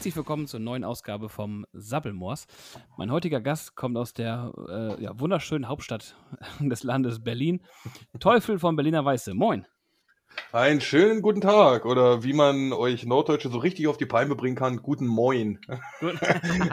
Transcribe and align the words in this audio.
Herzlich 0.00 0.16
willkommen 0.16 0.46
zur 0.46 0.60
neuen 0.60 0.82
Ausgabe 0.82 1.28
vom 1.28 1.66
Sabbelmoors. 1.74 2.46
Mein 2.96 3.12
heutiger 3.12 3.42
Gast 3.42 3.76
kommt 3.76 3.98
aus 3.98 4.14
der 4.14 4.50
äh, 4.66 5.02
ja, 5.02 5.20
wunderschönen 5.20 5.68
Hauptstadt 5.68 6.16
des 6.58 6.84
Landes 6.84 7.22
Berlin. 7.22 7.60
Teufel 8.18 8.58
von 8.58 8.76
Berliner 8.76 9.04
Weiße. 9.04 9.34
Moin. 9.34 9.66
Einen 10.52 10.80
schönen 10.80 11.20
guten 11.20 11.42
Tag 11.42 11.84
oder 11.84 12.24
wie 12.24 12.32
man 12.32 12.72
euch 12.72 13.04
Norddeutsche 13.04 13.50
so 13.50 13.58
richtig 13.58 13.88
auf 13.88 13.98
die 13.98 14.06
Palme 14.06 14.36
bringen 14.36 14.56
kann, 14.56 14.78
guten 14.78 15.06
Moin. 15.06 15.60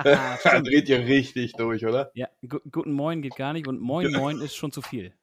Da 0.06 0.62
dreht 0.62 0.88
ihr 0.88 1.00
richtig 1.00 1.52
durch, 1.58 1.86
oder? 1.86 2.12
Ja, 2.14 2.30
gu 2.48 2.60
guten 2.72 2.94
Moin 2.94 3.22
geht 3.22 3.36
gar 3.36 3.52
nicht 3.52 3.68
und 3.68 3.82
Moin 3.82 4.06
Genau. 4.06 4.20
Moin 4.20 4.40
ist 4.40 4.56
schon 4.56 4.72
zu 4.72 4.82
viel. 4.82 5.14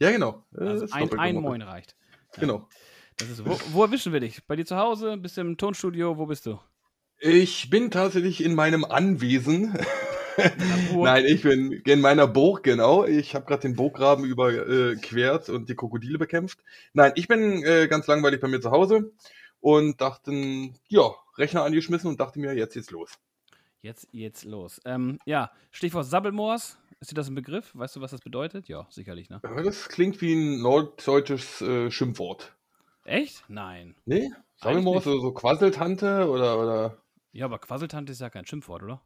Ja, 0.00 0.10
genau. 0.10 0.44
Also 0.52 0.72
Das 0.72 0.82
ist 0.82 0.92
ein, 0.94 1.16
ein. 1.16 1.36
Moin 1.36 1.62
reicht. 1.62 1.94
Ja, 2.34 2.40
Genau. 2.40 2.68
Das 3.18 3.28
ist, 3.28 3.46
wo, 3.46 3.56
wo 3.72 3.84
erwischen 3.84 4.12
wir 4.12 4.18
dich? 4.18 4.44
Bei 4.48 4.56
dir 4.56 4.66
zu 4.66 4.76
Hause? 4.76 5.16
Bist 5.16 5.36
du 5.36 5.42
im 5.42 5.56
Tonstudio? 5.56 6.18
Wo 6.18 6.26
bist 6.26 6.44
du? 6.46 6.58
Ich 7.24 7.70
bin 7.70 7.92
tatsächlich 7.92 8.42
in 8.42 8.56
meinem 8.56 8.84
Anwesen. 8.84 9.78
Nein, 10.92 11.24
ich 11.24 11.42
bin 11.42 11.70
in 11.70 12.00
meiner 12.00 12.26
Burg, 12.26 12.64
genau. 12.64 13.04
Ich 13.04 13.36
habe 13.36 13.44
gerade 13.46 13.62
den 13.62 13.76
Burggraben 13.76 14.24
überquert 14.24 15.48
und 15.48 15.68
die 15.68 15.76
Krokodile 15.76 16.18
bekämpft. 16.18 16.58
Nein, 16.94 17.12
ich 17.14 17.28
bin 17.28 17.62
äh, 17.62 17.86
ganz 17.86 18.08
langweilig 18.08 18.40
bei 18.40 18.48
mir 18.48 18.60
zu 18.60 18.72
Hause 18.72 19.12
und 19.60 20.00
dachte, 20.00 20.32
ja, 20.88 21.14
Rechner 21.38 21.62
angeschmissen 21.62 22.10
und 22.10 22.18
dachte 22.18 22.40
mir, 22.40 22.54
jetzt 22.54 22.74
geht's 22.74 22.90
los. 22.90 23.12
Jetzt, 23.82 24.08
jetzt 24.10 24.44
los. 24.44 24.80
Ähm, 24.84 25.20
ja, 25.24 25.52
Stichwort 25.70 26.06
Sabbelmoors. 26.06 26.76
Ist 26.98 27.12
dir 27.12 27.14
das 27.14 27.28
ein 27.28 27.36
Begriff? 27.36 27.70
Weißt 27.74 27.94
du, 27.94 28.00
was 28.00 28.10
das 28.10 28.20
bedeutet? 28.20 28.66
Ja, 28.66 28.88
sicherlich, 28.90 29.30
ne? 29.30 29.38
Aber 29.44 29.62
Das 29.62 29.88
klingt 29.88 30.20
wie 30.22 30.34
ein 30.34 30.60
norddeutsches 30.60 31.60
äh, 31.60 31.88
Schimpfwort. 31.88 32.52
Echt? 33.04 33.44
Nein. 33.46 33.94
Nee? 34.06 34.28
Sammelmoor, 34.56 34.96
nicht. 34.96 35.04
so, 35.04 35.20
so 35.20 35.32
Quasseltante 35.32 36.28
oder, 36.28 36.60
oder 36.60 37.01
Ja, 37.32 37.46
aber 37.46 37.58
Quasseltante 37.58 38.12
ist 38.12 38.20
ja 38.20 38.30
kein 38.30 38.46
Schimpfwort, 38.46 38.82
oder? 38.82 39.02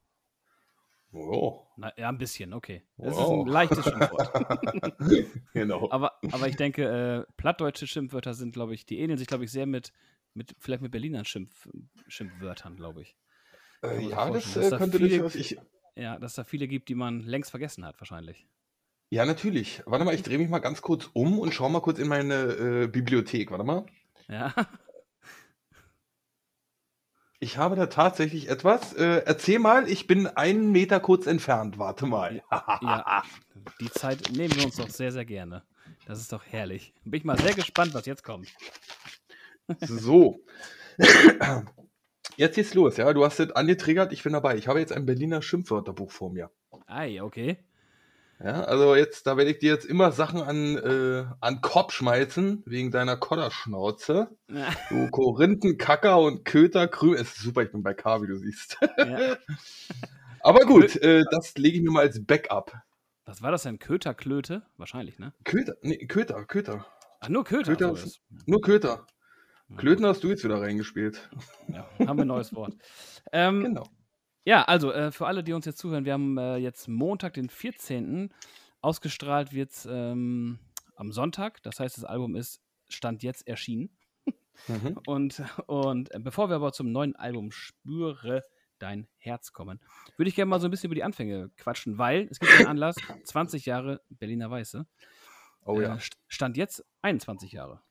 Oh, 1.13 1.63
Na, 1.77 1.93
ja, 1.97 2.09
ein 2.09 2.19
bisschen, 2.19 2.53
okay. 2.53 2.83
Das 2.99 3.17
Wow. 3.17 3.23
ist 3.23 3.31
ein 3.31 3.47
leichtes 3.47 3.85
Schimpfwort. 3.87 4.31
genau. 5.55 5.91
aber, 5.91 6.13
aber 6.33 6.49
ich 6.49 6.57
denke, 6.57 6.85
äh, 7.29 7.33
plattdeutsche 7.37 7.87
Schimpfwörter 7.87 8.35
sind, 8.35 8.53
glaube 8.53 8.75
ich, 8.75 8.85
die 8.87 8.99
ähneln 8.99 9.19
sich, 9.19 9.29
glaube 9.29 9.45
ich, 9.45 9.51
sehr 9.53 9.67
mit, 9.67 9.93
mit 10.35 10.55
vielleicht 10.59 10.83
mit 10.83 10.91
Berlinern 10.93 11.25
Schimpf, 11.25 11.69
Schimpfwörtern, 12.09 12.77
glaube 12.77 13.03
ich. 13.03 13.17
Äh, 13.83 14.09
ja, 14.09 14.31
das 14.31 14.53
dass 14.55 14.67
äh, 14.67 14.71
da 14.71 14.79
könnte 14.79 14.99
viele- 14.99 15.09
durchaus. 15.19 15.35
Ich, 15.37 15.57
Ja, 15.95 16.19
dass 16.19 16.35
da 16.35 16.45
viele 16.45 16.67
gibt, 16.69 16.89
die 16.89 16.95
man 16.95 17.21
längst 17.21 17.51
vergessen 17.51 17.85
hat, 17.85 17.99
wahrscheinlich. 18.01 18.47
ja, 19.11 19.25
natürlich. 19.25 19.83
Warte 19.87 20.05
mal, 20.05 20.15
ich 20.15 20.23
drehe 20.23 20.39
mich 20.39 20.49
mal 20.51 20.59
ganz 20.59 20.83
kurz 20.83 21.09
um 21.15 21.39
und 21.39 21.55
schau 21.55 21.69
mal 21.69 21.81
kurz 21.81 21.99
in 21.99 22.09
meine 22.09 22.35
äh, 22.35 22.87
Bibliothek. 22.89 23.51
Warte 23.51 23.65
mal. 23.65 23.87
Ja, 24.29 24.53
Ich 27.39 27.59
habe 27.59 27.77
da 27.77 27.87
tatsächlich 27.87 28.49
etwas. 28.49 28.95
Äh, 28.95 29.23
erzähl 29.27 29.59
mal, 29.59 29.89
ich 29.89 30.07
bin 30.07 30.27
einen 30.27 30.73
Meter 30.73 31.01
kurz 31.01 31.27
entfernt. 31.27 31.79
Warte 31.79 32.07
mal. 32.07 32.43
ja. 32.51 33.23
Die 33.81 33.91
Zeit 33.91 34.31
nehmen 34.33 34.55
wir 34.57 34.65
uns 34.65 34.77
doch 34.77 34.89
sehr, 34.89 35.13
sehr 35.13 35.25
gerne. 35.25 35.63
Das 36.07 36.21
ist 36.21 36.33
doch 36.33 36.45
herrlich. 36.45 36.95
Bin 37.05 37.19
ich 37.19 37.25
mal 37.25 37.39
sehr 37.39 37.55
gespannt, 37.55 37.93
was 37.95 38.07
jetzt 38.07 38.23
kommt. 38.23 38.49
So. 39.81 40.41
Jetzt 42.37 42.55
geht's 42.55 42.75
los, 42.75 42.97
ja. 42.97 43.13
Du 43.13 43.25
hast 43.25 43.41
es 43.41 43.51
angetriggert, 43.53 44.13
ich 44.13 44.23
bin 44.23 44.33
dabei. 44.33 44.57
Ich 44.57 44.69
habe 44.69 44.79
jetzt 44.79 44.93
ein 44.93 45.07
Berliner 45.07 45.43
Schimpfwörterbuch 45.43 46.11
vor 46.11 46.31
mir. 46.31 46.51
Ei, 46.87 47.23
okay. 47.23 47.59
Ja, 48.39 48.65
also 48.65 48.95
jetzt, 48.95 49.27
da 49.27 49.37
werde 49.39 49.51
ich 49.51 49.59
dir 49.61 49.73
jetzt 49.73 49.87
immer 49.87 50.13
Sachen 50.13 50.43
an, 50.43 50.77
äh, 50.77 51.25
an 51.41 51.63
Kopf 51.63 51.93
schmeißen, 51.95 52.63
wegen 52.67 52.91
deiner 52.91 53.17
Kodderschnauze. 53.17 54.29
Du 54.91 55.11
Korinthenkacker 55.11 56.19
und 56.21 56.45
Köter, 56.45 56.87
Krüm. 56.87 57.15
Es 57.15 57.23
ist 57.37 57.39
super, 57.43 57.63
ich 57.63 57.73
bin 57.73 57.83
bei 57.83 57.95
K, 57.95 58.21
wie 58.23 58.27
du 58.27 58.37
siehst. 58.37 58.77
ja. 58.99 59.37
Aber 60.41 60.61
gut, 60.61 60.97
äh, 60.97 61.25
das 61.31 61.57
lege 61.57 61.79
ich 61.79 61.83
mir 61.83 61.91
mal 61.91 62.01
als 62.03 62.25
Backup. 62.25 62.73
Was 63.25 63.43
war 63.43 63.51
das 63.51 63.65
denn? 63.65 63.79
Köterklöte? 63.79 64.63
Wahrscheinlich, 64.77 65.19
ne? 65.19 65.33
Köter, 65.45 65.75
nee, 65.83 66.07
Köter, 66.07 66.45
Köter. 66.45 66.87
Ach, 67.21 67.29
nur 67.29 67.43
Köter. 67.43 67.73
Köter 67.73 67.91
Ach 67.93 67.97
so, 67.97 68.07
ist- 68.07 68.21
Nur 68.47 68.61
Köter. 68.61 69.07
Ja, 69.71 69.77
Klöten 69.79 70.07
hast 70.07 70.23
du 70.23 70.29
jetzt 70.29 70.45
wieder 70.45 70.61
reingespielt. 70.61 71.29
Ja, 71.67 71.89
haben 72.07 72.19
wir 72.19 72.25
ein 72.25 72.29
neues 72.29 72.55
Wort. 72.55 72.75
Ähm, 73.33 73.65
Genau. 73.65 73.89
Ja, 74.47 74.63
also 74.63 74.93
äh, 74.93 75.11
für 75.11 75.27
alle, 75.27 75.43
die 75.43 75.53
uns 75.53 75.67
jetzt 75.67 75.79
zuhören, 75.79 76.05
wir 76.05 76.13
haben 76.13 76.39
äh, 76.39 76.57
jetzt 76.57 76.87
Montag, 76.89 77.35
den 77.35 77.51
14. 77.51 78.33
Ausgestrahlt 78.81 79.53
wird 79.53 79.73
es 79.73 79.87
ähm, 79.91 80.61
am 80.95 81.11
Sonntag. 81.11 81.61
Das 81.65 81.81
heißt, 81.81 81.97
das 81.97 82.05
Album 82.05 82.37
ist 82.37 82.61
Stand 82.89 83.25
jetzt 83.25 83.47
erschienen. 83.49 83.91
Mhm. 84.69 84.99
Und, 85.07 85.43
und 85.67 86.15
äh, 86.15 86.19
bevor 86.21 86.49
wir 86.49 86.57
aber 86.57 86.73
zum 86.73 86.91
neuen 86.93 87.15
Album 87.17 87.51
Spüre 87.51 88.43
dein 88.79 89.09
Herz 89.19 89.53
kommen, 89.53 89.81
würde 90.17 90.29
ich 90.29 90.35
gerne 90.35 90.49
mal 90.49 90.61
so 90.61 90.69
ein 90.69 90.71
bisschen 90.71 90.87
über 90.89 90.95
die 90.95 91.03
Anfänge 91.05 91.51
quatschen, 91.57 91.99
weil 91.99 92.29
es 92.31 92.39
gibt 92.39 92.53
einen 92.53 92.67
Anlass, 92.67 92.97
20 93.25 93.67
Jahre 93.67 94.01
Berliner 94.11 94.51
Weiße. 94.51 94.87
Oh 95.65 95.81
ja. 95.81 95.95
Äh, 95.97 95.99
St- 95.99 96.17
Stand 96.29 96.57
jetzt 96.57 96.85
21 97.03 97.53
Jahre. 97.53 97.83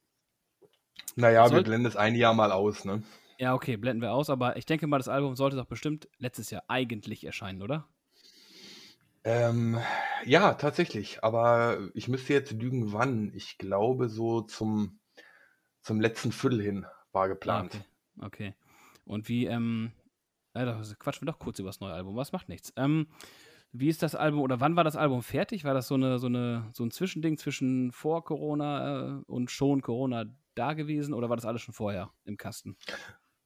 Naja, 1.16 1.52
wir 1.52 1.62
blenden 1.64 1.88
es 1.88 1.96
ein 1.98 2.16
Jahr 2.16 2.34
mal 2.34 2.52
aus, 2.52 2.86
ne? 2.86 3.04
Ja, 3.38 3.54
okay, 3.54 3.78
blenden 3.78 4.02
wir 4.02 4.14
aus, 4.14 4.30
aber 4.30 4.58
ich 4.58 4.66
denke 4.66 4.88
mal, 4.88 4.98
das 4.98 5.08
Album 5.08 5.36
sollte 5.36 5.58
doch 5.58 5.66
bestimmt 5.66 6.08
letztes 6.18 6.52
Jahr 6.52 6.64
eigentlich 6.68 7.26
erscheinen, 7.26 7.62
oder? 7.62 7.88
Ähm, 9.26 9.80
ja, 10.24 10.54
tatsächlich. 10.54 11.24
Aber 11.24 11.90
ich 11.94 12.08
müsste 12.08 12.34
jetzt 12.34 12.52
lügen, 12.54 12.94
wann. 12.94 13.32
Ich 13.34 13.58
glaube, 13.58 14.08
so 14.08 14.42
zum, 14.42 15.00
zum 15.82 16.00
letzten 16.00 16.32
Viertel 16.32 16.62
hin 16.62 16.86
war 17.12 17.28
geplant. 17.28 17.76
Ah, 18.20 18.26
okay. 18.26 18.54
okay. 18.54 18.56
Und 19.04 19.28
wie, 19.28 19.46
ähm, 19.48 19.92
ja, 20.56 20.66
da 20.66 20.82
quatschen 21.00 21.28
wir 21.28 21.32
doch 21.32 21.40
kurz 21.40 21.60
über 21.60 21.70
das 21.70 21.80
neue 21.80 21.94
Album. 21.94 22.16
Was 22.16 22.32
macht 22.32 22.50
nichts. 22.50 22.72
Ähm, 22.78 23.08
wie 23.72 23.90
ist 23.90 24.04
das 24.04 24.16
Album 24.16 24.40
oder 24.40 24.62
wann 24.62 24.76
war 24.76 24.84
das 24.84 24.96
Album 24.96 25.22
fertig? 25.22 25.66
War 25.66 25.74
das 25.74 25.88
so, 25.88 25.96
eine, 25.96 26.18
so, 26.18 26.28
eine, 26.28 26.70
so 26.74 26.86
ein 26.86 26.92
Zwischending 26.92 27.38
zwischen 27.38 27.92
vor 27.92 28.24
Corona 28.24 29.18
äh, 29.18 29.22
und 29.28 29.52
schon 29.52 29.82
Corona 29.82 30.26
da 30.54 30.74
gewesen 30.74 31.14
oder 31.14 31.30
war 31.30 31.36
das 31.36 31.46
alles 31.46 31.62
schon 31.62 31.74
vorher 31.74 32.12
im 32.24 32.38
Kasten? 32.38 32.78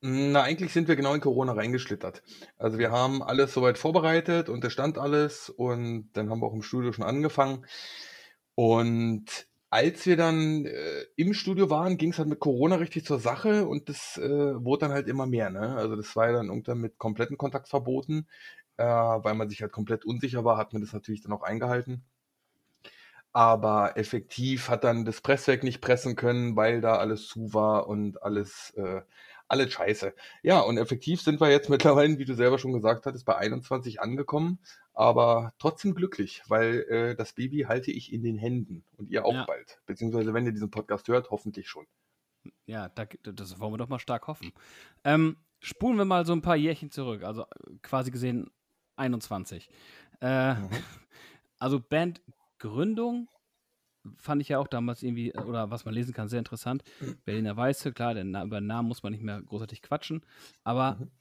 Na, 0.02 0.44
eigentlich 0.44 0.72
sind 0.72 0.88
wir 0.88 0.96
genau 0.96 1.14
in 1.14 1.20
Corona 1.20 1.52
reingeschlittert. 1.52 2.24
Also 2.58 2.78
wir 2.78 2.90
haben 2.92 3.22
alles 3.22 3.54
soweit 3.54 3.78
vorbereitet 3.78 4.48
und 4.48 4.64
es 4.64 4.72
stand 4.72 4.98
alles 4.98 5.50
und 5.50 6.10
dann 6.14 6.30
haben 6.30 6.40
wir 6.40 6.48
auch 6.48 6.54
im 6.54 6.62
Studio 6.62 6.94
schon 6.94 7.04
angefangen. 7.04 7.66
Und 8.56 9.48
als 9.70 10.06
wir 10.06 10.18
dann 10.18 10.66
äh, 10.66 11.06
im 11.18 11.34
Studio 11.34 11.70
waren, 11.70 11.98
ging 11.98 12.12
es 12.12 12.18
halt 12.20 12.30
mit 12.30 12.40
Corona 12.40 12.76
richtig 12.76 13.06
zur 13.06 13.20
Sache 13.20 13.68
und 13.68 13.90
das 13.90 14.18
äh, 14.18 14.64
wurde 14.64 14.88
dann 14.88 14.94
halt 14.94 15.08
immer 15.10 15.26
mehr. 15.26 15.50
Ne? 15.50 15.76
Also 15.76 15.96
das 15.98 16.16
war 16.16 16.28
ja 16.28 16.34
dann 16.34 16.48
irgendwann 16.48 16.80
mit 16.80 16.98
kompletten 16.98 17.38
Kontakt 17.38 17.68
verboten, 17.68 18.28
äh, 18.78 18.86
weil 18.86 19.36
man 19.36 19.50
sich 19.50 19.62
halt 19.62 19.74
komplett 19.74 20.06
unsicher 20.06 20.46
war, 20.46 20.58
hat 20.58 20.74
man 20.74 20.82
das 20.82 20.94
natürlich 20.94 21.22
dann 21.22 21.34
auch 21.34 21.44
eingehalten. 21.44 22.04
Aber 23.32 23.98
effektiv 23.98 24.70
hat 24.70 24.84
dann 24.84 25.06
das 25.06 25.22
Presswerk 25.22 25.64
nicht 25.64 25.82
pressen 25.82 26.16
können, 26.16 26.56
weil 26.56 26.82
da 26.82 26.98
alles 26.98 27.28
zu 27.28 27.54
war 27.54 27.88
und 27.88 28.22
alles, 28.24 28.72
äh, 28.76 29.02
alles 29.50 29.74
scheiße. 29.74 30.14
Ja, 30.44 30.60
und 30.62 30.78
effektiv 30.78 31.22
sind 31.22 31.42
wir 31.42 31.50
jetzt 31.52 31.70
mittlerweile, 31.70 32.18
wie 32.18 32.26
du 32.26 32.36
selber 32.36 32.60
schon 32.60 32.74
gesagt 32.74 33.06
hattest, 33.06 33.26
bei 33.26 33.36
21 33.36 34.02
angekommen, 34.02 34.60
aber 34.94 35.54
trotzdem 35.60 35.96
glücklich, 35.96 36.44
weil 36.48 36.82
äh, 36.90 37.16
das 37.16 37.34
Baby 37.34 37.62
halte 37.68 37.92
ich 37.92 38.14
in 38.14 38.24
den 38.24 38.38
Händen 38.38 38.84
und 38.98 39.10
ihr 39.10 39.26
auch 39.26 39.34
Ja. 39.34 39.46
bald. 39.46 39.80
Beziehungsweise, 39.86 40.34
wenn 40.34 40.46
ihr 40.46 40.52
diesen 40.52 40.72
Podcast 40.72 41.08
hört, 41.08 41.30
hoffentlich 41.32 41.68
schon. 41.68 41.86
Ja, 42.66 42.90
da, 42.90 43.06
das 43.24 43.60
wollen 43.60 43.74
wir 43.74 43.78
doch 43.78 43.90
mal 43.90 44.00
stark 44.00 44.28
hoffen. 44.28 44.54
Ähm, 45.04 45.38
spulen 45.60 45.98
wir 45.98 46.06
mal 46.06 46.26
so 46.26 46.34
ein 46.34 46.42
paar 46.42 46.56
Jährchen 46.56 46.90
zurück, 46.92 47.24
also 47.24 47.46
quasi 47.82 48.12
gesehen 48.12 48.50
21. 48.96 49.70
Äh, 50.22 50.54
Mhm. 50.56 50.70
Also 51.62 51.82
Bandgründung 51.82 53.28
fand 54.18 54.42
ich 54.42 54.50
ja 54.50 54.60
auch 54.60 54.68
damals 54.68 55.04
irgendwie, 55.04 55.32
äh, 55.32 55.40
oder 55.40 55.72
was 55.72 55.86
man 55.86 55.94
lesen 55.94 56.14
kann, 56.14 56.28
sehr 56.30 56.40
interessant. 56.40 56.84
Berliner 57.26 57.56
Weiße, 57.56 57.92
klar, 57.94 58.14
den, 58.14 58.30
über 58.36 58.60
den 58.60 58.68
Namen 58.68 58.88
muss 58.88 59.04
man 59.04 59.12
nicht 59.12 59.24
mehr 59.24 59.42
großartig 59.42 59.82
quatschen, 59.82 60.26
aber 60.64 60.96
Mhm. 61.00 61.12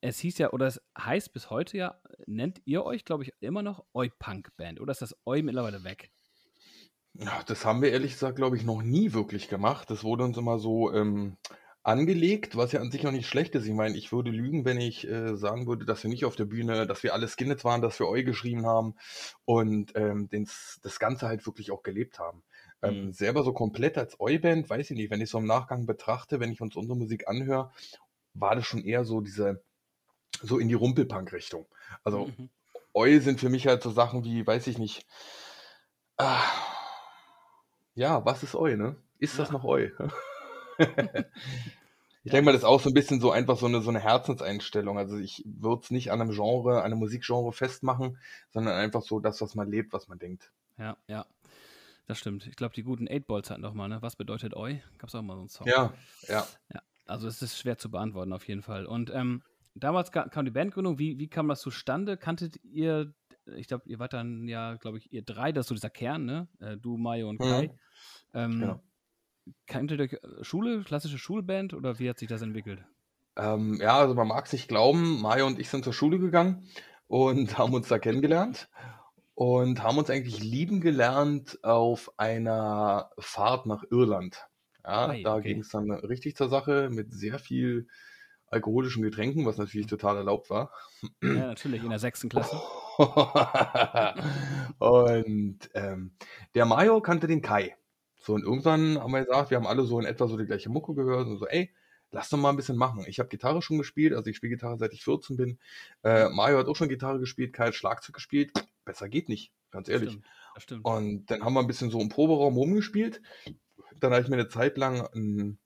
es 0.00 0.18
hieß 0.20 0.38
ja, 0.38 0.50
oder 0.52 0.66
es 0.66 0.80
heißt 0.98 1.32
bis 1.32 1.50
heute 1.50 1.76
ja, 1.76 2.00
nennt 2.26 2.62
ihr 2.64 2.84
euch, 2.84 3.04
glaube 3.04 3.24
ich, 3.24 3.32
immer 3.40 3.62
noch 3.62 3.84
Eu-Punk-Band, 3.94 4.80
oder 4.80 4.92
ist 4.92 5.02
das 5.02 5.16
Eu 5.26 5.42
mittlerweile 5.42 5.82
weg? 5.84 6.10
Ja, 7.14 7.42
das 7.46 7.64
haben 7.64 7.82
wir 7.82 7.90
ehrlich 7.90 8.12
gesagt, 8.12 8.36
glaube 8.36 8.56
ich, 8.56 8.64
noch 8.64 8.82
nie 8.82 9.12
wirklich 9.12 9.48
gemacht. 9.48 9.90
Das 9.90 10.04
wurde 10.04 10.22
uns 10.24 10.36
immer 10.36 10.58
so 10.58 10.92
ähm, 10.92 11.36
angelegt, 11.88 12.54
was 12.54 12.72
ja 12.72 12.80
an 12.80 12.90
sich 12.90 13.06
auch 13.06 13.12
nicht 13.12 13.26
schlecht 13.26 13.54
ist. 13.54 13.66
Ich 13.66 13.72
meine, 13.72 13.96
ich 13.96 14.12
würde 14.12 14.30
lügen, 14.30 14.64
wenn 14.66 14.78
ich 14.78 15.08
äh, 15.08 15.36
sagen 15.36 15.66
würde, 15.66 15.86
dass 15.86 16.02
wir 16.02 16.10
nicht 16.10 16.26
auf 16.26 16.36
der 16.36 16.44
Bühne, 16.44 16.86
dass 16.86 17.02
wir 17.02 17.14
alle 17.14 17.26
Skinheads 17.26 17.64
waren, 17.64 17.80
dass 17.80 17.98
wir 17.98 18.06
Eu 18.08 18.22
geschrieben 18.24 18.66
haben 18.66 18.94
und 19.46 19.92
ähm, 19.96 20.28
dens, 20.28 20.78
das 20.82 20.98
Ganze 20.98 21.26
halt 21.26 21.46
wirklich 21.46 21.70
auch 21.70 21.82
gelebt 21.82 22.18
haben. 22.18 22.42
Ähm, 22.82 23.06
Mhm. 23.06 23.12
Selber 23.12 23.42
so 23.42 23.52
komplett 23.54 23.96
als 23.96 24.20
Eu-Band, 24.20 24.68
weiß 24.68 24.90
ich 24.90 24.96
nicht, 24.96 25.10
wenn 25.10 25.22
ich 25.22 25.30
so 25.30 25.38
im 25.38 25.46
Nachgang 25.46 25.86
betrachte, 25.86 26.40
wenn 26.40 26.52
ich 26.52 26.60
uns 26.60 26.76
unsere 26.76 26.96
Musik 26.96 27.26
anhöre, 27.26 27.72
war 28.34 28.54
das 28.54 28.66
schon 28.66 28.84
eher 28.84 29.04
so 29.04 29.20
diese, 29.22 29.62
so 30.42 30.58
in 30.58 30.68
die 30.68 30.74
Rumpelpunk-Richtung. 30.74 31.66
Also 32.04 32.26
Mhm. 32.26 32.50
Eu 32.94 33.20
sind 33.20 33.40
für 33.40 33.48
mich 33.48 33.66
halt 33.66 33.82
so 33.82 33.90
Sachen 33.90 34.24
wie, 34.24 34.46
weiß 34.46 34.66
ich 34.66 34.76
nicht, 34.76 35.06
ah, 36.18 36.42
ja, 37.94 38.24
was 38.26 38.42
ist 38.42 38.54
Eu, 38.54 38.76
ne? 38.76 38.96
Ist 39.18 39.38
das 39.38 39.48
Ja. 39.48 39.54
noch 39.54 39.64
Eu? 39.64 39.88
Ich 42.28 42.32
denke 42.32 42.44
mal, 42.44 42.52
das 42.52 42.60
ist 42.60 42.68
auch 42.68 42.80
so 42.80 42.90
ein 42.90 42.94
bisschen 42.94 43.20
so 43.20 43.30
einfach 43.30 43.56
so 43.56 43.64
eine, 43.64 43.80
so 43.80 43.88
eine 43.88 44.00
Herzenseinstellung. 44.00 44.98
Also 44.98 45.16
ich 45.16 45.42
würde 45.46 45.80
es 45.82 45.90
nicht 45.90 46.12
an 46.12 46.20
einem 46.20 46.30
Genre, 46.30 46.80
an 46.80 46.84
einem 46.84 46.98
Musikgenre 46.98 47.52
festmachen, 47.52 48.18
sondern 48.50 48.74
einfach 48.74 49.00
so 49.00 49.18
das, 49.18 49.40
was 49.40 49.54
man 49.54 49.70
lebt, 49.70 49.94
was 49.94 50.08
man 50.08 50.18
denkt. 50.18 50.52
Ja, 50.76 50.98
ja. 51.06 51.24
Das 52.06 52.18
stimmt. 52.18 52.46
Ich 52.46 52.56
glaube, 52.56 52.74
die 52.74 52.82
guten 52.82 53.08
Eight 53.08 53.26
Balls 53.26 53.50
hatten 53.50 53.62
doch 53.62 53.72
mal, 53.72 53.88
ne? 53.88 54.02
Was 54.02 54.16
bedeutet 54.16 54.54
Oi? 54.54 54.82
Gab 54.98 55.08
es 55.08 55.14
auch 55.14 55.22
mal 55.22 55.34
so 55.34 55.40
einen 55.40 55.48
Song. 55.48 55.66
Ja, 55.66 55.92
ja. 56.28 56.46
Ja, 56.72 56.82
also 57.06 57.28
es 57.28 57.40
ist 57.40 57.58
schwer 57.58 57.78
zu 57.78 57.90
beantworten 57.90 58.34
auf 58.34 58.46
jeden 58.46 58.62
Fall. 58.62 58.84
Und 58.84 59.10
ähm, 59.14 59.42
damals 59.74 60.12
ka 60.12 60.28
kam 60.28 60.44
die 60.44 60.50
Bandgründung. 60.50 60.98
Wie, 60.98 61.18
wie 61.18 61.28
kam 61.28 61.48
das 61.48 61.60
zustande? 61.60 62.18
Kanntet 62.18 62.62
ihr, 62.62 63.14
ich 63.56 63.68
glaube, 63.68 63.88
ihr 63.88 63.98
wart 63.98 64.12
dann 64.12 64.48
ja, 64.48 64.74
glaube 64.74 64.98
ich, 64.98 65.12
ihr 65.12 65.22
drei, 65.22 65.52
das 65.52 65.64
ist 65.64 65.68
so 65.68 65.74
dieser 65.74 65.90
Kern, 65.90 66.26
ne? 66.26 66.48
Äh, 66.60 66.76
du, 66.76 66.98
Mayo 66.98 67.30
und 67.30 67.38
Kai. 67.38 67.68
Mhm. 67.68 67.78
Ähm, 68.34 68.60
Genau. 68.60 68.82
Kanntet 69.66 70.00
ihr 70.00 70.12
äh, 70.12 70.44
Schule, 70.44 70.82
klassische 70.82 71.18
Schulband 71.18 71.74
oder 71.74 71.98
wie 71.98 72.08
hat 72.08 72.18
sich 72.18 72.28
das 72.28 72.42
entwickelt? 72.42 72.84
Ähm, 73.36 73.78
ja, 73.80 73.98
also 73.98 74.14
man 74.14 74.28
mag 74.28 74.46
es 74.46 74.52
nicht 74.52 74.68
glauben, 74.68 75.20
Maja 75.22 75.44
und 75.44 75.58
ich 75.58 75.68
sind 75.68 75.84
zur 75.84 75.92
Schule 75.92 76.18
gegangen 76.18 76.68
und 77.06 77.56
haben 77.58 77.72
uns 77.72 77.88
da 77.88 77.98
kennengelernt 77.98 78.68
und 79.34 79.82
haben 79.82 79.98
uns 79.98 80.10
eigentlich 80.10 80.40
lieben 80.40 80.80
gelernt 80.80 81.62
auf 81.62 82.12
einer 82.16 83.10
Fahrt 83.18 83.66
nach 83.66 83.84
Irland. 83.90 84.48
Ja, 84.84 85.08
Ei, 85.08 85.22
da 85.22 85.36
okay. 85.36 85.52
ging 85.52 85.60
es 85.60 85.68
dann 85.68 85.90
richtig 85.90 86.34
zur 86.36 86.48
Sache 86.48 86.88
mit 86.90 87.12
sehr 87.12 87.38
viel 87.38 87.86
alkoholischen 88.50 89.02
Getränken, 89.02 89.46
was 89.46 89.58
natürlich 89.58 89.86
total 89.86 90.16
erlaubt 90.16 90.50
war. 90.50 90.72
Ja, 91.22 91.48
natürlich, 91.48 91.82
in 91.82 91.90
der 91.90 91.98
sechsten 91.98 92.28
Klasse. 92.28 92.56
und 94.78 95.58
ähm, 95.74 96.12
der 96.54 96.64
Mayo 96.64 97.00
kannte 97.00 97.26
den 97.26 97.42
Kai. 97.42 97.76
So, 98.28 98.34
und 98.34 98.44
irgendwann 98.44 98.98
haben 98.98 99.12
wir 99.12 99.24
gesagt, 99.24 99.48
wir 99.48 99.56
haben 99.56 99.66
alle 99.66 99.84
so 99.84 99.98
in 99.98 100.04
etwa 100.04 100.28
so 100.28 100.36
die 100.36 100.44
gleiche 100.44 100.68
Mucke 100.68 100.92
gehört 100.92 101.28
und 101.28 101.38
so, 101.38 101.46
ey, 101.46 101.72
lass 102.10 102.28
doch 102.28 102.36
mal 102.36 102.50
ein 102.50 102.56
bisschen 102.56 102.76
machen. 102.76 103.06
Ich 103.06 103.20
habe 103.20 103.30
Gitarre 103.30 103.62
schon 103.62 103.78
gespielt, 103.78 104.12
also 104.12 104.28
ich 104.28 104.36
spiele 104.36 104.54
Gitarre 104.54 104.76
seit 104.76 104.92
ich 104.92 105.02
14 105.02 105.38
bin. 105.38 105.58
Äh, 106.02 106.28
Mario 106.28 106.58
hat 106.58 106.66
auch 106.66 106.76
schon 106.76 106.90
Gitarre 106.90 107.20
gespielt, 107.20 107.54
Kai 107.54 107.68
hat 107.68 107.74
Schlagzeug 107.74 108.14
gespielt. 108.14 108.52
Besser 108.84 109.08
geht 109.08 109.30
nicht, 109.30 109.50
ganz 109.70 109.88
ehrlich. 109.88 110.10
Stimmt, 110.10 110.26
stimmt. 110.58 110.84
Und 110.84 111.30
dann 111.30 111.42
haben 111.42 111.54
wir 111.54 111.60
ein 111.60 111.66
bisschen 111.66 111.88
so 111.88 112.02
im 112.02 112.10
Proberaum 112.10 112.58
rumgespielt. 112.58 113.22
Dann 113.98 114.12
habe 114.12 114.20
ich 114.20 114.28
mir 114.28 114.36
eine 114.36 114.48
Zeit 114.48 114.76
lang 114.76 115.06
einen, 115.06 115.58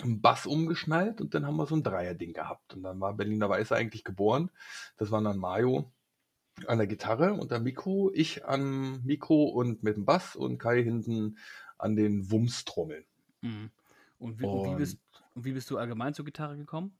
einen 0.00 0.22
Bass 0.22 0.46
umgeschnallt 0.46 1.20
und 1.20 1.34
dann 1.34 1.46
haben 1.46 1.56
wir 1.56 1.66
so 1.66 1.76
ein 1.76 1.82
Dreierding 1.82 2.32
gehabt. 2.32 2.72
Und 2.72 2.82
dann 2.82 2.98
war 2.98 3.12
Berliner 3.12 3.50
Weiße 3.50 3.76
eigentlich 3.76 4.04
geboren. 4.04 4.50
Das 4.96 5.10
war 5.10 5.20
dann 5.20 5.36
Mario 5.36 5.92
an 6.66 6.78
der 6.78 6.86
Gitarre 6.86 7.34
und 7.34 7.52
am 7.52 7.62
Mikro, 7.62 8.10
ich 8.14 8.46
am 8.46 9.02
Mikro 9.04 9.44
und 9.44 9.82
mit 9.82 9.96
dem 9.96 10.06
Bass 10.06 10.34
und 10.34 10.56
Kai 10.56 10.82
hinten 10.82 11.36
an 11.82 11.96
den 11.96 12.30
Wumstrommeln. 12.30 13.04
Mhm. 13.42 13.70
Und, 14.18 14.38
wie, 14.38 14.44
und, 14.44 14.64
wie 14.64 14.76
bist, 14.76 14.98
und 15.34 15.44
wie 15.44 15.52
bist 15.52 15.70
du 15.70 15.78
allgemein 15.78 16.14
zur 16.14 16.24
Gitarre 16.24 16.56
gekommen? 16.56 16.98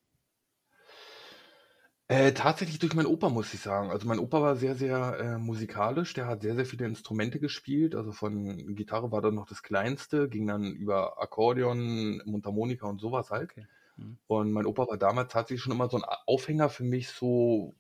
Äh, 2.08 2.32
tatsächlich 2.32 2.80
durch 2.80 2.94
meinen 2.94 3.06
Opa, 3.06 3.28
muss 3.28 3.54
ich 3.54 3.60
sagen. 3.60 3.90
Also 3.90 4.08
mein 4.08 4.18
Opa 4.18 4.42
war 4.42 4.56
sehr, 4.56 4.74
sehr 4.74 5.16
äh, 5.20 5.38
musikalisch. 5.38 6.12
Der 6.12 6.26
hat 6.26 6.42
sehr, 6.42 6.56
sehr 6.56 6.66
viele 6.66 6.86
Instrumente 6.86 7.38
gespielt. 7.38 7.94
Also 7.94 8.10
von 8.10 8.74
Gitarre 8.74 9.12
war 9.12 9.22
dann 9.22 9.36
noch 9.36 9.46
das 9.46 9.62
Kleinste, 9.62 10.28
ging 10.28 10.48
dann 10.48 10.72
über 10.72 11.22
Akkordeon, 11.22 12.20
Mundharmonika 12.24 12.88
und 12.88 13.00
sowas 13.00 13.30
halt. 13.30 13.52
Okay. 13.52 13.66
Mhm. 13.96 14.18
Und 14.26 14.50
mein 14.50 14.66
Opa 14.66 14.88
war 14.88 14.96
damals 14.98 15.32
tatsächlich 15.32 15.62
schon 15.62 15.72
immer 15.72 15.88
so 15.88 15.98
ein 15.98 16.04
Aufhänger 16.26 16.68
für 16.68 16.82
mich, 16.82 17.10
so 17.10 17.76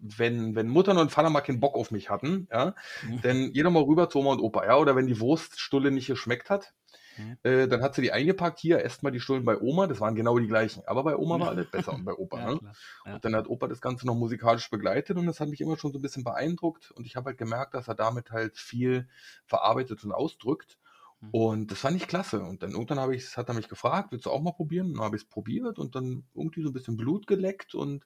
wenn, 0.00 0.54
wenn 0.56 0.68
Mutter 0.68 0.98
und 1.00 1.12
Vater 1.12 1.30
mal 1.30 1.40
keinen 1.42 1.60
Bock 1.60 1.74
auf 1.76 1.90
mich 1.90 2.10
hatten, 2.10 2.48
ja, 2.52 2.74
Mhm. 3.02 3.20
dann 3.22 3.52
jeder 3.52 3.70
mal 3.70 3.82
rüber 3.82 4.08
zu 4.10 4.18
Oma 4.20 4.32
und 4.32 4.40
Opa, 4.40 4.64
ja, 4.66 4.76
oder 4.78 4.96
wenn 4.96 5.06
die 5.06 5.20
Wurststulle 5.20 5.90
nicht 5.90 6.06
geschmeckt 6.08 6.50
hat, 6.50 6.74
Mhm. 7.16 7.34
äh, 7.42 7.68
dann 7.68 7.82
hat 7.82 7.94
sie 7.94 8.02
die 8.02 8.12
eingepackt, 8.12 8.58
hier, 8.58 8.84
esst 8.84 9.02
mal 9.02 9.10
die 9.10 9.20
Stullen 9.20 9.44
bei 9.44 9.58
Oma, 9.60 9.86
das 9.86 10.00
waren 10.00 10.14
genau 10.14 10.38
die 10.38 10.46
gleichen, 10.46 10.82
aber 10.86 11.04
bei 11.04 11.16
Oma 11.16 11.40
war 11.40 11.48
alles 11.48 11.70
besser 11.70 11.94
und 11.94 12.04
bei 12.04 12.12
Opa, 12.14 12.40
Ja, 12.40 12.42
ne? 12.42 12.60
Ja. 12.60 12.76
Und 13.10 13.24
dann 13.24 13.34
hat 13.34 13.48
Opa 13.48 13.66
das 13.68 13.80
Ganze 13.80 14.06
noch 14.06 14.14
musikalisch 14.14 14.70
begleitet 14.70 15.16
und 15.16 15.26
das 15.26 15.40
hat 15.40 15.48
mich 15.48 15.60
immer 15.60 15.76
schon 15.78 15.92
so 15.92 15.98
ein 15.98 16.02
bisschen 16.02 16.24
beeindruckt 16.24 16.90
und 16.92 17.06
ich 17.06 17.16
habe 17.16 17.26
halt 17.30 17.38
gemerkt, 17.38 17.74
dass 17.74 17.88
er 17.88 17.94
damit 17.94 18.30
halt 18.30 18.58
viel 18.58 19.08
verarbeitet 19.46 20.04
und 20.04 20.12
ausdrückt 20.12 20.78
Mhm. 21.22 21.32
und 21.32 21.70
das 21.70 21.78
fand 21.80 21.96
ich 21.96 22.08
klasse 22.08 22.42
und 22.42 22.62
dann 22.62 22.72
irgendwann 22.72 22.98
habe 23.00 23.14
ich, 23.14 23.36
hat 23.36 23.48
er 23.48 23.54
mich 23.54 23.68
gefragt, 23.68 24.10
willst 24.12 24.26
du 24.26 24.30
auch 24.30 24.42
mal 24.42 24.52
probieren? 24.52 24.88
Und 24.88 24.94
dann 24.94 25.04
habe 25.04 25.16
ich 25.16 25.22
es 25.22 25.28
probiert 25.28 25.78
und 25.78 25.94
dann 25.94 26.24
irgendwie 26.34 26.62
so 26.62 26.70
ein 26.70 26.72
bisschen 26.72 26.96
Blut 26.96 27.26
geleckt 27.28 27.74
und 27.74 28.04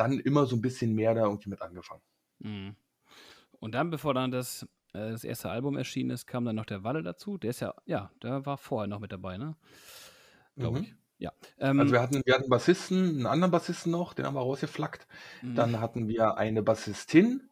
dann 0.00 0.18
immer 0.20 0.46
so 0.46 0.56
ein 0.56 0.62
bisschen 0.62 0.94
mehr 0.94 1.14
da 1.14 1.22
irgendwie 1.24 1.50
mit 1.50 1.62
angefangen. 1.62 2.02
Mhm. 2.40 2.76
Und 3.60 3.72
dann, 3.74 3.90
bevor 3.90 4.14
dann 4.14 4.30
das, 4.30 4.64
äh, 4.94 5.10
das 5.10 5.24
erste 5.24 5.50
Album 5.50 5.76
erschienen 5.76 6.10
ist, 6.10 6.26
kam 6.26 6.44
dann 6.44 6.56
noch 6.56 6.66
der 6.66 6.82
Walle 6.84 7.02
dazu. 7.02 7.38
Der 7.38 7.50
ist 7.50 7.60
ja, 7.60 7.74
ja, 7.84 8.10
der 8.22 8.46
war 8.46 8.56
vorher 8.58 8.88
noch 8.88 9.00
mit 9.00 9.12
dabei, 9.12 9.36
ne? 9.38 9.56
Glaube 10.58 10.78
Mhm. 10.78 10.84
ich. 10.84 10.94
Ja. 11.18 11.32
Ähm, 11.58 11.78
Also 11.80 11.92
wir 11.92 12.00
hatten, 12.00 12.22
wir 12.24 12.32
hatten 12.32 12.44
einen 12.44 12.50
Bassisten, 12.50 13.08
einen 13.16 13.26
anderen 13.26 13.50
Bassisten 13.50 13.92
noch, 13.92 14.14
den 14.14 14.24
haben 14.26 14.34
wir 14.34 14.40
rausgeflackt. 14.40 15.06
mhm. 15.42 15.54
Dann 15.54 15.80
hatten 15.80 16.08
wir 16.08 16.38
eine 16.38 16.62
Bassistin, 16.62 17.50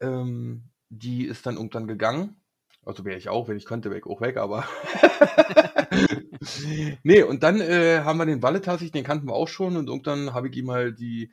ähm, 0.00 0.70
die 0.90 1.24
ist 1.24 1.46
dann 1.46 1.56
irgendwann 1.56 1.88
gegangen. 1.88 2.36
Also 2.84 3.04
wäre 3.04 3.18
ich 3.18 3.28
auch, 3.28 3.48
wenn 3.48 3.56
ich 3.56 3.66
könnte, 3.66 3.90
wäre 3.90 3.98
ich 4.00 4.06
auch 4.06 4.20
weg, 4.20 4.36
aber. 4.36 4.64
nee, 7.02 7.22
und 7.22 7.42
dann 7.42 7.60
äh, 7.60 8.00
haben 8.04 8.18
wir 8.18 8.26
den 8.26 8.42
Walle 8.42 8.60
tatsächlich, 8.60 8.92
den 8.92 9.04
kannten 9.04 9.28
wir 9.28 9.34
auch 9.34 9.48
schon 9.48 9.76
und 9.76 9.88
irgendwann 9.88 10.32
habe 10.34 10.48
ich 10.48 10.56
ihm 10.56 10.70
halt 10.70 10.98
die, 10.98 11.32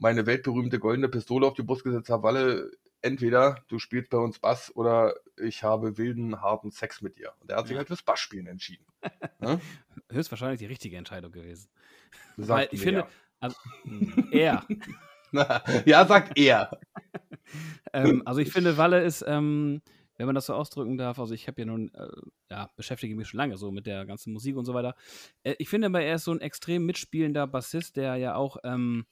meine 0.00 0.26
weltberühmte 0.26 0.78
goldene 0.78 1.08
Pistole 1.08 1.46
auf 1.46 1.54
die 1.54 1.62
Brust 1.62 1.84
gesetzt, 1.84 2.08
habe 2.10 2.22
Walle, 2.22 2.70
entweder 3.02 3.62
du 3.68 3.78
spielst 3.78 4.10
bei 4.10 4.18
uns 4.18 4.38
Bass 4.38 4.74
oder 4.74 5.14
ich 5.38 5.62
habe 5.62 5.98
wilden, 5.98 6.40
harten 6.40 6.70
Sex 6.70 7.02
mit 7.02 7.18
dir. 7.18 7.32
Und 7.40 7.50
er 7.50 7.58
hat 7.58 7.66
sich 7.66 7.74
Ja. 7.74 7.78
halt 7.78 7.88
fürs 7.88 8.02
Bassspielen 8.02 8.46
entschieden. 8.46 8.84
Ne? 9.40 9.60
höchstwahrscheinlich 10.12 10.58
die 10.58 10.66
richtige 10.66 10.96
Entscheidung 10.96 11.32
gewesen. 11.32 11.70
Weil 12.36 12.68
ich 12.72 12.80
finde, 12.80 13.00
er. 13.00 13.08
also, 13.40 13.56
er. 14.32 14.66
ja, 15.86 16.06
sagt 16.06 16.36
er. 16.38 16.78
ähm, 17.92 18.22
also 18.26 18.40
ich 18.40 18.52
finde, 18.52 18.76
Walle 18.76 19.02
ist, 19.02 19.24
ähm, 19.26 19.80
wenn 20.16 20.26
man 20.26 20.34
das 20.34 20.46
so 20.46 20.54
ausdrücken 20.54 20.98
darf, 20.98 21.18
also 21.18 21.32
ich 21.32 21.48
habe 21.48 21.62
ja 21.62 21.66
nun, 21.66 21.92
äh, 21.94 22.08
ja, 22.50 22.70
beschäftige 22.76 23.14
mich 23.16 23.28
schon 23.28 23.38
lange 23.38 23.56
so 23.56 23.70
mit 23.70 23.86
der 23.86 24.04
ganzen 24.04 24.32
Musik 24.32 24.56
und 24.56 24.64
so 24.66 24.74
weiter. 24.74 24.94
Äh, 25.42 25.54
ich 25.58 25.68
finde 25.68 25.86
aber, 25.86 26.02
er 26.02 26.16
ist 26.16 26.24
so 26.24 26.32
ein 26.32 26.40
extrem 26.40 26.84
mitspielender 26.84 27.46
Bassist, 27.46 27.96
der 27.96 28.16
ja 28.16 28.34
auch 28.34 28.58
ähm, 28.64 29.06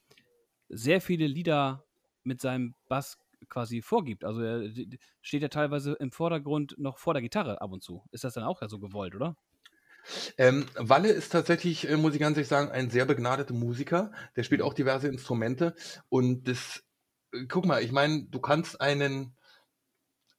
sehr 0.69 1.00
viele 1.00 1.26
Lieder 1.26 1.85
mit 2.25 2.41
seinem 2.41 2.75
Bass 2.89 3.19
quasi 3.48 3.82
vorgibt. 3.82 4.25
Also 4.25 4.43
er 4.43 4.70
steht 5.22 5.43
ja 5.43 5.48
teilweise 5.48 5.93
im 5.94 6.13
Vordergrund 6.13 6.75
noch 6.79 6.98
vor 6.98 7.15
der 7.15 7.22
Gitarre 7.22 7.60
ab 7.60 7.72
und 7.72 7.82
zu. 7.82 8.05
Ist 8.10 8.25
das 8.25 8.34
dann 8.34 8.44
auch 8.44 8.60
ja 8.63 8.69
so 8.69 8.79
gewollt, 8.79 9.15
oder? 9.15 9.37
Ähm, 10.37 10.67
Walle 10.77 11.08
ist 11.08 11.31
tatsächlich, 11.31 11.89
äh, 11.89 11.96
muss 11.96 12.15
ich 12.15 12.20
ganz 12.20 12.37
ehrlich 12.37 12.48
sagen, 12.48 12.70
ein 12.70 12.91
sehr 12.91 13.05
begnadeter 13.05 13.55
Musiker. 13.55 14.13
Der 14.37 14.43
spielt 14.43 14.63
auch 14.63 14.75
diverse 14.75 15.08
Instrumente. 15.08 15.75
Und 16.08 16.48
das, 16.48 16.82
äh, 17.32 17.44
guck 17.46 17.67
mal, 17.67 17.82
ich 17.82 17.93
meine, 17.93 18.25
du 18.25 18.41
kannst 18.41 18.81
einen, 18.81 19.37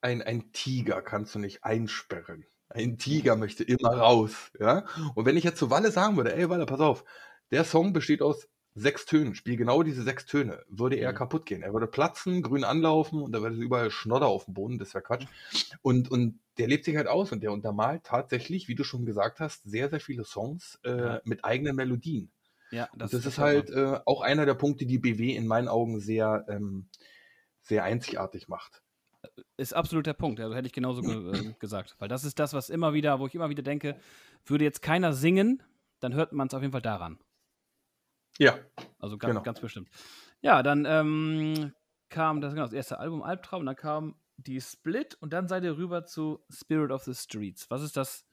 ein, 0.02 0.22
ein 0.22 0.52
Tiger 0.52 1.02
kannst 1.02 1.36
du 1.36 1.40
nicht 1.40 1.64
einsperren. 1.64 2.46
Ein 2.70 2.98
Tiger 2.98 3.36
möchte 3.36 3.64
immer 3.64 3.90
raus, 3.98 4.52
ja. 4.60 4.86
Und 5.16 5.26
wenn 5.26 5.38
ich 5.38 5.44
jetzt 5.44 5.60
zu 5.60 5.70
Walle 5.70 5.92
sagen 5.92 6.18
würde, 6.18 6.36
ey 6.36 6.50
Walle, 6.50 6.66
pass 6.66 6.80
auf, 6.80 7.04
der 7.52 7.64
Song 7.64 7.94
besteht 7.94 8.22
aus 8.22 8.48
sechs 8.76 9.06
Tönen, 9.06 9.36
spiel 9.36 9.58
genau 9.58 9.84
diese 9.84 10.04
sechs 10.04 10.26
Töne, 10.26 10.64
würde 10.70 10.96
er 10.96 11.12
Mhm. 11.12 11.16
kaputt 11.16 11.46
gehen. 11.46 11.64
Er 11.64 11.74
würde 11.74 11.88
platzen, 11.88 12.42
grün 12.42 12.64
anlaufen 12.64 13.22
und 13.22 13.32
da 13.32 13.42
würde 13.42 13.56
überall 13.56 13.92
Schnodder 13.92 14.28
auf 14.28 14.46
dem 14.46 14.54
Boden, 14.54 14.78
das 14.78 14.94
wäre 14.94 15.04
Quatsch. 15.04 15.26
Und, 15.82 16.10
und 16.12 16.40
der 16.58 16.68
lebt 16.68 16.86
sich 16.86 16.96
halt 16.96 17.08
aus 17.08 17.32
und 17.32 17.42
der 17.42 17.52
untermalt 17.52 18.04
tatsächlich, 18.04 18.68
wie 18.68 18.76
du 18.76 18.84
schon 18.84 19.06
gesagt 19.06 19.40
hast, 19.40 19.64
sehr, 19.64 19.90
sehr 19.90 20.00
viele 20.00 20.24
Songs 20.24 20.80
äh, 20.84 20.90
Ja. 20.92 21.22
mit 21.24 21.44
eigenen 21.46 21.76
Melodien. 21.76 22.32
Ja, 22.72 22.88
und 22.92 23.02
das, 23.02 23.14
ist 23.14 23.40
halt 23.40 23.72
äh, 23.72 24.00
auch 24.06 24.22
einer 24.22 24.46
der 24.46 24.54
Punkte, 24.54 24.86
die 24.86 25.00
BW 25.00 25.36
in 25.36 25.48
meinen 25.48 25.68
Augen 25.68 26.00
sehr, 26.00 26.46
ähm, 26.48 26.88
sehr 27.62 27.84
einzigartig 27.84 28.48
macht. 28.48 28.84
Ist 29.58 29.74
absolut 29.74 30.06
der 30.06 30.14
Punkt. 30.14 30.40
Also 30.40 30.56
hätte 30.56 30.68
ich 30.68 30.74
genauso 30.74 31.02
ge 31.04 31.14
äh, 31.50 31.54
gesagt. 31.60 31.96
Weil 32.00 32.08
das 32.08 32.24
ist 32.24 32.40
das, 32.40 32.54
was 32.54 32.70
immer 32.70 32.94
wieder, 32.94 33.20
wo 33.20 33.28
ich 33.28 33.36
immer 33.36 33.50
wieder 33.50 33.64
denke, 33.64 33.96
würde 34.46 34.64
jetzt 34.64 34.82
keiner 34.82 35.14
singen, 35.14 35.64
dann 36.00 36.14
hört 36.14 36.32
man 36.34 36.48
es 36.48 36.54
auf 36.54 36.62
jeden 36.62 36.72
Fall 36.72 36.82
daran. 36.82 37.20
Ja, 38.40 38.58
Also 39.00 39.18
ganz, 39.18 39.32
Genau. 39.32 39.44
ganz 39.44 39.60
bestimmt. 39.60 39.90
Ja, 40.42 40.64
dann 40.64 40.86
ähm, 40.86 41.74
kam 42.10 42.42
das, 42.42 42.54
genau, 42.54 42.66
das 42.66 42.74
erste 42.74 42.98
Album 42.98 43.22
Albtraum, 43.22 43.66
dann 43.66 43.76
kam 43.76 44.16
die 44.38 44.62
Split 44.62 45.16
und 45.20 45.34
dann 45.34 45.48
seid 45.50 45.64
ihr 45.64 45.78
rüber 45.78 46.06
zu 46.06 46.40
Spirit 46.50 46.92
of 46.92 47.04
the 47.04 47.14
Streets. 47.14 47.70
Was 47.70 47.84
ist 47.84 47.98
das, 47.98 48.26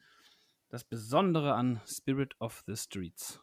das 0.69 0.85
Besondere 0.85 1.55
an 1.55 1.81
Spirit 1.87 2.37
of 2.41 2.63
the 2.67 2.77
Streets? 2.77 3.41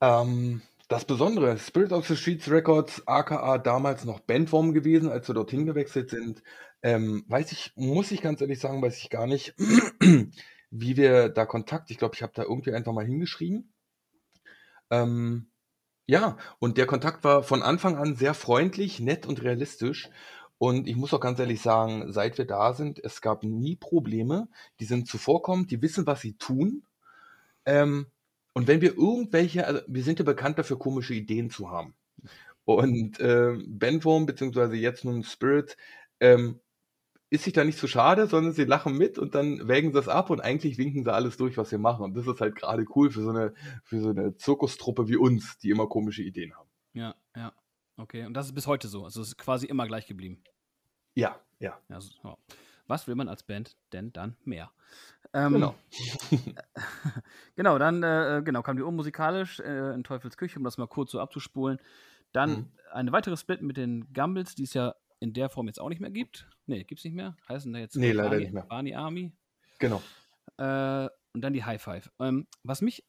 Ähm, 0.00 0.62
das 0.88 1.04
Besondere, 1.04 1.56
Spirit 1.58 1.92
of 1.92 2.06
the 2.08 2.16
Streets 2.16 2.50
Records, 2.50 3.06
aka 3.06 3.58
damals 3.58 4.04
noch 4.04 4.20
Bandwurm 4.20 4.72
gewesen, 4.72 5.08
als 5.08 5.28
wir 5.28 5.34
dorthin 5.34 5.66
gewechselt 5.66 6.10
sind, 6.10 6.42
ähm, 6.82 7.24
weiß 7.28 7.52
ich, 7.52 7.72
muss 7.76 8.10
ich 8.10 8.22
ganz 8.22 8.40
ehrlich 8.40 8.58
sagen, 8.58 8.82
weiß 8.82 8.98
ich 8.98 9.10
gar 9.10 9.26
nicht, 9.28 9.54
wie 10.70 10.96
wir 10.96 11.28
da 11.28 11.46
Kontakt, 11.46 11.90
ich 11.92 11.98
glaube, 11.98 12.16
ich 12.16 12.22
habe 12.22 12.32
da 12.34 12.42
irgendwie 12.42 12.72
einfach 12.72 12.92
mal 12.92 13.06
hingeschrieben. 13.06 13.72
Ähm, 14.90 15.50
ja, 16.06 16.36
und 16.60 16.78
der 16.78 16.86
Kontakt 16.86 17.24
war 17.24 17.42
von 17.42 17.62
Anfang 17.62 17.96
an 17.96 18.16
sehr 18.16 18.34
freundlich, 18.34 19.00
nett 19.00 19.26
und 19.26 19.42
realistisch. 19.42 20.10
Und 20.58 20.88
ich 20.88 20.96
muss 20.96 21.12
auch 21.14 21.20
ganz 21.20 21.38
ehrlich 21.40 21.60
sagen, 21.62 22.12
seit 22.12 22.38
wir 22.38 22.46
da 22.46 22.72
sind, 22.74 22.98
es 23.04 23.20
gab 23.20 23.42
nie 23.44 23.76
Probleme. 23.76 24.48
Die 24.80 24.86
sind 24.86 25.08
zuvorkommend, 25.08 25.70
die 25.70 25.82
wissen, 25.82 26.06
was 26.06 26.20
sie 26.22 26.34
tun. 26.38 26.84
Ähm, 27.66 28.06
Und 28.54 28.68
wenn 28.68 28.80
wir 28.80 28.96
irgendwelche, 28.96 29.66
also 29.66 29.82
wir 29.88 30.02
sind 30.04 30.18
ja 30.18 30.24
bekannt 30.24 30.58
dafür, 30.58 30.78
komische 30.78 31.14
Ideen 31.14 31.50
zu 31.50 31.70
haben. 31.70 31.94
Und 32.64 33.20
äh, 33.20 33.54
Bandwurm, 33.68 34.26
beziehungsweise 34.26 34.76
jetzt 34.76 35.04
nun 35.04 35.22
Spirit, 35.24 35.76
ähm, 36.20 36.60
ist 37.28 37.44
sich 37.44 37.52
da 37.52 37.64
nicht 37.64 37.78
zu 37.78 37.88
schade, 37.88 38.26
sondern 38.28 38.52
sie 38.52 38.64
lachen 38.64 38.96
mit 38.96 39.18
und 39.18 39.34
dann 39.34 39.66
wägen 39.66 39.88
sie 39.88 39.94
das 39.94 40.08
ab 40.08 40.30
und 40.30 40.40
eigentlich 40.40 40.78
winken 40.78 41.04
sie 41.04 41.12
alles 41.12 41.36
durch, 41.36 41.56
was 41.56 41.70
wir 41.72 41.78
machen. 41.78 42.04
Und 42.04 42.14
das 42.16 42.26
ist 42.26 42.40
halt 42.40 42.54
gerade 42.54 42.84
cool 42.94 43.10
für 43.10 43.22
so 43.22 43.30
eine, 43.30 43.52
für 43.82 44.00
so 44.00 44.10
eine 44.10 44.36
Zirkustruppe 44.36 45.08
wie 45.08 45.16
uns, 45.16 45.58
die 45.58 45.70
immer 45.70 45.88
komische 45.88 46.22
Ideen 46.22 46.54
haben. 46.54 46.68
Ja, 46.92 47.14
ja. 47.34 47.52
Okay. 47.96 48.24
Und 48.26 48.34
das 48.34 48.46
ist 48.46 48.54
bis 48.54 48.66
heute 48.66 48.88
so. 48.88 49.04
Also 49.04 49.22
es 49.22 49.28
ist 49.28 49.38
quasi 49.38 49.66
immer 49.66 49.86
gleich 49.86 50.06
geblieben. 50.06 50.42
Ja, 51.14 51.40
ja. 51.58 51.78
Also, 51.88 52.10
ja. 52.22 52.36
Was 52.86 53.08
will 53.08 53.16
man 53.16 53.28
als 53.28 53.42
Band 53.42 53.76
denn 53.92 54.12
dann 54.12 54.36
mehr? 54.44 54.70
Ähm, 55.32 55.54
Genau. 55.54 55.74
genau, 57.56 57.78
dann 57.78 58.02
äh, 58.02 58.42
genau, 58.44 58.62
kam 58.62 58.76
die 58.76 58.82
Uhr 58.82 58.92
musikalisch 58.92 59.60
äh, 59.60 59.94
in 59.94 60.04
Teufels 60.04 60.36
Küche, 60.36 60.58
um 60.58 60.64
das 60.64 60.78
mal 60.78 60.86
kurz 60.86 61.10
so 61.10 61.20
abzuspulen. 61.20 61.78
Dann 62.32 62.50
Mhm. 62.50 62.72
eine 62.92 63.12
weitere 63.12 63.36
Split 63.36 63.62
mit 63.62 63.76
den 63.76 64.12
Gumbles, 64.12 64.54
die 64.54 64.64
es 64.64 64.74
ja 64.74 64.94
in 65.20 65.32
der 65.32 65.48
Form 65.48 65.66
jetzt 65.66 65.80
auch 65.80 65.88
nicht 65.88 66.00
mehr 66.00 66.10
gibt. 66.10 66.48
Nee, 66.66 66.84
gibt 66.84 67.00
es 67.00 67.04
nicht 67.04 67.14
mehr. 67.14 67.36
Heißen 67.48 67.72
da 67.72 67.78
jetzt 67.78 67.96
Nee, 67.96 68.12
leider 68.12 68.36
nicht 68.38 68.52
mehr. 68.52 68.64
Barney 68.64 68.94
Army. 68.94 69.32
Genau. 69.78 70.02
Äh, 70.58 71.08
und 71.32 71.40
dann 71.42 71.52
die 71.52 71.64
High 71.64 71.82
Five. 71.82 72.10
Ähm, 72.18 72.46
was 72.62 72.82
mich 72.82 73.04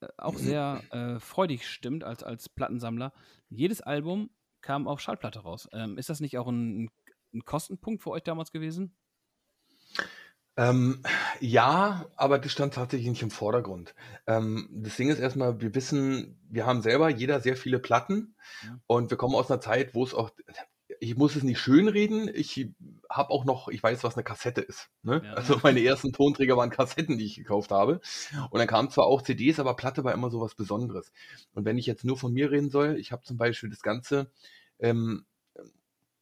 äh, 0.00 0.08
auch 0.18 0.34
sehr 0.36 0.82
äh, 0.90 1.18
freudig 1.20 1.66
stimmt 1.68 2.04
als, 2.04 2.22
als 2.22 2.48
Plattensammler, 2.48 3.12
jedes 3.48 3.80
Album 3.80 4.30
kam 4.60 4.86
auf 4.86 5.00
Schallplatte 5.00 5.40
raus. 5.40 5.68
Ähm, 5.72 5.96
ist 5.98 6.10
das 6.10 6.20
nicht 6.20 6.36
auch 6.38 6.48
ein, 6.48 6.90
ein 7.32 7.44
Kostenpunkt 7.44 8.02
für 8.02 8.10
euch 8.10 8.22
damals 8.22 8.52
gewesen? 8.52 8.94
Ähm, 10.56 11.02
ja, 11.40 12.06
aber 12.16 12.38
das 12.38 12.52
stand 12.52 12.74
tatsächlich 12.74 13.08
nicht 13.08 13.22
im 13.22 13.30
Vordergrund. 13.30 13.94
Ähm, 14.26 14.68
das 14.70 14.96
Ding 14.96 15.08
ist 15.08 15.18
erstmal, 15.18 15.60
wir 15.60 15.74
wissen, 15.74 16.38
wir 16.50 16.66
haben 16.66 16.82
selber 16.82 17.08
jeder 17.08 17.40
sehr 17.40 17.56
viele 17.56 17.78
Platten 17.78 18.34
Ja. 18.66 18.78
und 18.86 19.10
wir 19.10 19.16
kommen 19.16 19.34
aus 19.36 19.50
einer 19.50 19.60
Zeit, 19.60 19.94
wo 19.94 20.04
es 20.04 20.12
auch, 20.12 20.30
ich 21.00 21.16
muss 21.16 21.34
es 21.34 21.42
nicht 21.42 21.58
schönreden, 21.58 22.30
ich 22.32 22.68
habe 23.08 23.30
auch 23.30 23.46
noch, 23.46 23.68
ich 23.68 23.82
weiß, 23.82 24.04
was 24.04 24.14
eine 24.14 24.22
Kassette 24.22 24.60
ist. 24.60 24.90
Ne? 25.02 25.22
Ja. 25.24 25.32
Also 25.32 25.58
meine 25.62 25.82
ersten 25.82 26.12
Tonträger 26.12 26.58
waren 26.58 26.68
Kassetten, 26.68 27.16
die 27.16 27.24
ich 27.24 27.36
gekauft 27.36 27.70
habe. 27.70 28.00
Und 28.50 28.58
dann 28.58 28.68
kamen 28.68 28.90
zwar 28.90 29.06
auch 29.06 29.22
CDs, 29.22 29.58
aber 29.58 29.74
Platte 29.74 30.04
war 30.04 30.12
immer 30.12 30.30
so 30.30 30.42
was 30.42 30.54
Besonderes. 30.54 31.10
Und 31.54 31.64
wenn 31.64 31.78
ich 31.78 31.86
jetzt 31.86 32.04
nur 32.04 32.18
von 32.18 32.34
mir 32.34 32.50
reden 32.50 32.68
soll, 32.68 32.96
ich 32.98 33.12
habe 33.12 33.22
zum 33.22 33.38
Beispiel 33.38 33.70
das 33.70 33.80
ganze 33.80 34.30
ähm, 34.78 35.24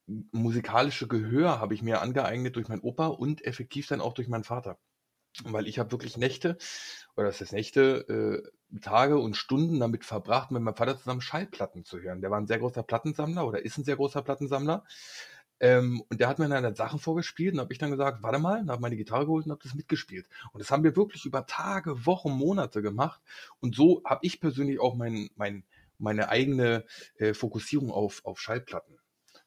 musikalische 0.07 1.09
Gehör 1.09 1.61
habe 1.61 1.75
ich 1.75 1.83
mir 1.83 2.01
angeeignet 2.01 2.55
durch 2.55 2.69
meinen 2.69 2.81
Opa 2.81 3.09
und 3.09 3.45
effektiv 3.45 3.89
dann 3.89 4.01
auch 4.01 4.15
durch 4.15 4.29
meinen 4.29 4.45
Vater. 4.45 4.79
Weil 5.45 5.69
ich 5.69 5.79
habe 5.79 5.93
wirklich 5.93 6.17
Nächte, 6.17 6.59
oder 7.17 7.27
das 7.27 7.41
ist 7.41 7.53
Nächte, 7.53 8.43
äh, 8.73 8.79
Tage 8.81 9.19
und 9.19 9.37
Stunden 9.37 9.81
damit 9.81 10.05
verbracht, 10.05 10.51
mit 10.51 10.63
meinem 10.63 10.75
Vater 10.75 10.99
zusammen 10.99 11.21
Schallplatten 11.21 11.85
zu 11.85 12.01
hören. 12.01 12.21
Der 12.21 12.31
war 12.31 12.39
ein 12.39 12.47
sehr 12.47 12.59
großer 12.59 12.83
Plattensammler 12.83 13.47
oder 13.47 13.65
ist 13.65 13.79
ein 13.79 13.85
sehr 13.85 13.97
großer 13.97 14.23
Plattensammler. 14.23 14.85
Ähm, 15.61 16.03
und 16.09 16.21
der 16.21 16.29
hat 16.29 16.39
mir 16.39 16.49
dann 16.49 16.75
Sachen 16.75 17.01
vorgespielt 17.01 17.55
und 17.55 17.61
habe 17.61 17.73
ich 17.73 17.79
dann 17.79 17.91
gesagt, 17.91 18.23
warte 18.23 18.39
mal, 18.39 18.61
und 18.61 18.71
habe 18.71 18.81
meine 18.81 18.97
Gitarre 18.97 19.27
geholt 19.27 19.47
und 19.47 19.53
habe 19.53 19.63
das 19.63 19.75
mitgespielt. 19.75 20.29
Und 20.53 20.61
das 20.61 20.71
haben 20.71 20.85
wir 20.85 20.97
wirklich 20.97 21.25
über 21.25 21.47
Tage, 21.47 22.07
Wochen, 22.07 22.31
Monate 22.31 22.83
gemacht. 22.83 23.21
Und 23.61 23.75
so 23.75 24.03
habe 24.05 24.25
ich 24.25 24.41
persönlich 24.41 24.81
auch 24.81 24.95
mein, 24.95 25.31
mein, 25.37 25.65
meine 25.99 26.29
eigene 26.29 26.85
äh, 27.17 27.35
Fokussierung 27.35 27.91
auf, 27.91 28.25
auf 28.25 28.41
Schallplatten. 28.41 28.99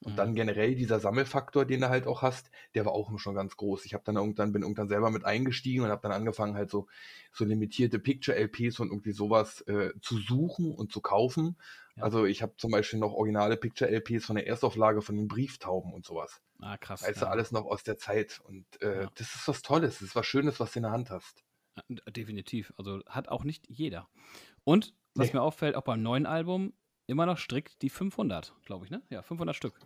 Und 0.04 0.14
Mhm. 0.14 0.18
dann 0.18 0.36
generell 0.36 0.74
dieser 0.76 1.00
Sammelfaktor, 1.00 1.64
den 1.66 1.82
du 1.82 1.90
halt 1.90 2.08
auch 2.08 2.22
hast, 2.24 2.50
der 2.74 2.86
war 2.86 2.94
auch 2.94 3.18
schon 3.20 3.36
ganz 3.36 3.56
groß. 3.56 3.86
Ich 3.86 3.94
habe 3.94 4.04
dann 4.04 4.16
irgendwann, 4.16 4.52
bin 4.52 4.64
irgendwann 4.64 4.88
selber 4.90 5.12
mit 5.12 5.26
eingestiegen 5.26 5.84
und 5.84 5.90
habe 5.92 6.02
dann 6.02 6.12
angefangen, 6.12 6.56
halt 6.56 6.72
so, 6.72 6.88
so 7.32 7.46
limitierte 7.46 8.00
Picture-LPs 8.00 8.80
und 8.80 8.90
irgendwie 8.90 9.12
sowas 9.12 9.62
äh, 9.68 9.92
zu 10.02 10.18
suchen 10.18 10.74
und 10.74 10.92
zu 10.92 11.02
kaufen. 11.02 11.58
Ja. 11.96 12.04
Also 12.04 12.26
ich 12.26 12.42
habe 12.42 12.56
zum 12.58 12.72
Beispiel 12.72 12.98
noch 13.00 13.14
originale 13.14 13.58
Picture-LPs 13.58 14.26
von 14.26 14.38
der 14.38 14.48
Erstauflage 14.48 15.02
von 15.04 15.16
den 15.16 15.28
Brieftauben 15.28 15.94
und 15.94 16.04
sowas. 16.06 16.42
Ah, 16.60 16.78
krass. 16.78 17.04
Weißt 17.04 17.22
du, 17.22 17.26
ja. 17.26 17.32
alles 17.32 17.52
noch 17.52 17.66
aus 17.66 17.84
der 17.84 17.98
Zeit. 17.98 18.42
Und 18.44 18.82
äh, 18.82 19.04
Ja. 19.04 19.12
das 19.16 19.36
ist 19.36 19.48
was 19.48 19.62
Tolles, 19.62 20.00
das 20.00 20.02
ist 20.10 20.16
was 20.16 20.26
Schönes, 20.26 20.60
was 20.60 20.72
du 20.74 20.80
in 20.80 20.84
der 20.84 20.92
Hand 20.92 21.12
hast. 21.12 21.44
Definitiv. 22.10 22.74
Also 22.78 23.02
hat 23.08 23.30
auch 23.30 23.44
nicht 23.44 23.66
jeder. 23.70 24.08
Und 24.64 24.94
was 25.16 25.28
Nee. 25.28 25.34
mir 25.34 25.42
auffällt, 25.42 25.76
auch 25.76 25.84
beim 25.84 26.02
neuen 26.02 26.26
Album 26.26 26.74
immer 27.08 27.26
noch 27.26 27.38
strikt 27.38 27.82
die 27.82 27.90
500, 27.90 28.54
glaube 28.66 28.86
ich, 28.86 28.92
ne? 28.92 29.02
Ja, 29.10 29.22
500 29.22 29.56
Stück. 29.56 29.80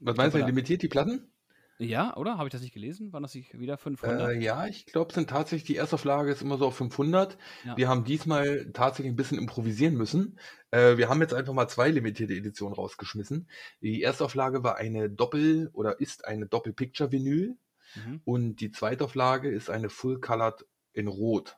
Was 0.00 0.16
meinst 0.16 0.36
du, 0.36 0.44
limitiert 0.44 0.82
die 0.82 0.88
Platten? 0.88 1.32
Ja, 1.80 2.16
oder? 2.16 2.38
Habe 2.38 2.48
ich 2.48 2.52
das 2.52 2.60
nicht 2.60 2.74
gelesen? 2.74 3.12
Waren 3.12 3.22
das 3.22 3.34
nicht 3.34 3.56
wieder 3.58 3.78
500? 3.78 4.30
Äh, 4.30 4.40
ja, 4.40 4.66
ich 4.66 4.86
glaube, 4.86 5.12
sind 5.12 5.30
tatsächlich, 5.30 5.64
die 5.64 5.76
Erstauflage 5.76 6.30
ist 6.32 6.42
immer 6.42 6.58
so 6.58 6.66
auf 6.66 6.76
500. 6.76 7.38
Ja. 7.64 7.76
Wir 7.76 7.88
haben 7.88 8.04
diesmal 8.04 8.70
tatsächlich 8.72 9.12
ein 9.12 9.16
bisschen 9.16 9.38
improvisieren 9.38 9.94
müssen. 9.94 10.38
Äh, 10.72 10.96
wir 10.96 11.08
haben 11.08 11.20
jetzt 11.20 11.34
einfach 11.34 11.52
mal 11.52 11.68
zwei 11.68 11.90
limitierte 11.90 12.34
Editionen 12.34 12.74
rausgeschmissen. 12.74 13.48
Die 13.80 14.02
Erstauflage 14.02 14.64
war 14.64 14.76
eine 14.76 15.08
Doppel- 15.08 15.70
oder 15.72 16.00
ist 16.00 16.24
eine 16.26 16.46
Doppel-Picture-Vinyl 16.46 17.56
Mhm. 17.94 18.20
und 18.24 18.56
die 18.56 18.70
Zweitauflage 18.70 19.48
ist 19.48 19.70
eine 19.70 19.88
Full-Colored 19.88 20.66
in 20.92 21.06
Rot, 21.08 21.56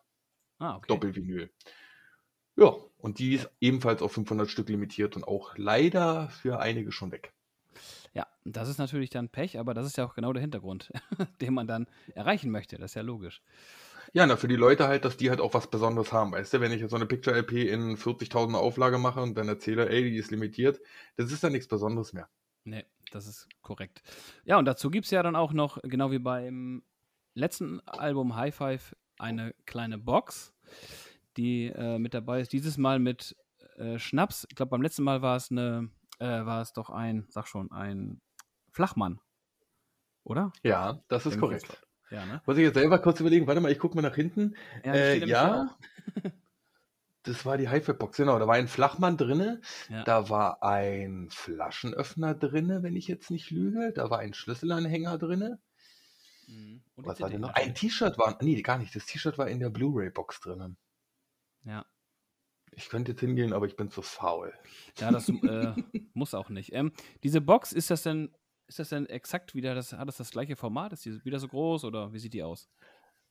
Ah, 0.58 0.76
okay. 0.76 0.86
Doppel-Vinyl. 0.88 1.50
Ja, 2.60 2.76
und 2.98 3.18
die 3.18 3.34
ist 3.34 3.50
ebenfalls 3.60 4.02
auf 4.02 4.12
500 4.12 4.48
Stück 4.48 4.68
limitiert 4.68 5.16
und 5.16 5.24
auch 5.24 5.56
leider 5.56 6.28
für 6.28 6.60
einige 6.60 6.92
schon 6.92 7.10
weg. 7.10 7.32
Ja, 8.12 8.26
das 8.44 8.68
ist 8.68 8.76
natürlich 8.76 9.08
dann 9.08 9.30
Pech, 9.30 9.58
aber 9.58 9.72
das 9.72 9.86
ist 9.86 9.96
ja 9.96 10.04
auch 10.04 10.14
genau 10.14 10.32
der 10.34 10.42
Hintergrund, 10.42 10.92
den 11.40 11.54
man 11.54 11.66
dann 11.66 11.86
erreichen 12.14 12.50
möchte. 12.50 12.76
Das 12.76 12.90
ist 12.90 12.94
ja 12.96 13.02
logisch. 13.02 13.40
Ja, 14.12 14.26
na, 14.26 14.36
für 14.36 14.48
die 14.48 14.56
Leute 14.56 14.88
halt, 14.88 15.04
dass 15.04 15.16
die 15.16 15.30
halt 15.30 15.40
auch 15.40 15.54
was 15.54 15.70
Besonderes 15.70 16.12
haben, 16.12 16.32
weißt 16.32 16.52
du? 16.52 16.60
Wenn 16.60 16.72
ich 16.72 16.80
jetzt 16.80 16.90
so 16.90 16.96
eine 16.96 17.06
Picture-LP 17.06 17.52
in 17.52 17.96
40.000 17.96 18.54
Auflage 18.54 18.98
mache 18.98 19.22
und 19.22 19.38
dann 19.38 19.48
erzähle, 19.48 19.88
ey, 19.88 20.10
die 20.10 20.16
ist 20.16 20.30
limitiert, 20.30 20.80
das 21.16 21.32
ist 21.32 21.42
dann 21.42 21.52
nichts 21.52 21.68
Besonderes 21.68 22.12
mehr. 22.12 22.28
Nee, 22.64 22.84
das 23.10 23.26
ist 23.26 23.48
korrekt. 23.62 24.02
Ja, 24.44 24.58
und 24.58 24.66
dazu 24.66 24.90
gibt 24.90 25.06
es 25.06 25.12
ja 25.12 25.22
dann 25.22 25.36
auch 25.36 25.52
noch, 25.52 25.78
genau 25.82 26.10
wie 26.10 26.18
beim 26.18 26.82
letzten 27.34 27.80
Album 27.86 28.36
High 28.36 28.54
Five, 28.54 28.96
eine 29.18 29.54
kleine 29.64 29.96
Box, 29.96 30.52
die 31.40 31.66
äh, 31.66 31.98
mit 31.98 32.12
dabei 32.14 32.40
ist. 32.42 32.52
Dieses 32.52 32.76
Mal 32.76 32.98
mit 32.98 33.34
äh, 33.76 33.98
Schnaps. 33.98 34.46
Ich 34.50 34.56
glaube, 34.56 34.70
beim 34.70 34.82
letzten 34.82 35.02
Mal 35.04 35.22
war 35.22 35.36
es 35.36 35.50
eine, 35.50 35.90
äh, 36.18 36.26
war 36.26 36.60
es 36.60 36.72
doch 36.72 36.90
ein, 36.90 37.26
sag 37.30 37.48
schon, 37.48 37.72
ein 37.72 38.20
Flachmann. 38.72 39.20
Oder? 40.24 40.52
Ja, 40.62 41.02
das 41.08 41.24
ist 41.24 41.32
mich 41.32 41.40
korrekt. 41.40 41.82
Ja, 42.10 42.26
ne? 42.26 42.42
Muss 42.44 42.56
ich 42.58 42.64
jetzt 42.64 42.74
selber 42.74 42.98
kurz 42.98 43.20
überlegen, 43.20 43.46
warte 43.46 43.60
mal, 43.60 43.72
ich 43.72 43.78
gucke 43.78 43.94
mal 43.96 44.02
nach 44.02 44.14
hinten. 44.16 44.54
Ja, 44.84 44.92
Äh, 44.94 45.24
ja, 45.26 45.76
das 47.22 47.46
war 47.46 47.56
die 47.56 47.68
Hi-Fi-Box, 47.68 48.16
genau. 48.18 48.38
Da 48.38 48.46
war 48.46 48.56
ein 48.56 48.68
Flachmann 48.68 49.16
drinne, 49.16 49.60
Ja. 49.88 50.04
da 50.04 50.28
war 50.28 50.62
ein 50.62 51.28
Flaschenöffner 51.30 52.34
drinne, 52.34 52.82
wenn 52.82 52.96
ich 52.96 53.06
jetzt 53.08 53.30
nicht 53.30 53.50
lüge, 53.50 53.92
da 53.94 54.10
war 54.10 54.18
ein 54.18 54.34
Schlüsselanhänger 54.34 55.18
drinne. 55.18 55.58
Mhm. 56.48 56.82
Was 56.96 57.20
war 57.20 57.30
denn 57.30 57.40
noch? 57.42 57.54
Ein 57.54 57.74
T-Shirt 57.74 58.18
war, 58.18 58.36
nee, 58.42 58.60
gar 58.60 58.78
nicht, 58.78 58.94
das 58.94 59.06
T-Shirt 59.06 59.38
war 59.38 59.48
in 59.48 59.60
der 59.60 59.70
Blu-ray-Box 59.70 60.40
drinnen. 60.40 60.76
Ja. 61.64 61.86
Ich 62.72 62.88
könnte 62.88 63.12
jetzt 63.12 63.20
hingehen, 63.20 63.52
aber 63.52 63.66
ich 63.66 63.76
bin 63.76 63.90
zu 63.90 64.02
faul. 64.02 64.52
Ja, 64.98 65.10
das 65.10 65.28
äh, 65.28 65.74
muss 66.14 66.34
auch 66.34 66.48
nicht. 66.50 66.72
Ähm, 66.72 66.92
diese 67.22 67.40
Box, 67.40 67.72
ist 67.72 67.90
das 67.90 68.02
denn, 68.02 68.30
ist 68.66 68.78
das 68.78 68.90
denn 68.90 69.06
exakt 69.06 69.54
wieder, 69.54 69.74
das, 69.74 69.92
hat 69.92 70.06
das 70.06 70.18
das 70.18 70.30
gleiche 70.30 70.56
Format? 70.56 70.92
Ist 70.92 71.04
die 71.04 71.24
wieder 71.24 71.40
so 71.40 71.48
groß 71.48 71.84
oder 71.84 72.12
wie 72.12 72.18
sieht 72.18 72.34
die 72.34 72.42
aus? 72.42 72.68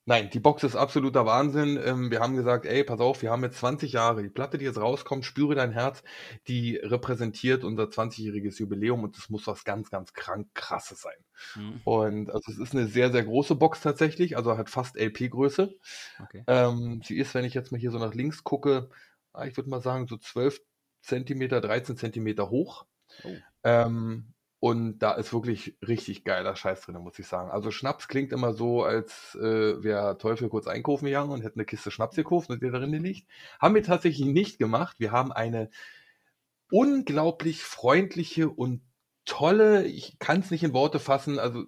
Nein, 0.09 0.31
die 0.31 0.39
Box 0.39 0.63
ist 0.63 0.75
absoluter 0.75 1.27
Wahnsinn. 1.27 1.79
Ähm, 1.85 2.09
wir 2.09 2.19
haben 2.19 2.35
gesagt, 2.35 2.65
ey, 2.65 2.83
pass 2.83 2.99
auf, 2.99 3.21
wir 3.21 3.29
haben 3.29 3.43
jetzt 3.43 3.59
20 3.59 3.91
Jahre. 3.93 4.23
Die 4.23 4.29
Platte, 4.29 4.57
die 4.57 4.65
jetzt 4.65 4.81
rauskommt, 4.81 5.23
Spüre 5.23 5.53
dein 5.53 5.71
Herz, 5.71 6.01
die 6.47 6.77
repräsentiert 6.77 7.63
unser 7.63 7.83
20-jähriges 7.83 8.57
Jubiläum 8.57 9.03
und 9.03 9.15
das 9.15 9.29
muss 9.29 9.45
was 9.45 9.65
ganz, 9.65 9.91
ganz 9.91 10.13
krank 10.13 10.47
krasses 10.55 11.01
sein. 11.01 11.13
Mhm. 11.55 11.81
Und 11.83 12.31
also 12.31 12.51
es 12.51 12.57
ist 12.57 12.73
eine 12.73 12.87
sehr, 12.87 13.11
sehr 13.11 13.21
große 13.21 13.53
Box 13.53 13.81
tatsächlich, 13.81 14.35
also 14.35 14.57
hat 14.57 14.71
fast 14.71 14.97
LP-Größe. 14.97 15.75
Okay. 16.23 16.43
Ähm, 16.47 17.01
sie 17.05 17.15
ist, 17.15 17.35
wenn 17.35 17.45
ich 17.45 17.53
jetzt 17.53 17.71
mal 17.71 17.77
hier 17.77 17.91
so 17.91 17.99
nach 17.99 18.15
links 18.15 18.43
gucke, 18.43 18.89
ah, 19.33 19.45
ich 19.45 19.55
würde 19.57 19.69
mal 19.69 19.81
sagen, 19.81 20.07
so 20.07 20.17
12 20.17 20.59
Zentimeter, 21.03 21.61
13 21.61 21.97
Zentimeter 21.97 22.49
hoch. 22.49 22.87
Oh. 23.23 23.35
Ähm, 23.63 24.33
und 24.59 24.99
da 24.99 25.13
ist 25.13 25.31
wirklich 25.31 25.77
richtig 25.87 26.25
geiler 26.25 26.55
Scheiß 26.55 26.81
drin, 26.81 26.97
muss 26.97 27.17
ich 27.17 27.27
sagen. 27.27 27.49
Also 27.49 27.71
Schnaps 27.71 28.09
klingt 28.09 28.33
immer 28.33 28.53
so, 28.53 28.83
als 28.83 29.35
äh, 29.35 29.81
wäre 29.81 30.17
Teufel 30.17 30.49
kurz 30.49 30.67
einkaufen 30.67 31.05
gegangen 31.05 31.31
und 31.31 31.43
hätte 31.43 31.55
eine 31.55 31.65
Kiste 31.65 31.91
Schnaps 31.91 32.17
gekauft 32.17 32.49
und 32.49 32.61
der 32.61 32.71
darin 32.71 32.91
liegt. 32.91 33.29
Haben 33.61 33.75
wir 33.75 33.83
tatsächlich 33.83 34.27
nicht 34.27 34.57
gemacht. 34.57 34.97
Wir 34.99 35.11
haben 35.11 35.31
eine 35.31 35.69
unglaublich 36.71 37.63
freundliche 37.63 38.49
und 38.49 38.81
tolle, 39.25 39.85
ich 39.85 40.19
kann 40.19 40.41
es 40.41 40.51
nicht 40.51 40.63
in 40.63 40.73
Worte 40.73 40.99
fassen, 40.99 41.39
also 41.39 41.63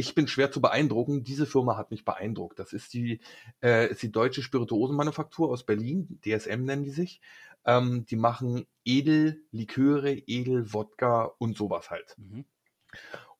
ich 0.00 0.14
bin 0.14 0.26
schwer 0.26 0.50
zu 0.50 0.60
beeindrucken. 0.62 1.24
Diese 1.24 1.44
Firma 1.44 1.76
hat 1.76 1.90
mich 1.90 2.04
beeindruckt. 2.06 2.58
Das 2.58 2.72
ist 2.72 2.94
die, 2.94 3.20
äh, 3.62 3.90
ist 3.90 4.02
die 4.02 4.10
deutsche 4.10 4.42
Spirituosenmanufaktur 4.42 5.50
aus 5.50 5.64
Berlin, 5.64 6.18
DSM 6.24 6.64
nennen 6.64 6.84
die 6.84 6.90
sich. 6.90 7.20
Ähm, 7.66 8.06
die 8.06 8.16
machen 8.16 8.66
Edel 8.84 9.42
Liköre, 9.52 10.12
Edel 10.12 10.72
Wodka 10.72 11.32
und 11.38 11.56
sowas 11.56 11.90
halt. 11.90 12.16
Mhm. 12.16 12.46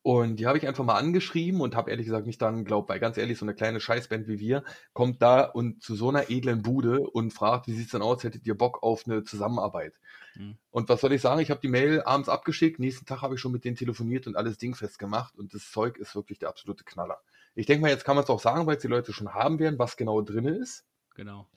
Und 0.03 0.37
die 0.37 0.47
habe 0.47 0.57
ich 0.57 0.67
einfach 0.67 0.83
mal 0.83 0.97
angeschrieben 0.97 1.61
und 1.61 1.75
habe 1.75 1.91
ehrlich 1.91 2.07
gesagt 2.07 2.25
nicht 2.25 2.41
dann 2.41 2.65
glaubt, 2.65 2.89
weil 2.89 2.99
ganz 2.99 3.17
ehrlich, 3.17 3.37
so 3.37 3.45
eine 3.45 3.53
kleine 3.53 3.79
Scheißband 3.79 4.27
wie 4.27 4.39
wir 4.39 4.63
kommt 4.93 5.21
da 5.21 5.43
und 5.43 5.83
zu 5.83 5.95
so 5.95 6.09
einer 6.09 6.31
edlen 6.31 6.63
Bude 6.63 7.01
und 7.01 7.31
fragt, 7.31 7.67
wie 7.67 7.73
sieht's 7.73 7.91
denn 7.91 8.01
aus, 8.01 8.23
hättet 8.23 8.47
ihr 8.47 8.57
Bock 8.57 8.81
auf 8.81 9.05
eine 9.05 9.23
Zusammenarbeit? 9.23 9.93
Mhm. 10.35 10.57
Und 10.71 10.89
was 10.89 11.01
soll 11.01 11.13
ich 11.13 11.21
sagen? 11.21 11.39
Ich 11.39 11.51
habe 11.51 11.61
die 11.61 11.67
Mail 11.67 12.01
abends 12.01 12.29
abgeschickt, 12.29 12.79
nächsten 12.79 13.05
Tag 13.05 13.21
habe 13.21 13.35
ich 13.35 13.41
schon 13.41 13.51
mit 13.51 13.63
denen 13.63 13.75
telefoniert 13.75 14.25
und 14.25 14.35
alles 14.35 14.57
dingfest 14.57 14.97
gemacht 14.97 15.37
und 15.37 15.53
das 15.53 15.69
Zeug 15.69 15.97
ist 15.97 16.15
wirklich 16.15 16.39
der 16.39 16.49
absolute 16.49 16.83
Knaller. 16.83 17.19
Ich 17.53 17.67
denke 17.67 17.81
mal, 17.83 17.91
jetzt 17.91 18.05
kann 18.05 18.15
man 18.15 18.23
es 18.23 18.29
auch 18.31 18.39
sagen, 18.39 18.65
weil 18.65 18.77
es 18.77 18.81
die 18.81 18.87
Leute 18.87 19.13
schon 19.13 19.33
haben 19.35 19.59
werden, 19.59 19.77
was 19.77 19.97
genau 19.97 20.21
drin 20.21 20.45
ist. 20.45 20.83
Genau. 21.13 21.47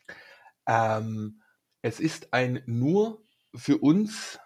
Ähm, 0.66 1.40
es 1.80 2.00
ist 2.00 2.34
ein 2.34 2.62
nur 2.66 3.22
für 3.54 3.78
uns, 3.78 4.38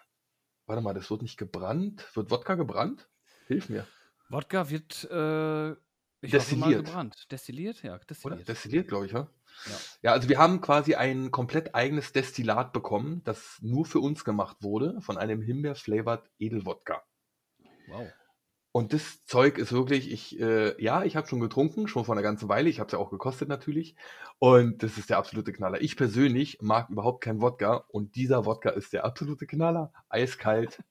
warte 0.66 0.82
mal, 0.82 0.94
das 0.94 1.10
wird 1.10 1.22
nicht 1.22 1.38
gebrannt. 1.38 2.06
Wird 2.14 2.30
Wodka 2.30 2.54
gebrannt? 2.54 3.08
Hilf 3.48 3.68
mir. 3.68 3.86
Wodka 4.28 4.70
wird 4.70 5.08
äh, 5.10 5.72
ich 6.20 6.30
destilliert. 6.30 6.84
gebrannt. 6.84 7.26
Destilliert? 7.30 7.82
Ja, 7.82 7.98
destilliert. 7.98 8.40
Oder? 8.40 8.44
Destilliert, 8.44 8.88
glaube 8.88 9.06
ich, 9.06 9.12
ja? 9.12 9.30
ja. 9.66 9.76
Ja, 10.02 10.12
also 10.12 10.28
wir 10.28 10.38
haben 10.38 10.60
quasi 10.60 10.94
ein 10.94 11.30
komplett 11.30 11.74
eigenes 11.74 12.12
Destillat 12.12 12.72
bekommen, 12.72 13.22
das 13.24 13.58
nur 13.62 13.86
für 13.86 14.00
uns 14.00 14.24
gemacht 14.24 14.58
wurde, 14.60 15.00
von 15.00 15.16
einem 15.16 15.40
Himbeer-flavored 15.40 16.30
Edelwodka. 16.38 17.02
Wow. 17.88 18.06
Und 18.70 18.92
das 18.92 19.24
Zeug 19.24 19.56
ist 19.56 19.72
wirklich, 19.72 20.12
ich, 20.12 20.38
äh, 20.38 20.80
ja, 20.82 21.02
ich 21.02 21.16
habe 21.16 21.26
schon 21.26 21.40
getrunken, 21.40 21.88
schon 21.88 22.04
vor 22.04 22.14
einer 22.14 22.22
ganzen 22.22 22.48
Weile. 22.48 22.68
Ich 22.68 22.80
habe 22.80 22.88
es 22.88 22.92
ja 22.92 22.98
auch 22.98 23.10
gekostet 23.10 23.48
natürlich. 23.48 23.96
Und 24.38 24.82
das 24.82 24.98
ist 24.98 25.10
der 25.10 25.18
absolute 25.18 25.52
Knaller. 25.52 25.80
Ich 25.80 25.96
persönlich 25.96 26.58
mag 26.60 26.90
überhaupt 26.90 27.24
keinen 27.24 27.40
Wodka 27.40 27.84
und 27.88 28.14
dieser 28.14 28.44
Wodka 28.44 28.70
ist 28.70 28.92
der 28.92 29.04
absolute 29.04 29.46
Knaller. 29.46 29.92
Eiskalt, 30.10 30.82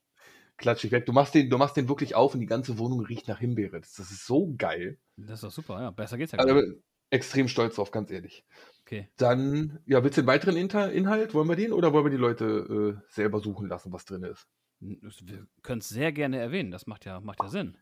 klatschig 0.57 0.91
weg. 0.91 1.05
Du 1.05 1.13
machst 1.13 1.35
den, 1.35 1.49
du 1.49 1.57
machst 1.57 1.77
den 1.77 1.89
wirklich 1.89 2.15
auf 2.15 2.33
und 2.33 2.39
die 2.39 2.45
ganze 2.45 2.77
Wohnung 2.77 3.01
riecht 3.01 3.27
nach 3.27 3.39
Himbeere. 3.39 3.79
Das, 3.79 3.93
das 3.93 4.11
ist 4.11 4.25
so 4.25 4.53
geil. 4.57 4.97
Das 5.15 5.35
ist 5.35 5.43
doch 5.43 5.51
super, 5.51 5.81
ja. 5.81 5.91
Besser 5.91 6.17
geht's 6.17 6.31
ja 6.31 6.43
gar 6.43 6.53
nicht. 6.53 6.77
extrem 7.09 7.47
stolz 7.47 7.75
drauf, 7.75 7.91
ganz 7.91 8.11
ehrlich. 8.11 8.45
Okay. 8.81 9.09
Dann, 9.17 9.79
ja, 9.85 10.03
willst 10.03 10.17
du 10.17 10.21
den 10.21 10.27
weiteren 10.27 10.55
Inter 10.55 10.91
Inhalt? 10.91 11.33
Wollen 11.33 11.49
wir 11.49 11.55
den 11.55 11.73
oder 11.73 11.93
wollen 11.93 12.05
wir 12.05 12.11
die 12.11 12.17
Leute 12.17 12.97
äh, 12.97 13.13
selber 13.13 13.39
suchen 13.39 13.67
lassen, 13.67 13.91
was 13.91 14.05
drin 14.05 14.23
ist? 14.23 14.47
Wir 14.79 15.47
können 15.63 15.79
es 15.79 15.89
sehr 15.89 16.11
gerne 16.11 16.37
erwähnen, 16.37 16.71
das 16.71 16.85
macht 16.85 17.05
ja, 17.05 17.19
macht 17.19 17.41
ja 17.41 17.49
Sinn. 17.49 17.77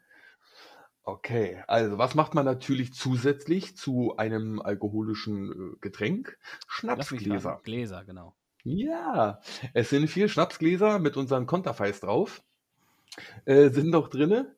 Okay, 1.03 1.62
also 1.67 2.00
was 2.00 2.15
macht 2.15 2.34
man 2.34 2.46
natürlich 2.46 2.94
zusätzlich 2.94 3.77
zu 3.77 4.17
einem 4.17 4.60
alkoholischen 4.60 5.51
äh, 5.51 5.77
Getränk? 5.79 6.38
Schnapsgläser. 6.67 7.62
Gläser, 7.63 8.03
genau. 8.05 8.36
Ja, 8.63 9.39
es 9.75 9.91
sind 9.91 10.08
vier 10.08 10.27
Schnapsgläser 10.29 10.98
mit 10.98 11.17
unseren 11.17 11.46
Konterfeis 11.46 12.00
drauf. 12.00 12.44
Äh, 13.45 13.69
sind 13.69 13.89
noch 13.89 14.10
drinne. 14.10 14.55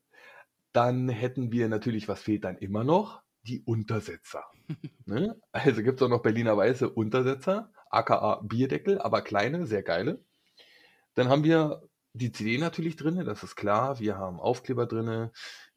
Dann 0.74 1.10
hätten 1.10 1.52
wir 1.52 1.70
natürlich, 1.70 2.08
was 2.08 2.22
fehlt 2.22 2.44
dann 2.44 2.58
immer 2.58 2.84
noch? 2.84 3.22
Die 3.44 3.62
Untersetzer. 3.62 4.44
ne? 5.06 5.40
Also 5.52 5.82
gibt 5.84 6.00
es 6.00 6.06
auch 6.06 6.10
noch 6.10 6.22
Berliner 6.22 6.58
Weiße 6.58 6.90
Untersetzer, 6.90 7.72
aka 7.90 8.42
Bierdeckel, 8.44 9.00
aber 9.00 9.22
kleine, 9.22 9.66
sehr 9.66 9.84
geile. 9.84 10.24
Dann 11.14 11.30
haben 11.30 11.44
wir 11.44 11.82
die 12.14 12.32
CD 12.32 12.58
natürlich 12.58 12.96
drin, 12.96 13.24
das 13.26 13.44
ist 13.44 13.56
klar. 13.56 14.00
Wir 14.00 14.18
haben 14.18 14.40
Aufkleber 14.40 14.86
drin. 14.86 15.30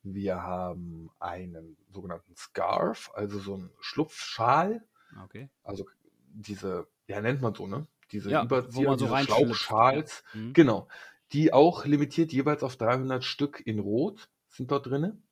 Wir 0.02 0.42
haben 0.42 1.10
einen 1.18 1.76
sogenannten 1.90 2.34
Scarf, 2.34 3.10
also 3.14 3.38
so 3.38 3.54
einen 3.54 3.70
Schlupfschal. 3.80 4.82
Okay. 5.24 5.50
Also 5.62 5.86
diese, 6.32 6.88
ja, 7.06 7.20
nennt 7.20 7.42
man 7.42 7.54
so, 7.54 7.66
ne? 7.66 7.86
Diese 8.12 8.30
ja, 8.30 8.42
Überzieher, 8.42 8.98
so 8.98 9.14
Schlauchschals. 9.16 10.24
Ja. 10.32 10.40
Mhm. 10.40 10.52
Genau. 10.54 10.88
Die 11.32 11.52
auch 11.52 11.84
limitiert 11.84 12.32
jeweils 12.32 12.62
auf 12.62 12.76
300 12.76 13.24
Stück 13.24 13.62
in 13.64 13.78
Rot 13.78 14.28
sind 14.48 14.70
dort 14.70 14.86
drin. 14.86 15.22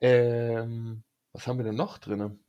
Ähm, 0.00 1.02
was 1.32 1.46
haben 1.46 1.58
wir 1.58 1.64
denn 1.64 1.76
noch 1.76 1.98
drin? 1.98 2.40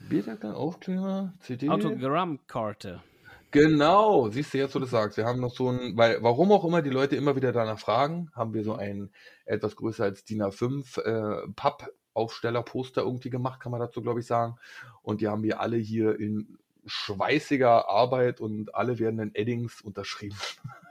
Bierdeckel, 0.00 0.52
Aufkleber, 0.52 1.34
CD. 1.40 1.68
Autogrammkarte. 1.68 3.02
Genau, 3.50 4.28
siehst 4.28 4.52
du 4.52 4.58
jetzt, 4.58 4.74
wo 4.74 4.78
du 4.78 4.86
sagst. 4.86 5.16
Wir 5.16 5.24
haben 5.24 5.40
noch 5.40 5.54
so 5.54 5.70
ein, 5.70 5.96
weil, 5.96 6.22
warum 6.22 6.52
auch 6.52 6.64
immer 6.64 6.82
die 6.82 6.90
Leute 6.90 7.16
immer 7.16 7.34
wieder 7.34 7.52
danach 7.52 7.78
fragen, 7.78 8.30
haben 8.34 8.52
wir 8.52 8.62
so 8.62 8.74
ein 8.74 9.10
etwas 9.46 9.74
größer 9.74 10.04
als 10.04 10.24
DIN 10.24 10.42
A5 10.42 11.00
äh, 11.00 11.48
Pappaufsteller-Poster 11.56 13.02
irgendwie 13.02 13.30
gemacht, 13.30 13.60
kann 13.60 13.72
man 13.72 13.80
dazu, 13.80 14.02
glaube 14.02 14.20
ich, 14.20 14.26
sagen. 14.26 14.56
Und 15.02 15.22
die 15.22 15.28
haben 15.28 15.42
wir 15.42 15.60
alle 15.60 15.78
hier 15.78 16.18
in 16.20 16.58
schweißiger 16.84 17.88
Arbeit 17.88 18.40
und 18.40 18.74
alle 18.74 18.98
werden 18.98 19.18
in 19.20 19.34
Eddings 19.34 19.80
unterschrieben. 19.80 20.36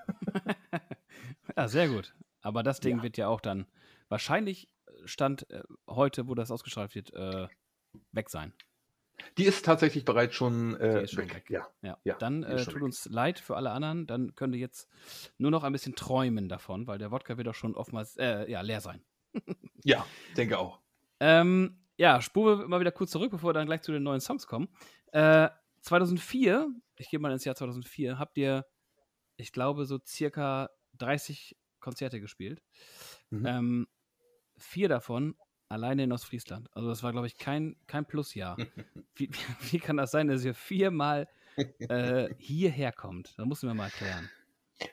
ja, 1.58 1.68
sehr 1.68 1.90
gut. 1.90 2.16
Aber 2.42 2.64
das 2.64 2.80
Ding 2.80 2.98
ja. 2.98 3.04
wird 3.04 3.18
ja 3.18 3.28
auch 3.28 3.42
dann 3.42 3.68
wahrscheinlich 4.10 4.70
Stand 5.06 5.50
äh, 5.50 5.64
heute, 5.88 6.28
wo 6.28 6.36
das 6.36 6.52
ausgestrahlt 6.52 6.96
wird, 6.96 7.14
äh, 7.14 7.48
weg 8.12 8.30
sein. 8.30 8.54
Die 9.38 9.46
ist 9.46 9.66
tatsächlich 9.66 10.06
bereits 10.06 10.36
schon, 10.36 10.76
äh, 10.80 11.04
ist 11.04 11.14
schon 11.14 11.26
weg. 11.26 11.36
weg. 11.36 11.50
Ja. 11.50 11.68
ja. 11.82 11.98
ja. 12.04 12.16
Dann 12.18 12.44
äh, 12.44 12.64
tut 12.64 12.76
weg. 12.76 12.84
uns 12.84 13.06
leid 13.06 13.40
für 13.40 13.56
alle 13.56 13.72
anderen. 13.72 14.06
Dann 14.06 14.36
könnt 14.36 14.54
ihr 14.54 14.62
jetzt 14.62 14.88
nur 15.38 15.52
noch 15.52 15.64
ein 15.64 15.72
bisschen 15.72 15.96
träumen 15.96 16.50
davon, 16.50 16.88
weil 16.88 17.00
der 17.00 17.12
Wodka 17.12 17.38
wird 17.38 17.48
auch 17.48 17.56
schon 17.56 17.76
oftmals 17.76 18.18
äh, 18.18 18.50
ja, 18.50 18.62
leer 18.62 18.82
sein. 18.82 19.04
ja, 19.84 20.06
denke 20.36 20.60
auch. 20.60 20.80
Ähm, 21.20 21.80
ja, 21.98 22.22
spuren 22.22 22.60
wir 22.60 22.68
mal 22.68 22.80
wieder 22.80 22.92
kurz 22.92 23.12
zurück, 23.12 23.32
bevor 23.32 23.50
wir 23.50 23.54
dann 23.54 23.66
gleich 23.66 23.82
zu 23.82 23.92
den 23.92 24.04
neuen 24.04 24.22
Songs 24.22 24.46
kommen. 24.46 24.70
Äh, 25.12 25.50
2004, 25.82 26.70
ich 26.98 27.10
gehe 27.10 27.20
mal 27.20 27.32
ins 27.32 27.46
Jahr 27.46 27.56
2004, 27.56 28.20
habt 28.20 28.38
ihr, 28.38 28.66
ich 29.36 29.52
glaube, 29.52 29.86
so 29.86 30.00
circa 30.06 30.70
30 30.98 31.58
Konzerte 31.80 32.20
gespielt. 32.20 32.62
Mhm. 33.30 33.46
Ähm, 33.46 33.88
vier 34.58 34.90
davon 34.90 35.36
Alleine 35.70 36.04
in 36.04 36.14
Ostfriesland. 36.14 36.70
Also 36.72 36.88
das 36.88 37.04
war, 37.04 37.12
glaube 37.12 37.28
ich, 37.28 37.38
kein, 37.38 37.76
kein 37.88 38.06
Plusjahr. 38.06 38.58
wie, 39.16 39.30
wie, 39.70 39.80
kann 39.80 39.98
das 39.98 40.12
sein, 40.12 40.28
dass 40.28 40.46
ihr 40.46 40.54
viermal 40.54 41.28
äh, 41.56 42.30
hierher 42.38 42.94
kommt? 42.94 43.38
Das 43.38 43.46
musst 43.46 43.64
du 43.64 43.68
mir 43.68 43.74
mal 43.74 43.86
erklären. 43.86 44.30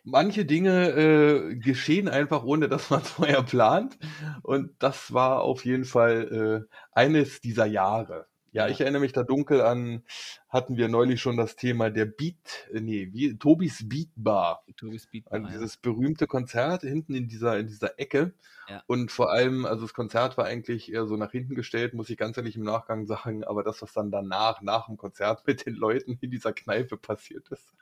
Manche 0.03 0.45
Dinge 0.47 0.89
äh, 0.91 1.55
geschehen 1.57 2.09
einfach, 2.09 2.43
ohne 2.43 2.69
dass 2.69 2.91
man 2.91 3.03
es 3.03 3.11
vorher 3.11 3.43
plant. 3.43 3.99
Und 4.43 4.73
das 4.79 5.13
war 5.13 5.43
auf 5.43 5.65
jeden 5.65 5.85
Fall 5.85 6.67
äh, 6.69 6.75
eines 6.93 7.41
dieser 7.41 7.67
Jahre. 7.67 8.27
Ja, 8.55 8.69
ich 8.69 8.81
erinnere 8.81 9.01
mich 9.01 9.13
da 9.13 9.25
dunkel 9.25 9.63
an, 9.63 10.05
hatten 10.49 10.77
wir 10.77 10.87
neulich 10.87 11.21
schon 11.21 11.37
das 11.37 11.57
Thema 11.57 11.91
der 11.91 12.05
Beat, 12.05 12.69
äh, 12.73 12.81
nee, 12.81 13.09
wie, 13.13 13.37
Tobis 13.37 13.89
Beat 13.89 14.11
Bar. 14.15 14.63
Tobis 14.77 15.09
Beat 15.09 15.25
Bar. 15.25 15.41
Also 15.41 15.49
dieses 15.49 15.77
berühmte 15.77 16.29
Konzert 16.29 16.83
hinten 16.83 17.17
in 17.17 17.27
dieser, 17.27 17.59
in 17.59 17.67
dieser 17.67 17.99
Ecke. 17.99 18.33
Ja. 18.69 18.81
Und 18.87 19.11
vor 19.11 19.33
allem, 19.33 19.67
also 19.67 19.83
das 19.83 19.93
Konzert 19.93 20.39
war 20.39 20.45
eigentlich 20.45 20.93
eher 20.93 21.05
so 21.07 21.17
nach 21.17 21.33
hinten 21.33 21.57
gestellt, 21.57 21.95
muss 21.95 22.09
ich 22.11 22.17
ganz 22.17 22.37
ehrlich 22.37 22.55
im 22.55 22.63
Nachgang 22.63 23.07
sagen, 23.09 23.43
aber 23.43 23.65
das, 23.65 23.83
was 23.83 23.93
dann 23.93 24.13
danach, 24.13 24.63
nach 24.63 24.87
dem 24.87 24.99
Konzert 24.99 25.45
mit 25.49 25.67
den 25.67 25.75
Leuten 25.75 26.17
in 26.21 26.31
dieser 26.31 26.53
Kneipe 26.53 26.97
passiert 26.97 27.49
ist. 27.49 27.75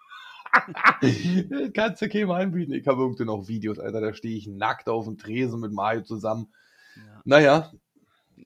Kannst 1.74 2.00
du 2.00 2.06
okay 2.06 2.24
mal 2.24 2.40
anbieten. 2.40 2.72
Ich 2.72 2.87
habe 2.87 3.02
irgendwie 3.02 3.26
noch 3.26 3.46
Videos, 3.46 3.78
Alter, 3.78 4.00
da 4.00 4.14
stehe 4.14 4.38
ich 4.38 4.46
nackt 4.46 4.88
auf 4.88 5.04
dem 5.04 5.18
Tresen 5.18 5.61
mit 5.61 5.72
Mario 5.72 6.00
zusammen. 6.00 6.50
Ja. 6.96 7.22
Naja, 7.24 7.70
ja, 7.72 7.72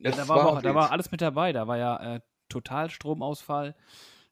da, 0.00 0.28
war 0.28 0.46
auch, 0.46 0.62
da 0.62 0.74
war 0.74 0.92
alles 0.92 1.10
mit 1.10 1.20
dabei. 1.20 1.52
Da 1.52 1.66
war 1.66 1.78
ja 1.78 2.16
äh, 2.16 2.20
Totalstromausfall. 2.48 3.74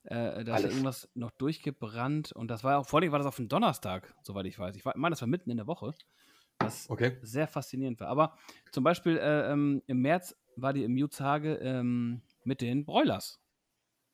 Äh, 0.04 0.44
da 0.44 0.56
ist 0.56 0.64
irgendwas 0.64 1.08
noch 1.14 1.30
durchgebrannt. 1.30 2.32
Und 2.32 2.48
das 2.48 2.62
war 2.64 2.78
auch, 2.78 2.86
vor 2.86 3.00
allem 3.00 3.12
war 3.12 3.18
das 3.18 3.26
auf 3.26 3.36
dem 3.36 3.48
Donnerstag, 3.48 4.14
soweit 4.22 4.46
ich 4.46 4.58
weiß. 4.58 4.76
Ich 4.76 4.84
meine, 4.84 5.10
das 5.10 5.20
war 5.20 5.28
mitten 5.28 5.50
in 5.50 5.56
der 5.56 5.66
Woche. 5.66 5.94
Was 6.58 6.88
okay. 6.88 7.18
sehr 7.22 7.48
faszinierend 7.48 8.00
war. 8.00 8.08
Aber 8.08 8.36
zum 8.70 8.84
Beispiel 8.84 9.16
äh, 9.16 9.50
ähm, 9.50 9.82
im 9.86 10.00
März 10.00 10.36
war 10.56 10.72
die 10.72 10.84
im 10.84 10.96
Jutzhage 10.96 11.54
ähm, 11.56 12.22
mit 12.44 12.60
den 12.60 12.84
Broilers. 12.84 13.40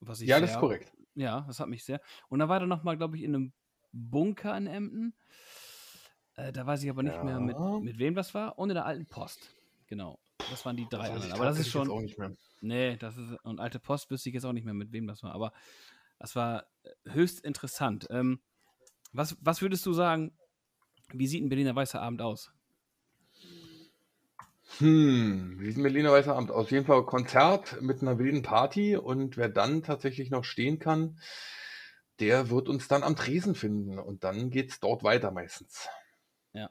Was 0.01 0.21
ich 0.21 0.29
ja, 0.29 0.37
sehr, 0.37 0.43
das 0.43 0.53
ist 0.53 0.61
korrekt. 0.61 0.93
Ja, 1.15 1.43
das 1.47 1.61
hat 1.61 1.69
mich 1.69 1.85
sehr. 1.85 2.01
Und 2.29 2.39
da 2.39 2.49
war 2.49 2.61
er 2.61 2.67
nochmal, 2.67 2.97
glaube 2.97 3.17
ich, 3.17 3.25
in 3.25 3.35
einem 3.35 3.53
Bunker 3.93 4.57
in 4.57 4.67
Emden. 4.67 5.15
Äh, 6.37 6.53
da 6.53 6.67
weiß 6.67 6.83
ich 6.83 6.91
aber 6.91 7.03
nicht 7.03 7.15
ja. 7.15 7.25
mehr, 7.25 7.41
mit, 7.41 7.59
mit 7.83 7.99
wem 7.99 8.15
das 8.15 8.33
war. 8.35 8.59
Und 8.59 8.71
in 8.71 8.75
der 8.75 8.87
alten 8.87 9.07
Post. 9.07 9.55
Genau. 9.87 10.19
Das 10.51 10.65
waren 10.65 10.77
die 10.77 10.87
drei 10.89 11.09
das 11.09 11.11
anderen. 11.11 11.33
Aber 11.33 11.45
das 11.45 11.59
ist 11.59 11.71
schon. 11.71 11.91
Auch 11.91 12.01
nicht 12.01 12.19
mehr. 12.19 12.33
Nee, 12.61 12.97
das 12.97 13.17
ist. 13.17 13.33
Und 13.45 13.61
alte 13.61 13.79
Post 13.79 14.11
wüsste 14.11 14.29
ich 14.29 14.35
jetzt 14.35 14.45
auch 14.45 14.53
nicht 14.53 14.65
mehr, 14.65 14.75
mit 14.75 14.93
wem 14.93 15.07
das 15.07 15.23
war. 15.23 15.33
Aber 15.33 15.53
das 16.19 16.37
war 16.37 16.67
äh, 16.83 16.91
höchst 17.11 17.41
interessant. 17.41 18.07
Ähm, 18.11 18.41
was, 19.13 19.37
was 19.41 19.63
würdest 19.63 19.85
du 19.87 19.93
sagen, 19.93 20.33
wie 21.13 21.27
sieht 21.27 21.43
ein 21.43 21.49
Berliner 21.49 21.75
Weißer 21.75 22.01
Abend 22.01 22.23
aus? 22.23 22.53
Hm, 24.79 25.57
wie 25.59 25.67
sieht 25.67 25.79
ein 25.79 25.83
Berliner 25.83 26.13
Weißer 26.13 26.35
Abend 26.37 26.51
aus? 26.51 26.67
Auf 26.67 26.71
jeden 26.71 26.87
Fall 26.87 27.05
Konzert 27.05 27.81
mit 27.83 28.03
einer 28.03 28.19
wilden 28.19 28.43
Party 28.43 28.97
und 28.97 29.37
wer 29.37 29.49
dann 29.49 29.83
tatsächlich 29.83 30.31
noch 30.31 30.45
stehen 30.45 30.79
kann, 30.79 31.19
der 32.21 32.51
wird 32.51 32.69
uns 32.69 32.87
dann 32.87 33.03
am 33.03 33.17
Tresen 33.17 33.55
finden 33.55 33.99
und 33.99 34.23
dann 34.23 34.51
geht 34.51 34.71
es 34.71 34.81
dort 34.81 35.03
weiter 35.03 35.33
meistens. 35.33 35.89
Ja. 36.53 36.71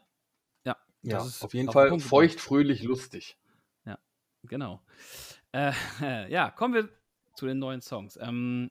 Ja, 0.64 0.76
ja 1.02 1.18
auf 1.18 1.52
jeden 1.52 1.70
Fall 1.70 1.98
feucht, 1.98 2.40
fröhlich, 2.40 2.82
lustig. 2.82 3.36
Genau. 4.42 4.82
Äh, 5.52 5.72
ja, 6.32 6.50
kommen 6.50 6.74
wir 6.74 6.88
zu 7.36 7.46
den 7.46 7.58
neuen 7.58 7.80
Songs. 7.82 8.18
Ähm, 8.20 8.70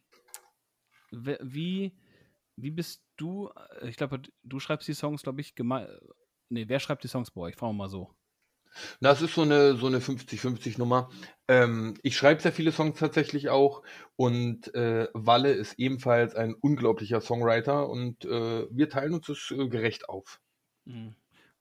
wie, 1.11 1.97
wie 2.55 2.71
bist 2.71 3.03
du? 3.17 3.49
Ich 3.83 3.97
glaube, 3.97 4.21
du 4.43 4.59
schreibst 4.59 4.87
die 4.87 4.93
Songs, 4.93 5.23
glaube 5.23 5.41
ich, 5.41 5.55
gemein. 5.55 5.87
Nee, 6.49 6.67
wer 6.67 6.79
schreibt 6.79 7.03
die 7.03 7.07
Songs 7.07 7.31
bei 7.31 7.41
euch? 7.41 7.55
Fragen 7.55 7.73
wir 7.73 7.83
mal 7.83 7.89
so. 7.89 8.15
Das 9.01 9.21
ist 9.21 9.33
so 9.35 9.41
eine 9.41 9.75
so 9.75 9.89
'ne 9.89 10.01
50-50 10.01 10.77
Nummer. 10.77 11.09
Ähm, 11.47 11.95
ich 12.03 12.15
schreibe 12.17 12.41
sehr 12.41 12.51
viele 12.53 12.71
Songs 12.71 12.99
tatsächlich 12.99 13.49
auch 13.49 13.83
und, 14.15 14.73
äh, 14.75 15.07
Walle 15.13 15.51
ist 15.51 15.79
ebenfalls 15.79 16.35
ein 16.35 16.53
unglaublicher 16.55 17.21
Songwriter 17.21 17.89
und, 17.89 18.25
äh, 18.25 18.67
wir 18.71 18.89
teilen 18.89 19.13
uns 19.15 19.27
das, 19.27 19.51
äh, 19.51 19.67
gerecht 19.67 20.09
auf. 20.09 20.39
Mhm. 20.85 21.15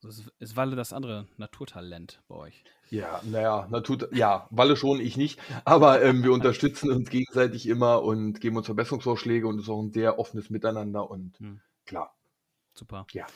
Also 0.04 0.22
ist 0.22 0.32
ist 0.38 0.56
Walle 0.56 0.76
das 0.76 0.92
andere 0.92 1.26
Naturtalent 1.38 2.22
bei 2.28 2.34
euch? 2.36 2.64
Ja, 2.90 3.20
na 3.24 3.40
ja, 3.42 3.66
Natur 3.68 4.08
ja, 4.14 4.46
Walle 4.50 4.74
schon, 4.76 4.98
ich 5.00 5.18
nicht, 5.18 5.38
aber, 5.66 6.02
ähm, 6.02 6.22
wir 6.22 6.32
unterstützen 6.32 6.90
uns 6.90 7.10
gegenseitig 7.10 7.66
immer 7.68 8.02
und 8.02 8.40
geben 8.40 8.56
uns 8.56 8.64
Verbesserungsvorschläge 8.66 9.46
und 9.46 9.56
es 9.56 9.64
ist 9.64 9.68
auch 9.68 9.80
'n 9.82 9.92
sehr 9.92 10.18
offenes 10.18 10.48
Miteinander 10.48 11.10
und 11.10 11.38
Mhm. 11.40 11.60
klar. 11.84 12.16
Super. 12.76 13.08
Ja. 13.12 13.26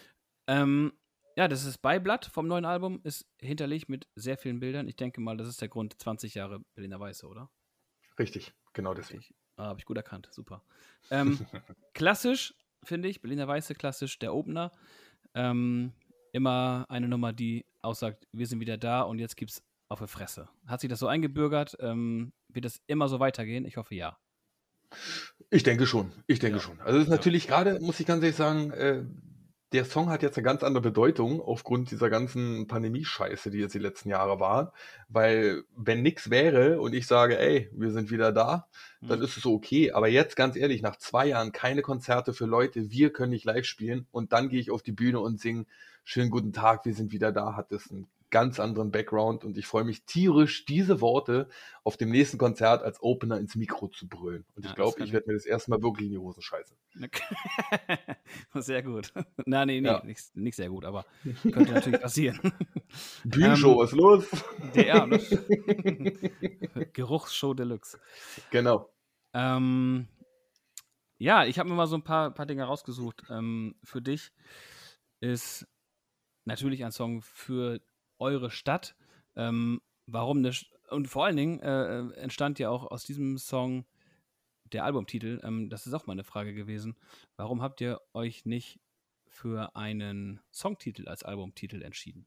Ähm, 0.49 0.93
ja, 1.37 1.49
das 1.49 1.65
ist 1.65 1.79
Beiblatt 1.79 2.27
vom 2.27 2.49
neuen 2.49 2.67
Album, 2.67 3.01
ist 3.05 3.27
hinterlegt 3.41 3.89
mit 3.89 4.09
sehr 4.17 4.39
vielen 4.39 4.61
Bildern. 4.61 4.89
Ich 4.89 4.97
denke 4.97 5.21
mal, 5.21 5.37
das 5.39 5.49
ist 5.49 5.61
der 5.63 5.69
Grund 5.71 6.01
20 6.01 6.35
Jahre 6.35 6.61
Berliner 6.75 7.01
Weiße, 7.01 7.27
oder? 7.29 7.51
Richtig, 8.19 8.55
genau 8.73 8.95
deswegen. 8.95 9.27
Ah, 9.57 9.67
habe 9.67 9.81
ich 9.81 9.87
gut 9.87 9.97
erkannt, 9.97 10.29
super. 10.33 10.65
Ähm, 11.11 11.41
klassisch, 11.95 12.55
finde 12.85 13.09
ich, 13.09 13.21
Berliner 13.21 13.49
Weiße 13.49 13.75
klassisch, 13.75 14.19
der 14.19 14.35
Opener. 14.35 14.73
Ähm, 15.35 15.95
immer 16.33 16.87
eine 16.89 17.09
Nummer, 17.09 17.33
die 17.33 17.67
aussagt: 17.83 18.27
„Wir 18.33 18.47
sind 18.47 18.61
wieder 18.61 18.79
da 18.79 19.03
und 19.03 19.19
jetzt 19.19 19.37
gibt's 19.37 19.63
auf 19.89 20.01
die 20.01 20.09
Fresse.“ 20.09 20.49
Hat 20.67 20.81
sich 20.81 20.91
das 20.91 20.99
so 21.01 21.07
eingebürgert? 21.09 21.77
Ähm, 21.81 22.33
wird 22.49 22.65
das 22.65 22.81
immer 22.87 23.09
so 23.09 23.21
weitergehen? 23.21 23.65
Ich 23.67 23.77
hoffe, 23.77 23.95
ja. 23.95 24.19
Ich 25.51 25.63
denke 25.63 25.87
schon, 25.87 26.13
ich 26.27 26.39
denke 26.39 26.59
Ja, 26.59 26.61
schon. 26.61 26.81
Also, 26.81 26.99
es 26.99 27.05
ist 27.05 27.11
ja. 27.11 27.11
natürlich 27.11 27.47
grade, 27.47 27.79
muss 27.81 28.01
ich 28.01 28.07
ganz 28.07 28.23
ehrlich 28.23 28.37
sagen, 28.37 28.71
äh, 28.73 29.05
der 29.73 29.85
Song 29.85 30.11
hat 30.11 30.23
jetzt 30.23 30.37
'ne 30.37 30.43
ganz 30.43 30.63
andere 30.63 30.83
Bedeutung 30.83 31.41
aufgrund 31.41 31.91
dieser 31.91 32.11
ganzen 32.11 32.67
Pandemie-Scheiße, 32.69 33.51
die 33.51 33.59
jetzt 33.59 33.75
die 33.75 33.79
letzten 33.79 34.09
Jahre 34.11 34.41
war, 34.41 34.73
weil 35.09 35.65
wenn 35.77 36.03
nix 36.03 36.31
wäre 36.31 36.81
und 36.81 36.93
ich 36.95 37.07
sage: 37.07 37.39
„Ey, 37.39 37.71
wir 37.73 37.91
sind 37.91 38.11
wieder 38.11 38.33
da“, 38.33 38.69
dann 39.07 39.21
Mhm. 39.21 39.23
ist 39.23 39.37
es 39.37 39.43
so 39.43 39.55
okay. 39.55 39.93
Aber 39.93 40.09
jetzt 40.09 40.37
ganz 40.37 40.57
ehrlich, 40.57 40.83
nach 40.83 40.97
2 40.97 41.27
Jahren 41.27 41.53
keine 41.53 41.83
Konzerte 41.83 42.33
für 42.35 42.47
Leute, 42.47 42.91
wir 42.91 43.13
können 43.13 43.31
nicht 43.31 43.45
live 43.45 43.65
spielen 43.67 44.07
und 44.11 44.33
dann 44.33 44.49
gehe 44.49 44.61
ich 44.61 44.71
auf 44.71 44.83
die 44.83 44.93
Bühne 44.93 45.21
und 45.21 45.41
singe 45.41 45.67
„Schönen 46.05 46.31
guten 46.31 46.53
Tag, 46.53 46.85
wir 46.85 46.95
sind 46.95 47.13
wieder 47.13 47.33
da“, 47.33 47.57
hat 47.57 47.73
das 47.73 47.91
'n 47.91 48.07
ganz 48.33 48.61
anderen 48.61 48.91
Background 48.93 49.45
und 49.45 49.59
ich 49.59 49.67
freue 49.69 49.85
mich 49.85 50.05
tierisch, 50.07 50.67
diese 50.67 51.01
Worte 51.01 51.49
auf 51.85 51.97
dem 51.99 52.11
nächsten 52.11 52.39
Konzert 52.39 52.83
als 52.83 53.03
Opener 53.03 53.39
ins 53.39 53.57
Mikro 53.57 53.89
zu 53.89 54.09
brüllen. 54.09 54.47
Und 54.57 54.65
Ja, 54.65 54.67
ich 54.67 54.75
glaube, 54.75 55.03
ich 55.03 55.13
werde 55.13 55.29
mir 55.29 55.35
das 55.35 55.47
erste 55.47 55.71
Mal 55.71 55.83
wirklich 55.83 56.07
in 56.07 56.13
die 56.15 56.19
Hosen 56.19 56.43
scheißen. 56.43 56.77
Sehr 58.55 58.83
gut. 58.83 59.13
Na, 59.47 59.65
ne, 59.65 59.81
ne, 59.81 59.99
Ja. 59.99 60.03
nicht 60.03 60.37
nicht 60.37 60.57
sehr 60.57 60.69
gut, 60.69 60.85
aber 60.85 61.07
könnte 61.51 61.73
natürlich 61.73 62.01
passieren. 62.01 62.41
Bühnenshow, 63.25 63.77
Ähm, 63.77 63.79
was 63.79 63.91
ist 63.93 63.97
los? 63.99 64.31
ja, 64.75 65.07
ne? 65.07 65.21
Geruchsshow 66.93 67.55
Deluxe. 67.55 67.99
Genau. 68.51 68.93
Ähm, 69.35 70.09
ja, 71.19 71.45
ich 71.45 71.59
habe 71.59 71.69
mir 71.69 71.75
mal 71.77 71.87
so 71.87 71.97
'n 71.97 72.03
paar 72.05 72.33
paar 72.33 72.47
Dinge 72.47 72.65
rausgesucht. 72.65 73.25
Ähm, 73.31 73.77
für 73.85 74.03
dich 74.03 74.33
ist 75.21 75.67
natürlich 76.47 76.85
ein 76.85 76.93
Song 76.93 77.23
für 77.23 77.81
eure 78.23 78.51
Stadt. 78.53 78.97
Ähm, 79.37 79.83
warum 80.07 80.43
'ne 80.43 80.55
St 80.55 80.73
und 80.91 81.09
vor 81.09 81.27
allen 81.27 81.37
Dingen, 81.39 81.61
äh, 81.61 82.01
äh, 82.01 82.15
entstand 82.17 82.61
ja 82.61 82.71
auch 82.71 82.91
aus 82.91 83.05
diesem 83.05 83.39
Song 83.39 83.87
der 84.67 84.85
Albumtitel. 84.85 85.41
Ähm, 85.45 85.71
das 85.71 85.87
ist 85.87 85.95
auch 85.95 86.07
meine 86.07 86.25
Frage 86.25 86.55
gewesen. 86.55 86.97
Warum 87.37 87.63
habt 87.63 87.81
ihr 87.83 88.01
euch 88.15 88.47
nicht 88.47 88.81
für 89.29 89.77
einen 89.77 90.41
Songtitel 90.53 91.09
als 91.09 91.25
Albumtitel 91.25 91.83
entschieden? 91.83 92.27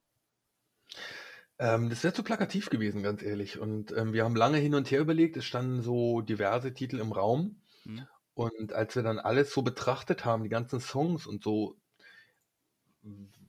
Ähm, 1.60 1.90
das 1.90 2.04
wäre 2.04 2.14
zu 2.14 2.24
plakativ 2.24 2.70
gewesen, 2.70 3.02
ganz 3.04 3.22
ehrlich. 3.24 3.60
Und, 3.60 3.92
ähm, 3.96 4.14
wir 4.14 4.24
haben 4.26 4.36
lange 4.36 4.58
hin 4.58 4.76
und 4.76 4.92
her 4.92 5.00
überlegt. 5.02 5.38
Es 5.38 5.46
standen 5.46 5.82
so 5.82 6.22
diverse 6.22 6.74
Titel 6.74 7.00
im 7.00 7.12
Raum. 7.14 7.62
Mhm. 7.86 8.06
Und 8.36 8.74
als 8.74 8.96
wir 8.96 9.04
dann 9.04 9.20
alles 9.20 9.54
so 9.54 9.62
betrachtet 9.64 10.26
haben, 10.26 10.44
die 10.44 10.50
ganzen 10.50 10.80
Songs 10.82 11.28
und 11.28 11.44
so 11.44 11.78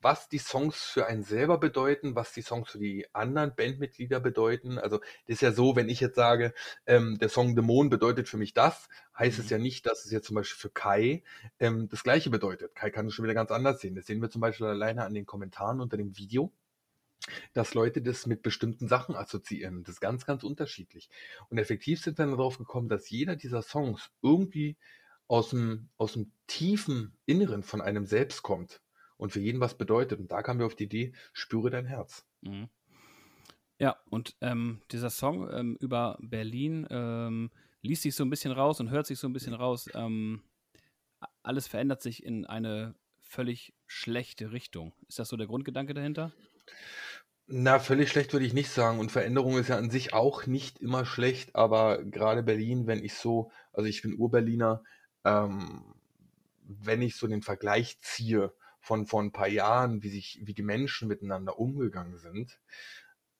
was 0.01 0.29
die 0.29 0.37
Songs 0.37 0.83
für 0.83 1.07
einen 1.07 1.23
selber 1.23 1.57
bedeuten, 1.59 2.15
was 2.15 2.31
die 2.31 2.43
Songs 2.43 2.69
für 2.71 2.77
die 2.79 3.07
anderen 3.13 3.55
Bandmitglieder 3.55 4.19
bedeuten. 4.19 4.77
Also, 4.77 4.99
das 4.99 5.07
ist 5.37 5.41
ja 5.41 5.51
so, 5.51 5.75
wenn 5.75 5.89
ich 5.89 5.99
jetzt 5.99 6.15
sage, 6.15 6.53
ähm, 6.85 7.17
der 7.17 7.29
Song 7.29 7.55
„Dämon“ 7.55 7.89
bedeutet 7.89 8.29
für 8.29 8.37
mich 8.37 8.53
das, 8.53 8.87
heißt 9.17 9.39
es 9.39 9.49
Mhm. 9.49 9.49
ja 9.49 9.57
nicht, 9.57 9.85
dass 9.87 10.05
es 10.05 10.11
jetzt 10.11 10.27
zum 10.27 10.35
Beispiel 10.35 10.57
für 10.59 10.69
Kai, 10.69 11.23
ähm, 11.59 11.89
das 11.89 12.03
Gleiche 12.03 12.29
bedeutet. 12.29 12.75
Kai 12.75 12.91
kann 12.91 13.07
es 13.07 13.13
schon 13.15 13.23
wieder 13.25 13.33
ganz 13.33 13.49
anders 13.51 13.81
sehen. 13.81 13.95
Das 13.95 14.05
sehen 14.05 14.21
wir 14.21 14.29
zum 14.29 14.41
Beispiel 14.41 14.67
alleine 14.67 15.03
an 15.05 15.13
den 15.15 15.25
Kommentaren 15.25 15.81
unter 15.81 15.97
dem 15.97 16.15
Video, 16.17 16.53
dass 17.53 17.73
Leute 17.73 18.01
das 18.01 18.25
mit 18.25 18.41
bestimmten 18.41 18.87
Sachen 18.87 19.15
assoziieren. 19.15 19.83
Das 19.83 19.95
ist 19.95 20.01
ganz, 20.01 20.25
ganz 20.25 20.43
unterschiedlich. 20.43 21.09
Und 21.49 21.57
effektiv 21.57 22.01
sind 22.01 22.17
wir 22.17 22.25
dann 22.25 22.35
drauf 22.35 22.57
gekommen, 22.57 22.89
dass 22.89 23.09
jeder 23.09 23.35
dieser 23.35 23.61
Songs 23.61 24.09
irgendwie 24.21 24.77
aus'm 25.27 25.87
aus'm 25.97 26.27
tiefen 26.47 27.17
Inneren 27.25 27.63
von 27.63 27.81
einem 27.81 28.05
selbst 28.05 28.43
kommt 28.43 28.81
und 29.17 29.31
für 29.31 29.39
jeden 29.41 29.59
was 29.61 29.77
bedeutet. 29.77 30.19
Und 30.19 30.31
da 30.31 30.41
kamen 30.43 30.59
wir 30.59 30.65
auf 30.67 30.75
die 30.75 30.85
Idee: 30.85 31.13
„Spüre 31.33 31.69
dein 31.71 31.85
Herz.“ 31.85 32.25
Mhm. 32.43 32.69
Ja, 33.79 33.97
und, 34.09 34.35
ähm, 34.41 34.81
dieser 34.91 35.11
Song, 35.11 35.47
ähm, 35.51 35.77
über 35.79 36.17
Berlin, 36.19 36.87
ähm, 36.89 37.51
liest 37.81 38.01
sich 38.01 38.15
so 38.15 38.23
'n 38.23 38.29
bisschen 38.31 38.51
raus 38.51 38.79
und 38.79 38.89
hört 38.89 39.05
sich 39.05 39.19
so 39.19 39.27
'n 39.27 39.33
bisschen 39.33 39.53
raus, 39.53 39.87
ähm, 39.93 40.41
alles 41.43 41.67
verändert 41.67 42.01
sich 42.01 42.23
in 42.23 42.45
eine 42.45 42.95
völlig 43.21 43.75
schlechte 43.87 44.51
Richtung. 44.53 44.93
Ist 45.09 45.19
das 45.19 45.29
so 45.29 45.37
der 45.37 45.47
Grundgedanke 45.47 45.93
dahinter? 45.95 46.33
Na, 47.49 47.79
völlig 47.79 48.09
schlecht 48.09 48.33
würde 48.33 48.45
ich 48.45 48.53
nicht 48.53 48.69
sagen 48.69 48.99
und 48.99 49.09
Veränderung 49.09 49.57
ist 49.57 49.69
ja 49.69 49.77
an 49.77 49.89
sich 49.89 50.11
auch 50.13 50.45
nicht 50.47 50.79
immer 50.79 51.05
schlecht, 51.05 51.55
aber 51.55 52.03
grade 52.03 52.43
Berlin, 52.43 52.87
wenn 52.87 53.01
ich 53.01 53.13
so 53.13 53.51
also, 53.71 53.87
ich 53.87 54.01
bin 54.01 54.15
Ur-Berliner, 54.17 54.83
ähm, 55.23 55.95
wenn 56.67 57.01
ich 57.01 57.15
so 57.15 57.27
den 57.27 57.41
Vergleich 57.41 57.99
ziehe 58.01 58.53
von 58.87 59.07
vor 59.07 59.21
'n 59.23 59.33
paar 59.33 59.49
Jahren, 59.49 60.03
wie 60.03 60.09
sich 60.09 60.41
wie 60.43 60.55
die 60.55 60.63
Menschen 60.63 61.09
miteinander 61.09 61.59
umgegangen 61.59 62.17
sind 62.17 62.59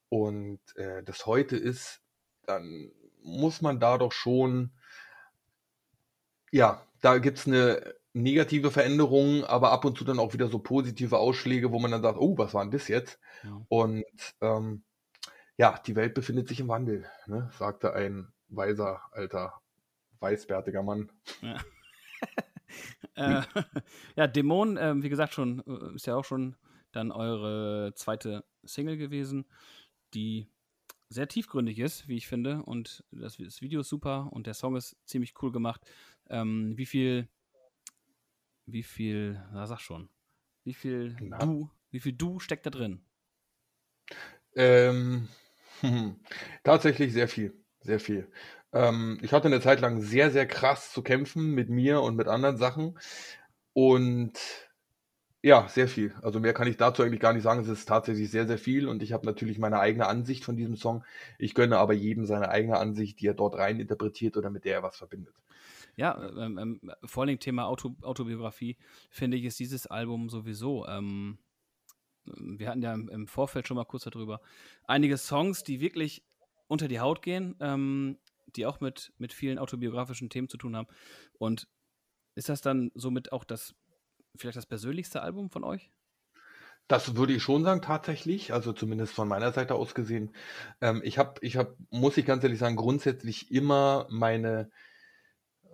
und, 0.10 0.62
äh, 0.78 1.04
das 1.04 1.26
heute 1.28 1.58
ist, 1.58 2.02
dann 2.46 2.92
muss 3.24 3.62
man 3.64 3.80
da 3.82 3.98
doch 4.00 4.12
schon 4.14 4.72
ja, 6.54 6.82
da 7.02 7.18
gibt's 7.18 7.46
'ne 7.48 7.94
negative 8.14 8.72
Veränderung, 8.72 9.44
aber 9.46 9.72
ab 9.72 9.86
und 9.86 9.98
zu 9.98 10.04
dann 10.06 10.20
auch 10.20 10.34
wieder 10.34 10.48
so 10.48 10.60
positive 10.60 11.18
Ausschläge, 11.18 11.72
wo 11.72 11.80
man 11.80 11.92
dann 11.92 12.02
sagt: 12.02 12.18
„Oh, 12.20 12.38
was 12.38 12.54
war 12.54 12.64
'n 12.64 12.72
das 12.72 12.88
jetzt?“ 12.88 13.20
Ja. 13.44 13.68
Und, 13.68 14.06
ähm, 14.42 14.84
ja, 15.58 15.80
die 15.86 15.96
Welt 15.96 16.14
befindet 16.16 16.48
sich 16.50 16.60
im 16.62 16.70
Wandel, 16.70 17.06
ne, 17.28 17.50
sagte 17.58 17.94
ein 17.94 18.34
weiser, 18.50 19.02
alter, 19.12 19.62
weißbärtiger 20.22 20.84
Mann. 20.84 21.12
Ja. 21.42 21.58
Äh, 23.16 23.44
ja, 24.16 24.28
„Dämon“, 24.28 24.78
ähm, 24.78 25.04
wie 25.04 25.10
gesagt, 25.10 25.34
schon 25.34 25.62
äh, 25.66 25.96
ist 25.96 26.06
ja 26.08 26.16
auch 26.16 26.26
schon 26.26 26.56
dann 26.92 27.12
eure 27.12 27.94
2. 27.96 28.44
Single 28.64 28.98
gewesen, 28.98 29.46
die 30.14 30.50
sehr 31.10 31.28
tiefgründig 31.28 31.80
ist, 31.80 32.08
wie 32.08 32.18
ich 32.18 32.28
finde. 32.28 32.64
Und 32.64 33.06
das 33.12 33.38
das 33.38 33.62
Video 33.62 33.82
ist 33.82 33.90
super 33.90 34.30
und 34.34 34.48
der 34.48 34.56
Song 34.56 34.76
ist 34.78 34.98
ziemlich 35.06 35.34
cool 35.42 35.52
gemacht. 35.52 35.82
Ähm, 36.30 36.74
wie 36.78 36.86
viel 36.88 37.30
wie 38.68 38.84
viel 38.84 39.42
na, 39.54 39.66
sag 39.66 39.80
schon. 39.80 40.10
Wie 40.64 40.74
viel 40.74 41.18
Na? 41.20 41.40
du 41.40 41.72
wie 41.92 42.00
viel 42.02 42.14
du 42.14 42.40
steckt 42.40 42.66
da 42.66 42.70
drin? 42.70 43.06
Ähm, 44.56 45.28
tatsächlich 46.64 47.14
sehr 47.14 47.28
viel, 47.28 47.54
sehr 47.82 48.00
viel. 48.00 48.32
Ähm, 48.74 49.18
ich 49.22 49.32
hatte 49.34 49.50
'ne 49.50 49.62
Zeit 49.62 49.82
lang 49.82 50.02
sehr, 50.02 50.32
sehr 50.32 50.46
krass 50.48 50.92
zu 50.92 51.02
kämpfen 51.04 51.52
mit 51.54 51.70
mir 51.70 52.02
und 52.02 52.16
mit 52.16 52.28
anderen 52.28 52.58
Sachen 52.58 53.00
und 53.74 54.34
ja, 55.44 55.68
sehr 55.70 55.88
viel. 55.88 56.14
Also, 56.24 56.40
mehr 56.40 56.54
kann 56.54 56.68
ich 56.68 56.78
dazu 56.78 57.04
eigentlich 57.04 57.20
gar 57.22 57.34
nicht 57.34 57.44
sagen. 57.44 57.62
Es 57.62 57.68
ist 57.70 57.88
tatsächlich 57.88 58.32
sehr, 58.32 58.48
sehr 58.48 58.58
viel 58.60 58.88
und 58.88 59.04
ich 59.04 59.14
habe 59.14 59.26
natürlich 59.26 59.60
meine 59.60 59.80
eigene 59.80 60.08
Ansicht 60.08 60.44
von 60.46 60.58
diesem 60.58 60.76
Song. 60.78 61.04
Ich 61.40 61.54
gönne 61.56 61.78
aber 61.80 61.94
jedem 61.94 62.26
seine 62.26 62.50
eigene 62.50 62.78
Ansicht, 62.80 63.22
die 63.22 63.28
er 63.28 63.34
dort 63.36 63.56
rein 63.58 63.80
interpretiert 63.80 64.38
oder 64.38 64.50
mit 64.52 64.66
der 64.66 64.76
er 64.78 64.84
was 64.84 64.98
verbindet. 64.98 65.36
Ja, 65.98 66.16
ähm, 66.38 66.58
ähm, 66.60 66.92
vor 67.06 67.26
Dingen 67.26 67.40
Thema 67.40 67.66
Auto 67.66 67.96
Autobiografie, 68.04 68.78
finde 69.10 69.36
ich, 69.36 69.46
ist 69.46 69.60
dieses 69.60 69.88
Album 69.88 70.30
sowieso, 70.30 70.86
ähm 70.88 71.40
wir 72.26 72.70
hatten 72.70 72.82
ja 72.84 72.94
im 72.94 73.10
im 73.10 73.28
Vorfeld 73.28 73.68
schon 73.68 73.78
mal 73.78 73.86
kurz 73.86 74.04
da 74.04 74.10
drüber 74.12 74.42
einige 74.86 75.18
Songs, 75.18 75.64
die 75.64 75.80
wirklich 75.82 76.26
unter 76.68 76.88
die 76.88 77.00
Haut 77.00 77.22
gehen, 77.22 77.56
ähm, 77.62 78.20
die 78.56 78.66
auch 78.66 78.80
mit 78.80 79.14
mit 79.18 79.34
vielen 79.34 79.60
autobiografischen 79.60 80.30
Themen 80.30 80.50
zu 80.50 80.58
tun 80.58 80.76
haben. 80.76 80.88
Und 81.34 81.68
ist 82.36 82.50
das 82.50 82.62
dann 82.62 82.92
somit 82.96 83.32
auch 83.32 83.44
das 83.44 83.76
vielleicht 84.36 84.58
das 84.58 84.66
persönlichste 84.66 85.22
Album 85.22 85.50
von 85.50 85.64
euch? 85.64 85.92
Das 86.88 87.18
würde 87.18 87.34
ich 87.34 87.44
schon 87.44 87.64
sagen 87.66 87.82
tatsächlich, 87.82 88.54
also, 88.54 88.72
zumindest 88.72 89.14
von 89.14 89.28
meiner 89.28 89.52
Seite 89.52 89.76
aus 89.76 89.94
gesehen. 89.94 90.34
Ähm, 90.80 91.02
ich 91.04 91.18
habe 91.18 91.34
ich 91.42 91.58
habe, 91.58 91.76
muss 91.90 92.16
ich 92.18 92.26
ganz 92.26 92.44
ehrlich 92.44 92.60
sagen, 92.60 92.78
grundsätzlich 92.78 93.52
immer 93.52 94.08
meine 94.10 94.72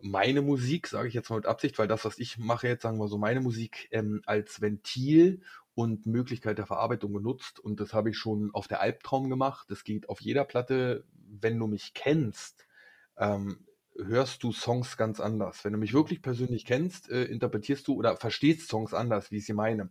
meine 0.04 0.42
Musik, 0.42 0.88
sage 0.88 1.08
ich 1.08 1.14
jetzt 1.14 1.30
mal 1.30 1.38
mit 1.38 1.46
Absicht, 1.46 1.80
weil 1.80 1.88
das, 1.88 2.04
was 2.04 2.20
ich 2.20 2.38
mache 2.38 2.68
jetzt, 2.68 2.84
sagen 2.84 2.98
wir 2.98 3.08
so, 3.08 3.18
meine 3.18 3.40
Musik 3.40 3.88
ähm, 3.92 4.22
als 4.26 4.62
Ventil 4.62 5.42
und 5.76 6.06
Möglichkeit 6.06 6.58
der 6.58 6.68
Verarbeitung 6.68 7.14
genutzt. 7.14 7.60
Und 7.60 7.80
das 7.80 7.94
habe 7.94 8.10
ich 8.10 8.18
schon 8.18 8.52
auf 8.54 8.68
der 8.68 8.82
Albtraum 8.82 9.30
gemacht. 9.30 9.72
Das 9.72 9.86
geht 9.86 10.10
auf 10.10 10.20
jeder 10.20 10.44
Platte, 10.44 11.06
wenn 11.40 11.58
du 11.58 11.68
mich 11.68 11.94
kennst. 11.94 12.68
Ähm, 13.18 13.66
hörst 13.98 14.44
du 14.44 14.52
Songs 14.52 14.98
ganz 14.98 15.22
anders. 15.22 15.64
Wenn 15.64 15.72
du 15.72 15.80
mich 15.80 15.94
wirklich 15.94 16.22
persönlich 16.22 16.66
kennst, 16.66 17.10
äh, 17.10 17.24
interpretierst 17.24 17.88
du 17.88 17.96
oder 17.96 18.18
verstehst 18.18 18.68
Songs 18.68 18.94
anders, 18.94 19.32
wie 19.32 19.38
ich 19.38 19.46
sie 19.46 19.54
meine. 19.54 19.90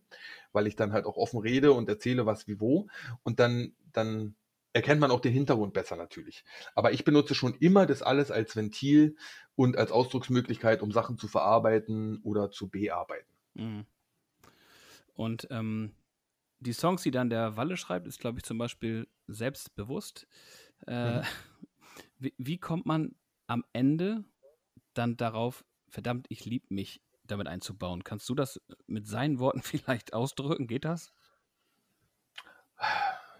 Weil 0.52 0.66
ich 0.66 0.76
dann 0.76 0.92
halt 0.92 1.06
auch 1.06 1.16
offen 1.16 1.40
rede 1.40 1.72
und 1.72 1.88
erzähle, 1.88 2.26
was 2.26 2.46
wie 2.46 2.60
wo. 2.60 2.88
Und 3.22 3.40
dann, 3.40 3.74
dann 3.92 4.34
erkennt 4.72 5.00
man 5.00 5.10
auch 5.10 5.20
den 5.20 5.32
Hintergrund 5.32 5.72
besser 5.72 5.96
natürlich. 5.96 6.44
Aber 6.74 6.92
ich 6.92 7.04
benutze 7.04 7.34
schon 7.34 7.54
immer 7.54 7.86
das 7.86 8.02
alles 8.02 8.30
als 8.30 8.56
Ventil 8.56 9.16
und 9.56 9.76
als 9.76 9.92
Ausdrucksmöglichkeit, 9.92 10.82
um 10.82 10.92
Sachen 10.92 11.18
zu 11.18 11.28
verarbeiten 11.28 12.20
oder 12.22 12.50
zu 12.50 12.68
bearbeiten. 12.68 13.32
Mhm. 13.54 13.86
Und 15.14 15.46
ähm, 15.50 15.94
die 16.60 16.72
Songs, 16.72 17.02
die 17.02 17.10
dann 17.10 17.30
der 17.30 17.56
Walle 17.56 17.76
schreibt, 17.76 18.06
ist, 18.06 18.20
glaube 18.20 18.38
ich, 18.38 18.44
zum 18.44 18.58
Beispiel 18.58 19.08
selbstbewusst. 19.26 20.26
Äh, 20.86 21.18
mhm. 21.18 21.22
wie, 22.18 22.34
wie 22.38 22.58
kommt 22.58 22.86
man 22.86 23.14
am 23.46 23.64
Ende 23.72 24.24
dann 24.94 25.16
darauf, 25.16 25.64
verdammt, 25.88 26.26
ich 26.28 26.44
liebe 26.44 26.66
mich, 26.70 27.02
damit 27.24 27.46
einzubauen? 27.46 28.04
Kannst 28.04 28.28
du 28.28 28.34
das 28.34 28.60
mit 28.86 29.06
seinen 29.06 29.38
Worten 29.38 29.62
vielleicht 29.62 30.12
ausdrücken? 30.12 30.66
Geht 30.66 30.84
das? 30.84 31.12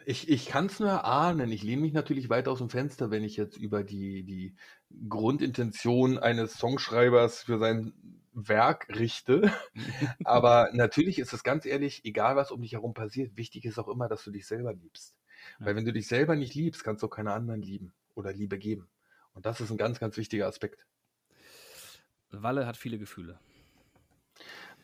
Ich, 0.07 0.29
ich 0.29 0.47
kann 0.47 0.67
es 0.67 0.81
nur 0.81 1.05
ahnen. 1.05 1.51
Ich 1.51 1.63
lehne 1.63 1.83
mich 1.83 1.93
natürlich 1.93 2.29
weit 2.29 2.49
aus 2.49 2.59
dem 2.59 2.71
Fenster, 2.71 3.11
wenn 3.11 3.25
ich 3.25 3.37
jetzt 3.37 3.57
über 3.57 3.85
die, 3.85 4.25
die 4.25 4.55
Grundintention 5.09 6.19
eines 6.19 6.55
Songschreibers 6.55 7.43
für 7.43 7.59
sein 7.59 7.93
Werk 8.33 8.89
richte. 8.89 9.53
Aber 10.25 10.71
natürlich 10.73 11.19
ist 11.19 11.33
es 11.33 11.43
ganz 11.43 11.67
ehrlich, 11.67 12.05
egal 12.05 12.37
was 12.37 12.51
um 12.51 12.63
dich 12.63 12.73
herum 12.73 12.95
passiert, 12.95 13.37
wichtig 13.37 13.65
ist 13.65 13.79
auch 13.79 13.89
immer, 13.89 14.09
dass 14.09 14.25
du 14.25 14.31
dich 14.31 14.47
selber 14.47 14.73
liebst. 14.73 15.17
Ja. 15.59 15.67
Weil 15.67 15.77
wenn 15.77 15.85
du 15.85 15.93
dich 15.93 16.09
selber 16.09 16.37
nicht 16.37 16.55
liebst, 16.55 16.85
kannst 16.85 17.03
du 17.03 17.07
auch 17.07 17.11
keine 17.11 17.33
anderen 17.33 17.63
lieben 17.63 17.93
oder 18.15 18.33
Liebe 18.33 18.59
geben. 18.59 18.89
Und 19.35 19.47
das 19.47 19.61
ist 19.61 19.71
ein 19.71 19.79
ganz, 19.79 19.99
ganz 19.99 20.17
wichtiger 20.17 20.47
Aspekt. 20.47 20.85
Walle 22.31 22.67
hat 22.67 22.77
viele 22.77 22.99
Gefühle. 22.99 23.39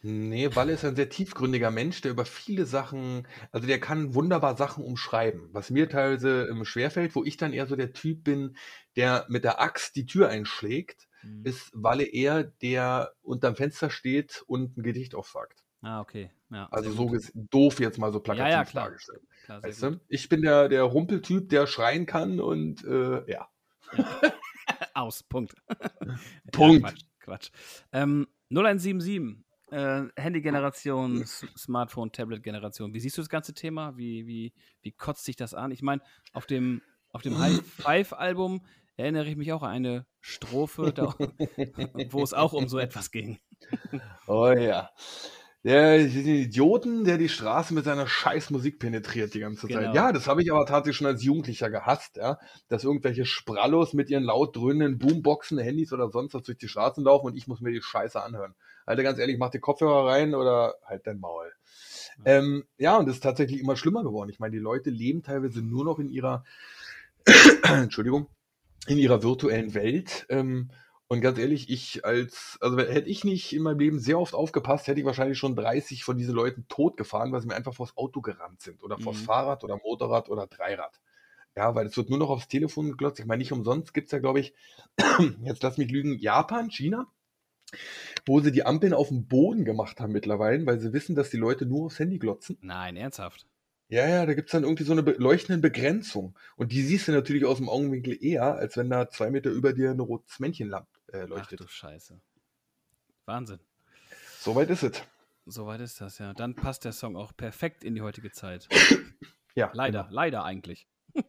Nee, 0.02 0.54
Walle 0.54 0.72
ist 0.72 0.84
ein 0.84 0.96
sehr 0.96 1.08
tiefgründiger 1.08 1.70
Mensch, 1.70 2.00
der 2.00 2.12
über 2.12 2.24
viele 2.24 2.66
Sachen, 2.66 3.26
also 3.50 3.66
der 3.66 3.80
kann 3.80 4.14
wunderbar 4.14 4.56
Sachen 4.56 4.84
umschreiben, 4.84 5.48
was 5.52 5.70
mir 5.70 5.88
teilweise 5.88 6.48
ähm, 6.50 6.64
schwerfällt, 6.64 7.14
wo 7.14 7.24
ich 7.24 7.36
dann 7.36 7.52
eher 7.52 7.66
so 7.66 7.74
der 7.74 7.92
Typ 7.92 8.24
bin, 8.24 8.56
der 8.96 9.26
mit 9.28 9.44
der 9.44 9.60
Axt 9.60 9.96
die 9.96 10.06
Tür 10.06 10.28
einschlägt, 10.28 11.08
mhm. 11.22 11.44
ist 11.44 11.70
Walle 11.74 12.04
eher, 12.04 12.44
der 12.44 13.12
unterm 13.22 13.56
Fenster 13.56 13.90
steht 13.90 14.44
und 14.46 14.76
ein 14.76 14.82
Gedicht 14.82 15.14
aufsagt. 15.14 15.64
Ah, 15.82 16.00
okay. 16.00 16.30
Ja, 16.50 16.68
also 16.70 16.90
so 16.90 17.16
doof 17.34 17.78
jetzt 17.80 17.98
mal 17.98 18.12
so 18.12 18.20
plakativ 18.20 18.52
ja, 18.52 18.58
ja, 18.58 18.64
klar. 18.64 18.84
dargestellt. 18.86 19.22
Klar, 19.44 19.62
weißt 19.62 19.82
du? 19.82 20.00
Ich 20.08 20.28
bin 20.28 20.42
der, 20.42 20.68
der 20.68 20.82
Rumpeltyp, 20.82 21.48
der 21.48 21.66
schreien 21.66 22.06
kann 22.06 22.40
und 22.40 22.84
äh, 22.84 23.30
ja. 23.30 23.48
Aus, 24.94 25.22
Punkt. 25.22 25.54
Punkt. 26.52 26.82
Quatsch. 26.82 27.02
Quatsch. 27.20 27.50
Ähm, 27.92 28.26
0177 28.50 29.44
äh, 29.70 30.04
Handy-Generation, 30.16 31.24
Smartphone, 31.26 32.12
Tablet-Generation. 32.12 32.94
Wie 32.94 33.00
siehst 33.00 33.16
du 33.18 33.22
das 33.22 33.28
ganze 33.28 33.54
Thema? 33.54 33.96
Wie, 33.96 34.26
wie, 34.26 34.52
wie 34.82 34.92
kotzt 34.92 35.24
sich 35.24 35.36
das 35.36 35.54
an? 35.54 35.70
Ich 35.70 35.82
meine, 35.82 36.02
auf 36.32 36.46
dem, 36.46 36.82
auf 37.10 37.22
dem 37.22 37.38
High 37.38 37.60
Five-Album 37.78 38.64
erinnere 38.96 39.28
ich 39.28 39.36
mich 39.36 39.52
auch 39.52 39.62
an 39.62 39.70
eine 39.70 40.06
Strophe, 40.20 40.92
da, 40.92 41.14
wo 42.10 42.22
es 42.22 42.34
auch 42.34 42.52
um 42.52 42.68
so 42.68 42.78
etwas 42.78 43.10
ging. 43.10 43.38
Oh 44.26 44.50
ja. 44.50 44.90
Der 45.64 46.00
Idioten, 46.00 47.04
der 47.04 47.18
die 47.18 47.28
Straße 47.28 47.74
mit 47.74 47.84
seiner 47.84 48.06
scheiß 48.06 48.50
Musik 48.50 48.78
penetriert 48.78 49.34
die 49.34 49.40
ganze 49.40 49.66
Zeit. 49.66 49.80
Genau. 49.80 49.94
Ja, 49.94 50.12
das 50.12 50.28
habe 50.28 50.40
ich 50.42 50.52
aber 50.52 50.64
tatsächlich 50.66 50.96
schon 50.96 51.08
als 51.08 51.22
Jugendlicher 51.22 51.68
gehasst, 51.68 52.16
ja. 52.16 52.38
Dass 52.68 52.84
irgendwelche 52.84 53.24
Sprallos 53.24 53.92
mit 53.92 54.08
ihren 54.08 54.22
laut 54.22 54.56
dröhnenden 54.56 54.98
Boomboxen, 54.98 55.58
Handys 55.58 55.92
oder 55.92 56.10
sonst 56.10 56.34
was 56.34 56.44
durch 56.44 56.58
die 56.58 56.68
Straßen 56.68 57.04
laufen 57.04 57.26
und 57.26 57.36
ich 57.36 57.48
muss 57.48 57.60
mir 57.60 57.72
die 57.72 57.82
Scheiße 57.82 58.22
anhören. 58.22 58.54
Alter, 58.88 59.02
ganz 59.02 59.18
ehrlich, 59.18 59.36
mach 59.38 59.50
die 59.50 59.60
Kopfhörer 59.60 60.06
rein 60.06 60.34
oder 60.34 60.76
halt 60.82 61.06
dein 61.06 61.20
Maul. 61.20 61.52
Ja. 62.24 62.38
Ähm, 62.38 62.64
ja, 62.78 62.96
und 62.96 63.06
das 63.06 63.16
ist 63.16 63.22
tatsächlich 63.22 63.60
immer 63.60 63.76
schlimmer 63.76 64.02
geworden. 64.02 64.30
Ich 64.30 64.40
meine, 64.40 64.52
die 64.52 64.62
Leute 64.62 64.88
leben 64.88 65.22
teilweise 65.22 65.60
nur 65.60 65.84
noch 65.84 65.98
in 65.98 66.08
ihrer, 66.08 66.44
Entschuldigung, 67.62 68.28
in 68.86 68.96
ihrer 68.96 69.22
virtuellen 69.22 69.74
Welt. 69.74 70.24
Ähm, 70.30 70.70
und 71.06 71.20
ganz 71.20 71.38
ehrlich, 71.38 71.68
ich 71.68 72.04
als, 72.06 72.56
also 72.62 72.78
hätte 72.78 73.08
ich 73.08 73.24
nicht 73.24 73.54
in 73.54 73.62
meinem 73.62 73.78
Leben 73.78 73.98
sehr 73.98 74.18
oft 74.18 74.34
aufgepasst, 74.34 74.86
hätte 74.86 75.00
ich 75.00 75.06
wahrscheinlich 75.06 75.38
schon 75.38 75.54
30 75.54 76.02
von 76.02 76.16
diesen 76.16 76.34
Leuten 76.34 76.66
tot 76.68 76.96
gefahren, 76.96 77.30
weil 77.30 77.42
sie 77.42 77.46
mir 77.46 77.56
einfach 77.56 77.74
vors 77.74 77.94
Auto 77.94 78.22
gerannt 78.22 78.62
sind 78.62 78.82
oder 78.82 78.98
vors 78.98 79.20
mhm. 79.20 79.24
Fahrrad 79.24 79.64
oder 79.64 79.76
Motorrad 79.76 80.30
oder 80.30 80.46
Dreirad. 80.46 80.98
Ja, 81.56 81.74
weil 81.74 81.86
es 81.86 81.96
wird 81.96 82.08
nur 82.08 82.18
noch 82.18 82.30
aufs 82.30 82.48
Telefon 82.48 82.90
geglotzt. 82.90 83.20
Ich 83.20 83.26
meine, 83.26 83.40
nicht 83.40 83.52
umsonst 83.52 83.92
gibt 83.92 84.06
es 84.06 84.12
ja, 84.12 84.18
glaube 84.18 84.40
ich, 84.40 84.54
jetzt 85.42 85.62
lass 85.62 85.76
mich 85.76 85.90
lügen, 85.90 86.18
Japan, 86.18 86.70
China, 86.70 87.06
wo 88.26 88.40
sie 88.40 88.52
die 88.52 88.64
Ampeln 88.64 88.94
auf 88.94 89.08
dem 89.08 89.26
Boden 89.26 89.64
gemacht 89.64 90.00
haben 90.00 90.12
mittlerweile, 90.12 90.64
weil 90.66 90.80
sie 90.80 90.92
wissen, 90.92 91.14
dass 91.14 91.30
die 91.30 91.36
Leute 91.36 91.66
nur 91.66 91.86
aufs 91.86 91.98
Handy 91.98 92.18
glotzen. 92.18 92.58
Nein, 92.60 92.96
ernsthaft. 92.96 93.46
Ja, 93.90 94.06
ja, 94.06 94.26
da 94.26 94.34
gibt 94.34 94.48
es 94.48 94.52
dann 94.52 94.64
irgendwie 94.64 94.84
so 94.84 94.92
eine 94.92 95.00
leuchtende 95.00 95.62
Begrenzung. 95.62 96.38
Und 96.56 96.72
die 96.72 96.82
siehst 96.82 97.08
du 97.08 97.12
natürlich 97.12 97.46
aus 97.46 97.56
dem 97.56 97.70
Augenwinkel 97.70 98.22
eher, 98.22 98.56
als 98.56 98.76
wenn 98.76 98.90
da 98.90 99.08
zwei 99.08 99.30
Meter 99.30 99.50
über 99.50 99.72
dir 99.72 99.90
ein 99.90 100.00
rotes 100.00 100.38
Männchen 100.40 100.70
äh, 101.12 101.24
leuchtet. 101.24 101.60
Ach 101.62 101.66
du 101.66 101.68
Scheiße. 101.68 102.20
Wahnsinn. 103.24 103.60
Soweit 104.40 104.68
ist 104.68 104.82
es. 104.82 105.02
Soweit 105.46 105.80
ist 105.80 106.02
das, 106.02 106.18
ja. 106.18 106.34
Dann 106.34 106.54
passt 106.54 106.84
der 106.84 106.92
Song 106.92 107.16
auch 107.16 107.34
perfekt 107.34 107.82
in 107.82 107.94
die 107.94 108.02
heutige 108.02 108.30
Zeit. 108.30 108.68
ja. 109.54 109.70
Leider, 109.72 110.02
genau. 110.02 110.14
leider 110.14 110.44
eigentlich. 110.44 110.86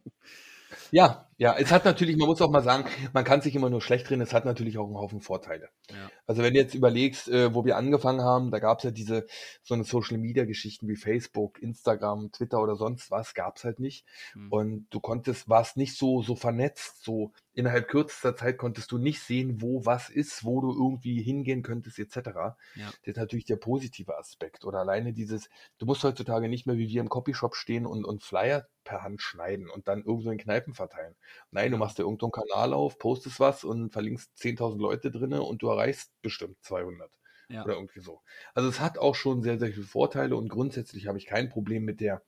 Ja, 0.91 1.27
ja, 1.37 1.55
es 1.57 1.71
hat 1.71 1.85
natürlich, 1.85 2.17
man 2.17 2.27
muss 2.27 2.41
auch 2.41 2.51
mal 2.51 2.63
sagen, 2.63 2.85
man 3.13 3.23
kann 3.23 3.41
sich 3.41 3.55
immer 3.55 3.69
nur 3.69 3.81
schlecht 3.81 4.09
reden, 4.09 4.21
es 4.21 4.33
hat 4.33 4.43
natürlich 4.43 4.77
auch 4.77 4.87
einen 4.87 4.97
Haufen 4.97 5.21
Vorteile. 5.21 5.69
Ja. 5.89 6.11
Also 6.27 6.43
wenn 6.43 6.53
du 6.53 6.59
jetzt 6.59 6.75
überlegst, 6.75 7.29
äh, 7.29 7.53
wo 7.53 7.63
wir 7.63 7.77
angefangen 7.77 8.21
haben, 8.21 8.51
da 8.51 8.59
gab 8.59 8.79
es 8.79 8.83
ja 8.83 8.91
diese 8.91 9.25
so 9.63 9.73
eine 9.73 9.85
Social 9.85 10.17
Media 10.17 10.45
Geschichten 10.45 10.87
wie 10.87 10.97
Facebook, 10.97 11.61
Instagram, 11.61 12.31
Twitter 12.33 12.61
oder 12.61 12.75
sonst 12.75 13.09
was, 13.09 13.33
gab 13.33 13.55
es 13.55 13.63
halt 13.63 13.79
nicht. 13.79 14.05
Mhm. 14.35 14.51
Und 14.51 14.87
du 14.89 14.99
konntest, 14.99 15.47
warst 15.47 15.77
nicht 15.77 15.97
so, 15.97 16.21
so 16.21 16.35
vernetzt, 16.35 17.03
so 17.03 17.31
innerhalb 17.59 17.89
kürzester 17.89 18.35
Zeit 18.35 18.57
konntest 18.57 18.91
du 18.91 18.97
nicht 18.97 19.21
sehen, 19.21 19.61
wo 19.61 19.85
was 19.85 20.09
ist, 20.09 20.45
wo 20.45 20.61
du 20.61 20.71
irgendwie 20.71 21.21
hingehen 21.21 21.61
könntest, 21.61 21.99
etc. 21.99 22.15
Ja. 22.15 22.55
Das 22.75 22.95
ist 23.03 23.17
natürlich 23.17 23.45
der 23.45 23.57
positive 23.57 24.17
Aspekt. 24.17 24.63
Oder 24.63 24.79
alleine 24.79 25.11
dieses, 25.11 25.49
du 25.77 25.85
musst 25.85 26.03
heutzutage 26.03 26.47
nicht 26.47 26.65
mehr 26.65 26.77
wie 26.77 26.87
wir 26.87 27.01
im 27.01 27.09
Copyshop 27.09 27.55
stehen 27.55 27.85
und, 27.85 28.05
und 28.05 28.23
Flyer 28.23 28.67
per 28.85 29.03
Hand 29.03 29.21
schneiden 29.21 29.69
und 29.69 29.89
dann 29.89 30.03
irgendwo 30.03 30.31
in 30.31 30.37
Kneipen 30.37 30.73
verteilen. 30.73 31.15
Nein, 31.51 31.71
du 31.71 31.77
machst 31.77 31.99
dir 31.99 32.03
irgendeinen 32.03 32.31
Kanal 32.31 32.73
auf, 32.73 32.97
postest 32.97 33.41
was 33.41 33.65
und 33.65 33.91
verlinkst 33.91 34.31
10.000 34.37 34.79
Leute 34.79 35.11
drinne 35.11 35.43
und 35.43 35.61
du 35.61 35.67
erreichst 35.67 36.13
bestimmt 36.21 36.57
200. 36.61 37.11
Ja. 37.49 37.65
Oder 37.65 37.73
irgendwie 37.73 37.99
so. 37.99 38.21
Also 38.53 38.69
es 38.69 38.79
hat 38.79 38.97
auch 38.97 39.15
schon 39.15 39.43
sehr, 39.43 39.59
sehr 39.59 39.73
viele 39.73 39.85
Vorteile 39.85 40.37
und 40.37 40.47
grundsätzlich 40.47 41.07
habe 41.07 41.17
ich 41.17 41.25
kein 41.25 41.49
Problem 41.49 41.83
mit 41.83 41.99
der 41.99 42.23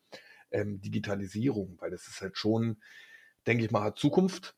ähm, 0.52 0.82
Digitalisierung, 0.82 1.78
weil 1.80 1.92
das 1.92 2.08
ist 2.08 2.22
halt 2.22 2.38
schon, 2.38 2.82
denke 3.48 3.64
ich 3.64 3.72
mal, 3.72 3.84
hat 3.84 3.98
Zukunft 3.98 4.56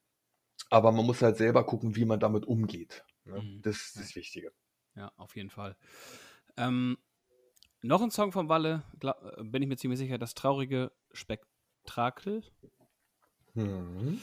aber 0.73 0.91
man 0.91 1.05
muss 1.05 1.21
halt 1.21 1.38
selber 1.38 1.63
gucken, 1.65 1.95
wie 1.95 2.03
man 2.03 2.19
damit 2.19 2.45
umgeht. 2.45 3.05
Ne? 3.25 3.39
Mhm. 3.39 3.62
Das 3.62 3.77
ist 3.77 3.99
das 3.99 4.15
Wichtige. 4.15 4.51
Ja, 4.95 5.12
auf 5.17 5.36
jeden 5.36 5.51
Fall. 5.51 5.77
Ähm, 6.57 6.97
noch 7.83 8.01
ein 8.01 8.09
Song 8.09 8.31
von 8.31 8.49
Walle, 8.49 8.83
glaub, 8.99 9.21
äh, 9.38 9.43
bin 9.43 9.62
ich 9.62 9.69
mir 9.69 9.77
ziemlich 9.77 9.99
sicher, 9.99 10.17
das 10.17 10.33
traurige 10.33 10.91
Spektakel. 11.12 12.43
Mhm. 13.53 14.19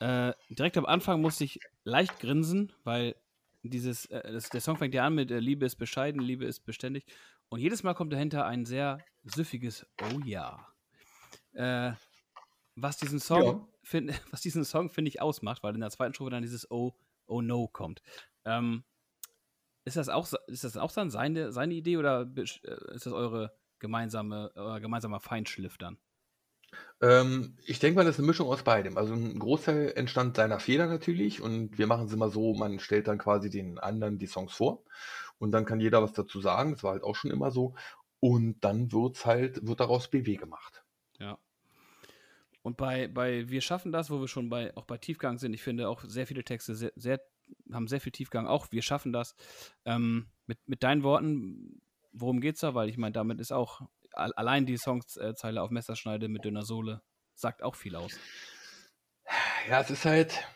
Äh, 0.00 0.34
direkt 0.50 0.76
am 0.76 0.84
Anfang 0.84 1.22
musste 1.22 1.44
ich 1.44 1.58
leicht 1.84 2.20
grinsen, 2.20 2.70
weil 2.84 3.16
dieses, 3.62 4.06
äh, 4.06 4.30
das, 4.30 4.50
der 4.50 4.60
Song 4.60 4.76
fängt 4.76 4.92
ja 4.92 5.06
an 5.06 5.14
mit 5.14 5.30
äh, 5.30 5.38
Liebe 5.40 5.64
ist 5.64 5.76
bescheiden, 5.76 6.20
Liebe 6.20 6.44
ist 6.44 6.66
beständig. 6.66 7.06
Und 7.48 7.60
jedes 7.60 7.82
Mal 7.82 7.94
kommt 7.94 8.12
dahinter 8.12 8.44
ein 8.44 8.66
sehr 8.66 8.98
süffiges 9.24 9.86
Oh 10.02 10.20
ja. 10.26 10.68
Äh, 11.54 11.92
was 12.76 12.98
diesen 12.98 13.20
Song 13.20 13.66
find, 13.88 14.10
was 14.30 14.40
diesen 14.40 14.64
Song, 14.64 14.90
finde 14.90 15.08
ich, 15.08 15.20
ausmacht, 15.20 15.62
weil 15.62 15.74
in 15.74 15.80
der 15.80 15.90
zweiten 15.90 16.14
Strophe 16.14 16.30
dann 16.30 16.42
dieses 16.42 16.70
Oh, 16.70 16.94
oh 17.26 17.42
no 17.42 17.68
kommt. 17.68 18.02
Ähm, 18.44 18.84
ist 19.84 19.96
das 19.96 20.08
auch, 20.08 20.30
ist 20.46 20.64
das 20.64 20.76
auch 20.76 20.92
dann 20.92 21.10
seine, 21.10 21.50
seine 21.52 21.74
Idee 21.74 21.96
oder 21.96 22.30
äh, 22.36 22.42
ist 22.42 23.06
das 23.06 23.12
eure 23.12 23.54
gemeinsame, 23.78 24.52
euer 24.54 24.80
gemeinsamer 24.80 25.20
Feinschliff 25.20 25.78
dann? 25.78 25.98
Ähm, 27.00 27.56
ich 27.64 27.78
denke 27.78 27.96
mal, 27.96 28.04
das 28.04 28.16
ist 28.16 28.18
eine 28.18 28.26
Mischung 28.26 28.48
aus 28.48 28.62
beidem. 28.62 28.98
Also 28.98 29.14
ein 29.14 29.38
Großteil 29.38 29.92
entstand 29.96 30.36
seiner 30.36 30.60
Feder 30.60 30.86
natürlich 30.86 31.40
und 31.40 31.78
wir 31.78 31.86
machen 31.86 32.06
es 32.06 32.12
immer 32.12 32.28
so, 32.28 32.54
man 32.54 32.78
stellt 32.78 33.08
dann 33.08 33.18
quasi 33.18 33.48
den 33.48 33.78
anderen 33.78 34.18
die 34.18 34.26
Songs 34.26 34.52
vor 34.52 34.84
und 35.38 35.52
dann 35.52 35.64
kann 35.64 35.80
jeder 35.80 36.02
was 36.02 36.12
dazu 36.12 36.40
sagen. 36.40 36.72
Das 36.72 36.82
war 36.82 36.92
halt 36.92 37.04
auch 37.04 37.16
schon 37.16 37.30
immer 37.30 37.50
so. 37.50 37.74
Und 38.20 38.60
dann 38.60 38.92
wird's 38.92 39.24
halt, 39.24 39.66
wird 39.66 39.80
daraus 39.80 40.08
BW 40.08 40.36
gemacht. 40.36 40.84
Ja. 41.18 41.38
Und 42.68 42.76
bei, 42.76 43.08
bei 43.08 43.48
Wir 43.48 43.62
schaffen 43.62 43.92
das, 43.92 44.10
wo 44.10 44.20
wir 44.20 44.28
schon 44.28 44.50
bei, 44.50 44.76
auch 44.76 44.84
bei 44.84 44.98
Tiefgang 44.98 45.38
sind, 45.38 45.54
ich 45.54 45.62
finde 45.62 45.88
auch 45.88 46.04
sehr 46.04 46.26
viele 46.26 46.44
Texte 46.44 46.74
sehr, 46.74 46.92
sehr 46.96 47.18
haben 47.72 47.88
sehr 47.88 48.02
viel 48.02 48.12
Tiefgang. 48.12 48.46
Auch 48.46 48.70
wir 48.72 48.82
schaffen 48.82 49.10
das. 49.10 49.34
Ähm, 49.86 50.26
mit, 50.46 50.58
mit 50.66 50.82
deinen 50.82 51.02
Worten, 51.02 51.80
worum 52.12 52.42
geht's 52.42 52.60
da? 52.60 52.74
Weil 52.74 52.90
ich 52.90 52.98
meine, 52.98 53.12
damit 53.12 53.40
ist 53.40 53.52
auch 53.52 53.80
allein 54.12 54.66
die 54.66 54.76
Songzeile 54.76 55.62
auf 55.62 55.70
Messerschneide 55.70 56.28
mit 56.28 56.44
dünner 56.44 56.62
Sohle 56.62 57.00
sagt 57.32 57.62
auch 57.62 57.74
viel 57.74 57.96
aus. 57.96 58.12
Ja, 59.66 59.80
es 59.80 59.88
ist 59.88 60.04
halt. 60.04 60.46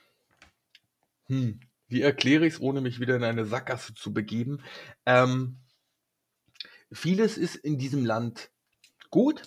Hm, 1.29 1.61
wie 1.88 2.03
erkläre 2.03 2.46
ich 2.46 2.55
es, 2.55 2.61
ohne 2.61 2.83
mich 2.83 3.01
wieder 3.01 3.16
in 3.16 3.25
eine 3.25 3.46
Sackgasse 3.46 3.94
zu 3.94 4.12
begeben? 4.12 4.62
Ähm, 5.07 5.62
vieles 6.92 7.38
ist 7.38 7.55
in 7.55 7.79
diesem 7.79 8.05
Land 8.05 8.51
gut. 9.09 9.44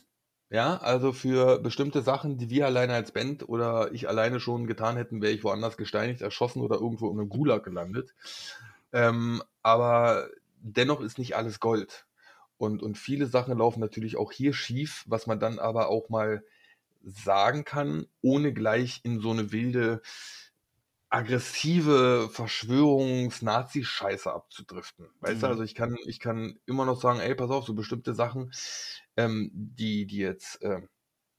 Ja, 0.52 0.78
also 0.78 1.12
für 1.12 1.60
bestimmte 1.60 2.02
Sachen, 2.04 2.38
die 2.38 2.50
wir 2.52 2.68
alleine 2.68 2.94
als 2.94 3.12
Band 3.12 3.50
oder 3.50 3.92
ich 3.94 4.08
alleine 4.08 4.40
schon 4.40 4.68
getan 4.68 4.96
hätten, 4.96 5.22
wäre 5.22 5.34
ich 5.34 5.44
woanders 5.44 5.76
gesteinigt, 5.76 6.22
erschossen 6.22 6.62
oder 6.62 6.76
irgendwo 6.76 7.10
in 7.12 7.20
einem 7.20 7.30
Gulag 7.30 7.64
gelandet. 7.64 8.14
Ähm, 8.94 9.42
aber 9.64 10.30
dennoch 10.62 11.02
ist 11.02 11.18
nicht 11.18 11.36
alles 11.36 11.60
Gold. 11.60 12.06
Und, 12.58 12.84
und 12.84 12.98
viele 12.98 13.26
Sachen 13.26 13.58
laufen 13.58 13.80
natürlich 13.80 14.18
auch 14.18 14.32
hier 14.32 14.54
schief, 14.54 15.04
was 15.08 15.26
man 15.28 15.40
dann 15.40 15.58
aber 15.60 15.90
auch 15.90 16.10
mal 16.10 16.44
sagen 17.04 17.66
kann, 17.66 18.06
ohne 18.22 18.54
gleich 18.54 19.02
in 19.04 19.20
so 19.22 19.32
eine 19.32 19.52
wilde, 19.52 20.02
aggressive 21.10 22.30
Verschwörungs-Nazi-Scheiße 22.32 24.32
abzudriften. 24.32 25.10
Weißt 25.22 25.44
du, 25.44 25.46
Mhm. 25.46 25.48
also 25.48 25.64
ich 25.64 25.76
kann, 25.76 25.96
ich 26.06 26.20
kann 26.20 26.60
immer 26.66 26.86
noch 26.86 27.00
sagen, 27.00 27.20
ey, 27.20 27.36
pass 27.36 27.50
auf, 27.52 27.66
so 27.66 27.74
bestimmte 27.74 28.14
Sachen, 28.14 28.52
ähm, 29.17 29.49
die, 29.54 30.06
die 30.06 30.17
jetzt 30.17 30.62
äh, 30.62 30.82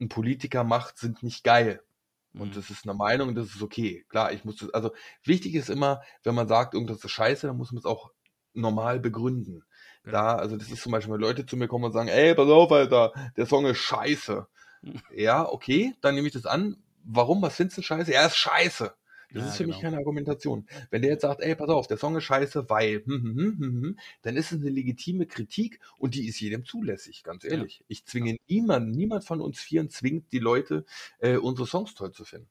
ein 0.00 0.08
Politiker 0.08 0.64
macht, 0.64 0.98
sind 0.98 1.22
nicht 1.22 1.44
geil. 1.44 1.82
Und 2.38 2.50
Mhm. 2.50 2.54
das 2.54 2.70
ist 2.70 2.84
eine 2.86 2.94
Meinung, 2.94 3.34
das 3.34 3.54
ist 3.54 3.62
okay. 3.62 4.04
Klar, 4.08 4.32
ich 4.32 4.44
muss 4.44 4.56
das, 4.56 4.70
also 4.74 4.92
wichtig 5.24 5.54
ist 5.54 5.70
immer, 5.70 6.02
wenn 6.22 6.34
man 6.34 6.48
sagt, 6.48 6.74
irgendwas 6.74 7.02
ist 7.04 7.10
scheiße, 7.10 7.46
dann 7.46 7.56
muss 7.56 7.72
man 7.72 7.78
es 7.78 7.86
auch 7.86 8.10
normal 8.52 9.00
begründen. 9.00 9.64
Genau. 10.02 10.16
Da, 10.18 10.36
also 10.36 10.56
das 10.56 10.70
ist 10.70 10.82
zum 10.82 10.92
Beispiel, 10.92 11.14
wenn 11.14 11.20
Leute 11.20 11.46
zu 11.46 11.56
mir 11.56 11.68
kommen 11.68 11.84
und 11.86 11.92
sagen, 11.92 12.08
ey, 12.08 12.34
pass 12.34 12.48
auf, 12.48 12.70
Alter, 12.72 13.12
der 13.36 13.46
Song 13.46 13.66
ist 13.66 13.78
scheiße. 13.78 14.46
Mhm. 14.82 15.02
Ja, 15.14 15.48
okay, 15.48 15.94
dann 16.00 16.14
nehme 16.14 16.28
ich 16.28 16.34
das 16.34 16.46
an. 16.46 16.76
Warum? 17.04 17.42
Was 17.42 17.56
findest 17.56 17.78
du 17.78 17.82
scheiße? 17.82 18.12
Er 18.12 18.26
ist 18.26 18.36
scheiße. 18.36 18.94
Das 19.36 19.44
Ja, 19.44 19.50
ist 19.50 19.56
für 19.58 19.64
mich 19.66 19.76
genau. 19.76 19.82
keine 19.82 19.98
Argumentation. 19.98 20.66
Wenn 20.90 21.02
der 21.02 21.10
jetzt 21.12 21.22
sagt, 21.22 21.42
ey, 21.42 21.54
pass 21.54 21.68
auf, 21.68 21.86
der 21.86 21.98
Song 21.98 22.16
ist 22.16 22.24
scheiße, 22.24 22.70
weil, 22.70 23.04
hm, 23.04 23.22
hm, 23.22 23.36
hm, 23.36 23.58
hm, 23.58 23.82
hm, 23.82 23.98
dann 24.22 24.36
ist 24.36 24.52
es 24.52 24.60
eine 24.60 24.70
legitime 24.70 25.26
Kritik 25.26 25.80
und 25.98 26.14
die 26.14 26.26
ist 26.26 26.40
jedem 26.40 26.64
zulässig, 26.64 27.22
ganz 27.22 27.44
Ja. 27.48 27.50
ehrlich. 27.50 27.84
Ich 27.88 28.06
zwinge 28.06 28.36
niemanden, 28.48 28.90
niemand 28.92 29.24
von 29.24 29.40
uns 29.40 29.60
Vieren 29.60 29.90
zwingt 29.90 30.32
die 30.32 30.38
Leute, 30.38 30.84
äh, 31.18 31.36
unsere 31.36 31.66
Songs 31.66 31.94
toll 31.94 32.12
zu 32.12 32.24
finden. 32.24 32.48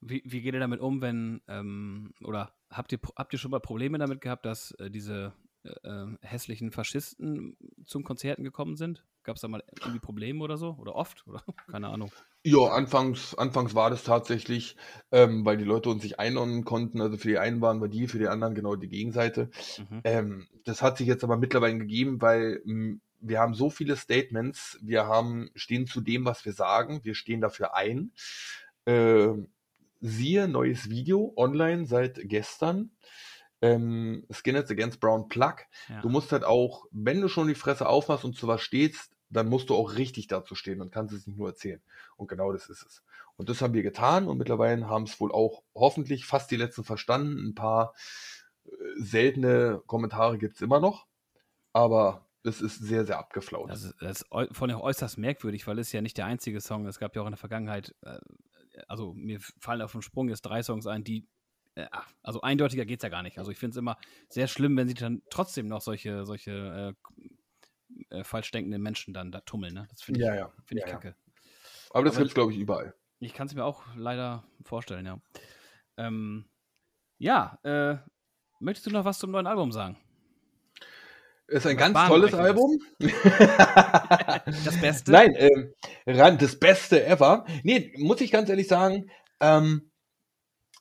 Wie, 0.00 0.22
wie 0.24 0.40
geht 0.40 0.54
ihr 0.54 0.60
damit 0.60 0.80
um, 0.80 1.00
wenn, 1.02 1.42
ähm, 1.46 2.14
oder 2.24 2.54
habt 2.70 2.92
ihr, 2.92 2.98
habt 3.16 3.32
ihr 3.34 3.38
schon 3.38 3.50
mal 3.50 3.60
Probleme 3.60 3.98
damit 3.98 4.20
gehabt, 4.20 4.46
dass 4.46 4.72
äh, 4.72 4.90
diese 4.90 5.34
äh, 5.62 5.70
äh, 5.88 6.16
hässlichen 6.22 6.72
Faschisten 6.72 7.56
zum 7.84 8.02
Konzerten 8.04 8.42
gekommen 8.42 8.76
sind? 8.76 9.04
Gab 9.24 9.36
es 9.36 9.42
da 9.42 9.48
mal 9.48 9.62
irgendwie 9.78 10.00
Probleme 10.00 10.42
oder 10.42 10.56
so? 10.56 10.74
Oder 10.78 10.94
oft? 10.94 11.26
Oder 11.26 11.44
keine 11.66 11.88
Ahnung. 11.88 12.14
Ja, 12.42 12.68
anfangs, 12.68 13.34
anfangs 13.34 13.74
war 13.74 13.90
das 13.90 14.02
tatsächlich, 14.02 14.76
ähm, 15.12 15.44
weil 15.44 15.58
die 15.58 15.64
Leute 15.64 15.90
uns 15.90 16.02
nicht 16.02 16.18
einordnen 16.18 16.64
konnten. 16.64 17.02
Also 17.02 17.18
für 17.18 17.28
die 17.28 17.38
einen 17.38 17.60
waren 17.60 17.82
wir 17.82 17.88
die, 17.88 18.08
für 18.08 18.18
die 18.18 18.28
anderen 18.28 18.54
genau 18.54 18.76
die 18.76 18.88
Gegenseite. 18.88 19.50
Mhm. 19.78 20.00
Ähm, 20.04 20.48
das 20.64 20.80
hat 20.80 20.96
sich 20.96 21.06
jetzt 21.06 21.22
aber 21.22 21.36
mittlerweile 21.36 21.76
gegeben, 21.76 22.22
weil 22.22 22.62
mh, 22.64 22.96
wir 23.20 23.40
haben 23.40 23.54
so 23.54 23.68
viele 23.68 23.96
Statements, 23.96 24.78
wir 24.80 25.06
haben, 25.06 25.50
stehen 25.54 25.86
zu 25.86 26.00
dem, 26.00 26.24
was 26.24 26.44
wir 26.46 26.54
sagen, 26.54 27.00
wir 27.04 27.14
stehen 27.14 27.42
dafür 27.42 27.74
ein. 27.74 28.12
Ähm, 28.86 29.48
siehe 30.00 30.48
neues 30.48 30.88
Video 30.88 31.34
online 31.36 31.86
seit 31.86 32.20
gestern. 32.24 32.92
Ähm, 33.60 34.26
Skinheads 34.32 34.70
Against 34.70 35.00
Brown 35.00 35.28
Plug. 35.28 35.56
Ja. 35.90 36.00
Du 36.00 36.08
musst 36.08 36.32
halt 36.32 36.44
auch, 36.44 36.86
wenn 36.90 37.20
du 37.20 37.28
schon 37.28 37.48
die 37.48 37.54
Fresse 37.54 37.86
aufmachst 37.86 38.24
und 38.24 38.34
zu 38.34 38.48
was 38.48 38.62
stehst, 38.62 39.12
dann 39.30 39.48
musst 39.48 39.70
du 39.70 39.74
auch 39.74 39.96
richtig 39.96 40.26
dazu 40.26 40.54
stehen 40.54 40.80
und 40.80 40.92
kannst 40.92 41.14
es 41.14 41.26
nicht 41.26 41.38
nur 41.38 41.48
erzählen. 41.48 41.80
Und 42.16 42.28
genau 42.28 42.52
das 42.52 42.68
ist 42.68 42.84
es. 42.84 43.04
Und 43.36 43.48
das 43.48 43.62
haben 43.62 43.72
wir 43.72 43.82
getan 43.82 44.28
und 44.28 44.36
mittlerweile 44.36 44.86
haben 44.88 45.04
es 45.04 45.18
wohl 45.20 45.32
auch 45.32 45.62
hoffentlich 45.74 46.26
fast 46.26 46.50
die 46.50 46.56
letzten 46.56 46.84
verstanden. 46.84 47.48
Ein 47.48 47.54
paar 47.54 47.94
äh, 48.64 48.70
seltene 48.96 49.82
Kommentare 49.86 50.36
gibt 50.36 50.56
es 50.56 50.60
immer 50.60 50.80
noch, 50.80 51.06
aber 51.72 52.26
es 52.42 52.60
ist 52.60 52.78
sehr, 52.78 53.04
sehr 53.06 53.18
abgeflaut. 53.18 53.70
Das 53.70 53.84
ist, 53.84 53.94
das 54.00 54.22
ist 54.22 54.26
vor 54.28 54.68
allem 54.68 54.80
äußerst 54.80 55.18
merkwürdig, 55.18 55.66
weil 55.66 55.78
es 55.78 55.92
ja 55.92 56.00
nicht 56.00 56.16
der 56.18 56.26
einzige 56.26 56.60
Song. 56.60 56.86
Es 56.86 56.98
gab 56.98 57.14
ja 57.14 57.22
auch 57.22 57.26
in 57.26 57.32
der 57.32 57.38
Vergangenheit, 57.38 57.94
äh, 58.02 58.18
also 58.88 59.14
mir 59.14 59.40
fallen 59.58 59.82
auf 59.82 59.92
den 59.92 60.02
Sprung 60.02 60.28
jetzt 60.28 60.42
drei 60.42 60.62
Songs 60.62 60.86
ein, 60.86 61.04
die, 61.04 61.28
äh, 61.74 61.86
ach, 61.92 62.10
also 62.22 62.40
eindeutiger 62.40 62.84
geht 62.84 63.00
es 63.00 63.02
ja 63.02 63.08
gar 63.08 63.22
nicht. 63.22 63.38
Also 63.38 63.50
ich 63.50 63.58
finde 63.58 63.72
es 63.72 63.76
immer 63.76 63.96
sehr 64.28 64.48
schlimm, 64.48 64.76
wenn 64.76 64.88
sich 64.88 64.98
dann 64.98 65.22
trotzdem 65.30 65.68
noch 65.68 65.82
solche, 65.82 66.24
solche 66.24 66.94
äh, 66.94 67.10
äh, 68.10 68.24
falsch 68.24 68.50
denkende 68.50 68.78
Menschen 68.78 69.14
dann 69.14 69.32
da 69.32 69.40
tummeln. 69.40 69.74
Ne? 69.74 69.86
Das 69.90 70.02
finde 70.02 70.20
ich, 70.20 70.26
ja, 70.26 70.34
ja. 70.34 70.52
find 70.64 70.80
ich 70.80 70.86
ja, 70.86 70.92
kacke. 70.92 71.14
Aber 71.90 72.04
das 72.04 72.16
gibt 72.16 72.28
es, 72.28 72.34
glaube 72.34 72.52
ich, 72.52 72.58
überall. 72.58 72.94
Ich 73.18 73.34
kann 73.34 73.46
es 73.46 73.54
mir 73.54 73.64
auch 73.64 73.82
leider 73.96 74.44
vorstellen, 74.64 75.06
ja. 75.06 75.20
Ähm, 75.96 76.46
ja, 77.18 77.58
äh, 77.64 77.96
möchtest 78.60 78.86
du 78.86 78.90
noch 78.90 79.04
was 79.04 79.18
zum 79.18 79.30
neuen 79.30 79.46
Album 79.46 79.72
sagen? 79.72 79.98
Ist 81.46 81.66
ein 81.66 81.76
ganz 81.76 81.98
tolles 82.06 82.32
Album. 82.32 82.78
Das 84.64 84.80
Beste? 84.80 85.10
Nein, 85.12 85.36
ran, 86.06 86.38
das 86.38 86.58
Beste 86.58 87.04
ever. 87.04 87.44
Nee, 87.62 87.92
muss 87.98 88.20
ich 88.20 88.30
ganz 88.30 88.48
ehrlich 88.48 88.68
sagen, 88.68 89.10
ähm, 89.40 89.89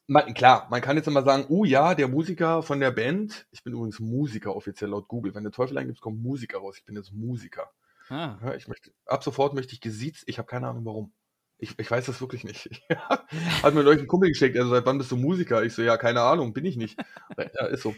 man, 0.09 0.33
klar, 0.33 0.67
man 0.69 0.81
kann 0.81 0.97
jetzt 0.97 1.07
immer 1.07 1.23
sagen, 1.23 1.45
oh 1.49 1.63
ja, 1.63 1.95
der 1.95 2.07
Musiker 2.07 2.63
von 2.63 2.79
der 2.79 2.91
Band, 2.91 3.47
ich 3.51 3.63
bin 3.63 3.73
übrigens 3.73 3.99
Musiker 3.99 4.55
offiziell 4.55 4.89
laut 4.89 5.07
Google, 5.07 5.35
wenn 5.35 5.43
der 5.43 5.51
Teufel 5.51 5.77
eingibst, 5.77 6.01
kommt 6.01 6.21
Musiker 6.21 6.57
raus, 6.57 6.77
ich 6.77 6.85
bin 6.85 6.95
jetzt 6.95 7.13
Musiker. 7.13 7.69
Ah, 8.09 8.37
Ja, 8.43 8.55
ich 8.55 8.67
möchte, 8.67 8.91
ab 9.05 9.23
sofort 9.23 9.53
möchte 9.53 9.73
ich 9.73 9.81
gesiezt, 9.81 10.23
ich 10.25 10.39
habe 10.39 10.47
keine 10.47 10.67
Ahnung 10.67 10.83
warum. 10.85 11.13
Ich, 11.61 11.77
ich 11.77 11.91
weiß 11.91 12.05
das 12.05 12.21
wirklich 12.21 12.43
nicht. 12.43 12.69
Hat 12.89 13.73
mir 13.73 13.83
neulich 13.83 14.01
ein 14.01 14.07
Kumpel 14.07 14.29
geschickt, 14.29 14.57
also 14.57 14.71
seit 14.71 14.85
wann 14.85 14.97
bist 14.97 15.11
du 15.11 15.17
Musiker? 15.17 15.61
Ich 15.63 15.73
so, 15.73 15.81
ja, 15.81 15.97
keine 15.97 16.21
Ahnung, 16.21 16.53
bin 16.53 16.65
ich 16.65 16.77
nicht. 16.77 16.97
Ja, 17.37 17.65
ist 17.67 17.83
so. 17.83 17.93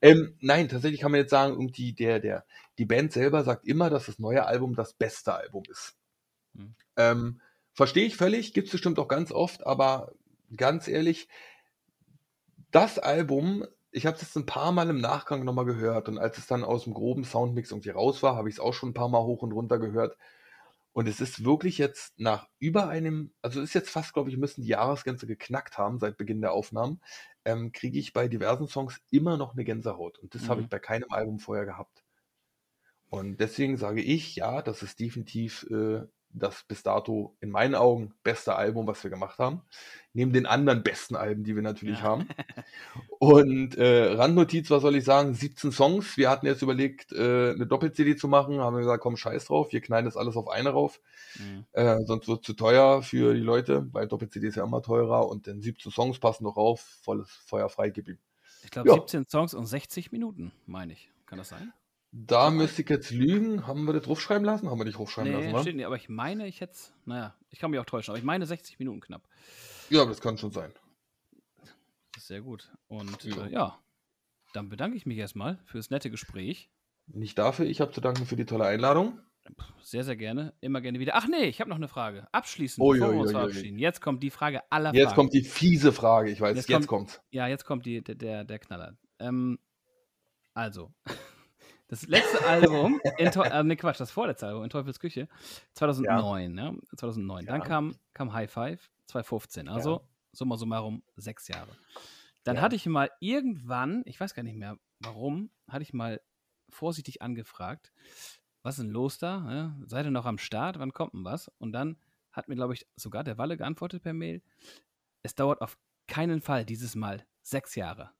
Ähm, 0.00 0.34
nein, 0.40 0.68
tatsächlich 0.68 1.00
kann 1.00 1.12
man 1.12 1.20
jetzt 1.20 1.30
sagen, 1.30 1.52
irgendwie 1.52 1.92
der, 1.92 2.20
der, 2.20 2.44
die 2.78 2.86
Band 2.86 3.12
selber 3.12 3.44
sagt 3.44 3.66
immer, 3.66 3.90
dass 3.90 4.06
das 4.06 4.18
neue 4.18 4.46
Album 4.46 4.74
das 4.74 4.94
beste 4.94 5.34
Album 5.34 5.62
ist. 5.70 5.94
Hm. 6.56 6.74
Ähm, 6.96 7.40
Verstehe 7.74 8.04
ich 8.04 8.16
völlig, 8.16 8.52
gibt 8.52 8.66
es 8.68 8.72
bestimmt 8.72 8.98
auch 8.98 9.08
ganz 9.08 9.32
oft, 9.32 9.66
aber 9.66 10.12
ganz 10.56 10.88
ehrlich, 10.88 11.28
das 12.72 12.98
Album, 12.98 13.66
ich 13.92 14.06
habe 14.06 14.16
es 14.16 14.22
jetzt 14.22 14.36
ein 14.36 14.46
paar 14.46 14.72
Mal 14.72 14.90
im 14.90 15.00
Nachgang 15.00 15.44
nochmal 15.44 15.66
gehört 15.66 16.08
und 16.08 16.18
als 16.18 16.38
es 16.38 16.46
dann 16.48 16.64
aus 16.64 16.84
dem 16.84 16.94
groben 16.94 17.24
Soundmix 17.24 17.70
irgendwie 17.70 17.90
raus 17.90 18.22
war, 18.22 18.36
habe 18.36 18.48
ich 18.48 18.56
es 18.56 18.60
auch 18.60 18.74
schon 18.74 18.90
ein 18.90 18.94
paar 18.94 19.08
Mal 19.10 19.22
hoch 19.22 19.42
und 19.42 19.52
runter 19.52 19.78
gehört. 19.78 20.16
Und 20.94 21.08
es 21.08 21.20
ist 21.22 21.44
wirklich 21.44 21.78
jetzt 21.78 22.18
nach 22.20 22.48
über 22.58 22.88
einem, 22.88 23.32
also 23.42 23.60
es 23.60 23.70
ist 23.70 23.74
jetzt 23.74 23.90
fast, 23.90 24.12
glaube 24.14 24.30
ich, 24.30 24.36
müssen 24.38 24.62
die 24.62 24.68
Jahresgrenze 24.68 25.26
geknackt 25.26 25.78
haben 25.78 25.98
seit 26.00 26.18
Beginn 26.18 26.42
der 26.42 26.52
Aufnahmen, 26.52 27.00
ähm, 27.46 27.72
kriege 27.72 27.98
ich 27.98 28.12
bei 28.14 28.28
diversen 28.28 28.68
Songs 28.68 29.00
immer 29.10 29.36
noch 29.38 29.54
eine 29.54 29.64
Gänsehaut. 29.64 30.18
Und 30.18 30.34
das 30.34 30.48
habe 30.50 30.60
Mhm. 30.60 30.62
ich 30.62 30.70
bei 30.70 30.78
keinem 30.80 31.10
Album 31.12 31.38
vorher 31.40 31.66
gehabt. 31.66 32.04
Und 33.10 33.40
deswegen 33.40 33.76
sage 33.76 34.02
ich, 34.02 34.36
ja, 34.36 34.62
das 34.62 34.82
ist 34.82 34.98
definitiv 35.00 35.64
äh, 35.70 36.02
das 36.34 36.64
bis 36.64 36.82
dato 36.82 37.36
in 37.40 37.50
meinen 37.50 37.74
Augen 37.74 38.14
beste 38.22 38.54
Album, 38.56 38.86
was 38.86 39.02
wir 39.04 39.10
gemacht 39.10 39.38
haben. 39.38 39.62
Neben 40.14 40.32
den 40.32 40.46
anderen 40.46 40.82
besten 40.82 41.16
Alben, 41.16 41.44
die 41.44 41.54
wir 41.54 41.62
natürlich 41.62 41.98
Ja. 41.98 42.04
haben. 42.04 42.28
Und 43.18 43.76
äh, 43.76 44.12
Randnotiz, 44.14 44.70
was 44.70 44.82
soll 44.82 44.96
ich 44.96 45.04
sagen? 45.04 45.34
17 45.34 45.72
Songs. 45.72 46.16
Wir 46.16 46.28
hatten 46.30 46.46
jetzt 46.46 46.62
überlegt, 46.62 47.12
äh, 47.12 47.50
eine 47.52 47.66
Doppel-CD 47.66 48.16
zu 48.16 48.28
machen. 48.28 48.60
Haben 48.60 48.74
wir 48.76 48.80
gesagt, 48.80 49.02
komm, 49.02 49.16
scheiß 49.16 49.46
drauf. 49.46 49.72
Wir 49.72 49.80
knallen 49.80 50.04
das 50.04 50.16
alles 50.16 50.36
auf 50.36 50.48
eine 50.48 50.70
rauf. 50.70 51.00
mhm. 51.38 51.64
Äh, 51.72 51.98
sonst 52.04 52.28
wird 52.28 52.40
es 52.40 52.46
zu 52.46 52.54
teuer 52.54 53.02
für 53.02 53.34
die 53.34 53.40
Leute, 53.40 53.86
weil 53.92 54.08
Doppel-CD 54.08 54.48
ist 54.48 54.56
ja 54.56 54.64
immer 54.64 54.82
teurer. 54.82 55.28
Und 55.28 55.46
dann 55.46 55.60
17 55.62 55.92
Songs 55.92 56.18
passen 56.18 56.44
noch 56.44 56.56
rauf. 56.56 56.80
Volles 57.02 57.30
Feuer 57.46 57.68
frei, 57.68 57.90
gib 57.90 58.08
ihm. 58.08 58.18
Ich 58.64 58.70
glaube, 58.70 58.88
Ja. 58.88 58.94
17 58.94 59.26
Songs 59.28 59.54
und 59.54 59.66
60 59.66 60.12
Minuten, 60.12 60.52
meine 60.66 60.92
ich. 60.92 61.10
Kann 61.26 61.38
das 61.38 61.48
sein? 61.50 61.72
Da 62.14 62.50
So 62.50 62.56
müsste 62.56 62.82
ich 62.82 62.88
jetzt 62.90 63.10
lügen. 63.10 63.66
Haben 63.66 63.84
wir 63.86 63.94
das 63.94 64.02
draufschreiben 64.04 64.44
lassen? 64.44 64.68
Haben 64.70 64.78
wir 64.78 64.84
nicht 64.84 64.98
draufschreiben 64.98 65.32
lassen, 65.32 65.46
Nee, 65.46 65.52
wa? 65.54 65.62
steht 65.62 65.76
nicht, 65.76 65.86
aber 65.86 65.96
ich 65.96 66.08
meine, 66.10 66.46
ich 66.46 66.60
hätte 66.60 66.76
naja, 67.06 67.34
ich 67.48 67.58
kann 67.58 67.70
mich 67.70 67.80
auch 67.80 67.86
täuschen, 67.86 68.12
aber 68.12 68.18
ich 68.18 68.24
meine 68.24 68.44
60 68.44 68.78
Minuten 68.78 69.00
knapp. 69.00 69.26
Ja, 69.88 70.04
das 70.04 70.20
kann 70.20 70.36
schon 70.36 70.50
sein. 70.52 70.72
Sehr 72.18 72.42
gut. 72.42 72.70
Und 72.88 73.24
Ja. 73.24 73.36
ja, 73.36 73.46
äh, 73.46 73.52
ja 73.52 73.78
dann 74.52 74.68
bedanke 74.68 74.96
ich 74.98 75.06
mich 75.06 75.16
erstmal 75.16 75.58
für 75.64 75.78
das 75.78 75.88
nette 75.88 76.10
Gespräch. 76.10 76.70
Nicht 77.06 77.38
dafür. 77.38 77.64
Ich 77.64 77.80
habe 77.80 77.92
zu 77.92 78.02
danken 78.02 78.26
für 78.26 78.36
die 78.36 78.44
tolle 78.44 78.66
Einladung. 78.66 79.18
Sehr, 79.82 80.04
sehr 80.04 80.14
gerne. 80.16 80.54
Immer 80.60 80.80
gerne 80.82 81.00
wieder. 81.00 81.14
Ach 81.16 81.26
nee, 81.26 81.44
ich 81.46 81.60
habe 81.60 81.70
noch 81.70 81.76
eine 81.78 81.88
Frage. 81.88 82.28
Abschließend, 82.32 82.84
Ui, 82.84 82.98
bevor 82.98 83.12
wir 83.12 83.16
ui, 83.16 83.22
uns 83.22 83.32
verabschieden. 83.32 83.78
Jetzt 83.78 84.00
kommt 84.02 84.22
die 84.22 84.30
Frage 84.30 84.60
aller 84.70 84.92
Jetzt 84.94 85.04
Fragen. 85.06 85.16
kommt 85.16 85.32
die 85.32 85.42
fiese 85.42 85.92
Frage. 85.92 86.30
Ich 86.30 86.40
weiß, 86.40 86.54
Jetzt 86.56 86.68
jetzt, 86.68 86.86
kommt- 86.86 87.08
kommt's. 87.08 87.22
Ja, 87.30 87.48
jetzt 87.48 87.64
kommt 87.64 87.86
die, 87.86 88.02
der, 88.04 88.14
der, 88.14 88.44
der 88.44 88.58
Knaller. 88.58 88.96
Ähm, 89.18 89.58
also, 90.54 90.92
das 91.92 92.06
letzte 92.06 92.42
Album, 92.46 92.98
in 93.18 93.26
äh, 93.28 93.62
ne 93.64 93.76
Quatsch, 93.76 94.00
das 94.00 94.10
vorletzte 94.10 94.46
Album, 94.46 94.64
in 94.64 94.70
Teufels 94.70 94.98
Küche, 94.98 95.28
2009, 95.74 96.56
ja. 96.56 96.72
2009. 96.96 97.44
Dann 97.44 97.60
Ja. 97.60 97.66
kam, 97.66 97.94
kam 98.14 98.32
High 98.32 98.50
Five, 98.50 98.90
2015. 99.08 99.68
Also, 99.68 100.08
summa 100.32 100.56
summarum, 100.56 101.02
sechs 101.16 101.48
Jahre. 101.48 101.76
Dann 102.44 102.56
Ja. 102.56 102.62
hatte 102.62 102.76
ich 102.76 102.86
mal 102.86 103.10
irgendwann, 103.20 104.02
ich 104.06 104.18
weiß 104.18 104.32
gar 104.34 104.42
nicht 104.42 104.56
mehr 104.56 104.78
warum, 105.00 105.50
hatte 105.68 105.82
ich 105.82 105.92
mal 105.92 106.22
vorsichtig 106.70 107.20
angefragt, 107.20 107.92
was 108.62 108.78
ist 108.78 108.84
denn 108.84 108.90
los 108.92 109.18
da? 109.18 109.52
Ja, 109.52 109.76
seid 109.86 110.06
ihr 110.06 110.10
noch 110.12 110.24
am 110.24 110.38
Start? 110.38 110.78
Wann 110.78 110.94
kommt 110.94 111.12
denn 111.12 111.24
was? 111.24 111.48
Und 111.58 111.72
dann 111.72 111.98
hat 112.30 112.48
mir, 112.48 112.54
glaube 112.54 112.72
ich, 112.72 112.86
sogar 112.96 113.22
der 113.22 113.36
Walle 113.36 113.58
geantwortet 113.58 114.02
per 114.02 114.14
Mail, 114.14 114.40
es 115.22 115.34
dauert 115.34 115.60
auf 115.60 115.76
keinen 116.06 116.40
Fall 116.40 116.64
dieses 116.64 116.94
Mal 116.94 117.26
sechs 117.42 117.74
Jahre. 117.74 118.12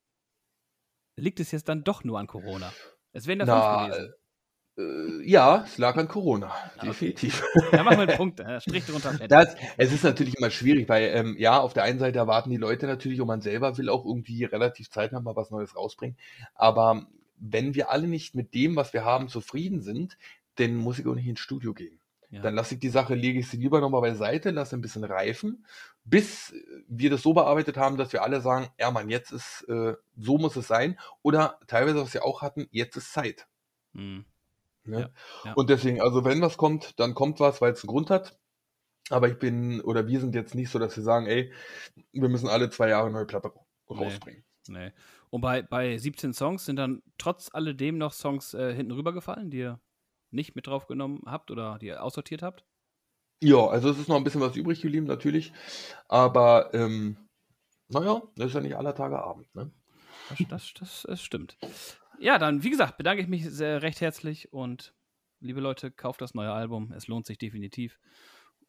Liegt 1.16 1.40
es 1.40 1.52
jetzt 1.52 1.68
dann 1.70 1.84
doch 1.84 2.04
nur 2.04 2.18
an 2.18 2.26
Corona? 2.26 2.70
Es 3.12 3.26
wären 3.26 3.40
ja 3.40 3.46
fünf 3.46 3.66
Na, 3.66 3.86
gewesen. 3.88 4.14
äh, 4.78 5.28
ja, 5.30 5.62
es 5.64 5.78
lag 5.78 5.96
an 5.96 6.08
Corona, 6.08 6.52
okay. 6.76 6.86
definitiv. 6.88 7.42
Da 7.72 7.82
machen 7.82 7.98
wir 7.98 8.08
einen 8.08 8.16
Punkt, 8.16 8.40
äh, 8.40 8.60
Strich 8.60 8.86
drunter. 8.86 9.18
Das, 9.28 9.54
es 9.76 9.92
ist 9.92 10.04
natürlich 10.04 10.36
immer 10.36 10.50
schwierig, 10.50 10.88
weil 10.88 11.04
ähm, 11.14 11.36
ja, 11.38 11.60
auf 11.60 11.74
der 11.74 11.84
einen 11.84 11.98
Seite 11.98 12.18
erwarten 12.18 12.50
die 12.50 12.56
Leute 12.56 12.86
natürlich 12.86 13.20
und 13.20 13.26
man 13.26 13.42
selber 13.42 13.76
will 13.78 13.88
auch 13.88 14.04
irgendwie 14.04 14.44
relativ 14.44 14.90
zeitnah 14.90 15.20
mal 15.20 15.36
was 15.36 15.50
Neues 15.50 15.76
rausbringen. 15.76 16.16
Aber 16.54 17.06
wenn 17.36 17.74
wir 17.74 17.90
alle 17.90 18.06
nicht 18.08 18.34
mit 18.34 18.54
dem, 18.54 18.76
was 18.76 18.92
wir 18.92 19.04
haben, 19.04 19.28
zufrieden 19.28 19.80
sind, 19.82 20.16
dann 20.56 20.74
muss 20.76 20.98
ich 20.98 21.06
auch 21.06 21.14
nicht 21.14 21.26
ins 21.26 21.40
Studio 21.40 21.74
gehen. 21.74 21.98
Ja. 22.32 22.40
Dann 22.40 22.54
lasse 22.54 22.74
ich 22.74 22.80
die 22.80 22.88
Sache, 22.88 23.14
lege 23.14 23.40
ich 23.40 23.48
sie 23.48 23.58
lieber 23.58 23.80
nochmal 23.80 24.00
beiseite, 24.00 24.50
lasse 24.50 24.74
ein 24.74 24.80
bisschen 24.80 25.04
reifen, 25.04 25.66
bis 26.04 26.54
wir 26.88 27.10
das 27.10 27.22
so 27.22 27.34
bearbeitet 27.34 27.76
haben, 27.76 27.98
dass 27.98 28.12
wir 28.14 28.22
alle 28.22 28.40
sagen, 28.40 28.68
ja 28.78 28.90
Mann, 28.90 29.10
jetzt 29.10 29.32
ist, 29.32 29.66
äh, 29.68 29.94
so 30.16 30.38
muss 30.38 30.56
es 30.56 30.66
sein. 30.66 30.98
Oder 31.20 31.60
teilweise, 31.66 32.00
was 32.00 32.14
wir 32.14 32.24
auch 32.24 32.40
hatten, 32.40 32.68
jetzt 32.70 32.96
ist 32.96 33.12
Zeit. 33.12 33.46
Hm. 33.94 34.24
Ne? 34.84 35.00
Ja, 35.00 35.10
ja. 35.44 35.52
Und 35.52 35.68
deswegen, 35.68 36.00
also 36.00 36.24
wenn 36.24 36.40
was 36.40 36.56
kommt, 36.56 36.98
dann 36.98 37.14
kommt 37.14 37.38
was, 37.38 37.60
weil 37.60 37.72
es 37.72 37.82
einen 37.84 37.88
Grund 37.88 38.08
hat. 38.08 38.38
Aber 39.10 39.28
ich 39.28 39.38
bin, 39.38 39.82
oder 39.82 40.06
wir 40.08 40.18
sind 40.18 40.34
jetzt 40.34 40.54
nicht 40.54 40.70
so, 40.70 40.78
dass 40.78 40.96
wir 40.96 41.04
sagen, 41.04 41.26
ey, 41.26 41.52
wir 42.12 42.30
müssen 42.30 42.48
alle 42.48 42.70
zwei 42.70 42.88
Jahre 42.88 43.10
neue 43.10 43.26
Platte 43.26 43.52
Nee. 43.88 44.04
rausbringen. 44.04 44.44
Nee. 44.68 44.92
Und 45.30 45.40
bei, 45.40 45.62
bei 45.62 45.98
17 45.98 46.32
Songs 46.32 46.64
sind 46.64 46.76
dann 46.76 47.02
trotz 47.18 47.50
alledem 47.52 47.98
noch 47.98 48.12
Songs 48.12 48.54
äh, 48.54 48.74
hinten 48.74 48.92
rübergefallen, 48.92 49.50
die 49.50 49.58
ihr 49.58 49.80
nicht 50.32 50.54
mit 50.54 50.66
draufgenommen 50.66 51.22
habt 51.26 51.50
oder 51.50 51.78
die 51.78 51.86
ihr 51.86 52.02
aussortiert 52.02 52.42
habt? 52.42 52.64
Ja, 53.40 53.66
also 53.66 53.90
es 53.90 53.98
ist 53.98 54.08
noch 54.08 54.16
ein 54.16 54.24
bisschen 54.24 54.40
was 54.40 54.56
übrig 54.56 54.80
geblieben, 54.80 55.06
natürlich. 55.06 55.52
Aber, 56.08 56.72
ähm, 56.74 57.16
naja, 57.88 58.22
das 58.36 58.48
ist 58.48 58.54
ja 58.54 58.60
nicht 58.60 58.76
aller 58.76 58.94
Tage 58.94 59.22
Abend, 59.22 59.52
ne? 59.54 59.72
Das, 60.28 60.38
das, 60.48 60.74
das, 60.78 61.04
das 61.08 61.22
stimmt. 61.22 61.58
Ja, 62.20 62.38
dann, 62.38 62.62
wie 62.62 62.70
gesagt, 62.70 62.96
bedanke 62.96 63.22
ich 63.22 63.28
mich 63.28 63.50
sehr 63.50 63.82
recht 63.82 64.00
herzlich 64.00 64.52
und 64.52 64.94
liebe 65.42 65.60
Leute, 65.60 65.90
kauft 65.90 66.20
das 66.20 66.34
neue 66.34 66.52
Album. 66.52 66.92
Es 66.92 67.08
lohnt 67.08 67.26
sich 67.26 67.38
definitiv. 67.38 67.98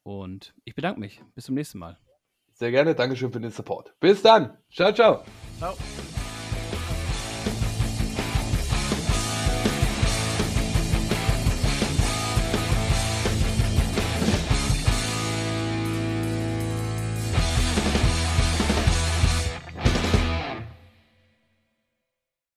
Und 0.02 0.54
ich 0.64 0.74
bedanke 0.74 1.00
mich. 1.00 1.22
Bis 1.34 1.46
zum 1.46 1.54
nächsten 1.54 1.78
Mal. 1.78 1.98
Sehr 2.52 2.70
gerne, 2.70 2.94
Dankeschön 2.94 3.32
für 3.32 3.40
den 3.40 3.50
Support. 3.50 3.94
Bis 4.00 4.22
dann. 4.22 4.58
Ciao, 4.70 4.92
ciao. 4.92 5.24
Ciao. 5.58 5.74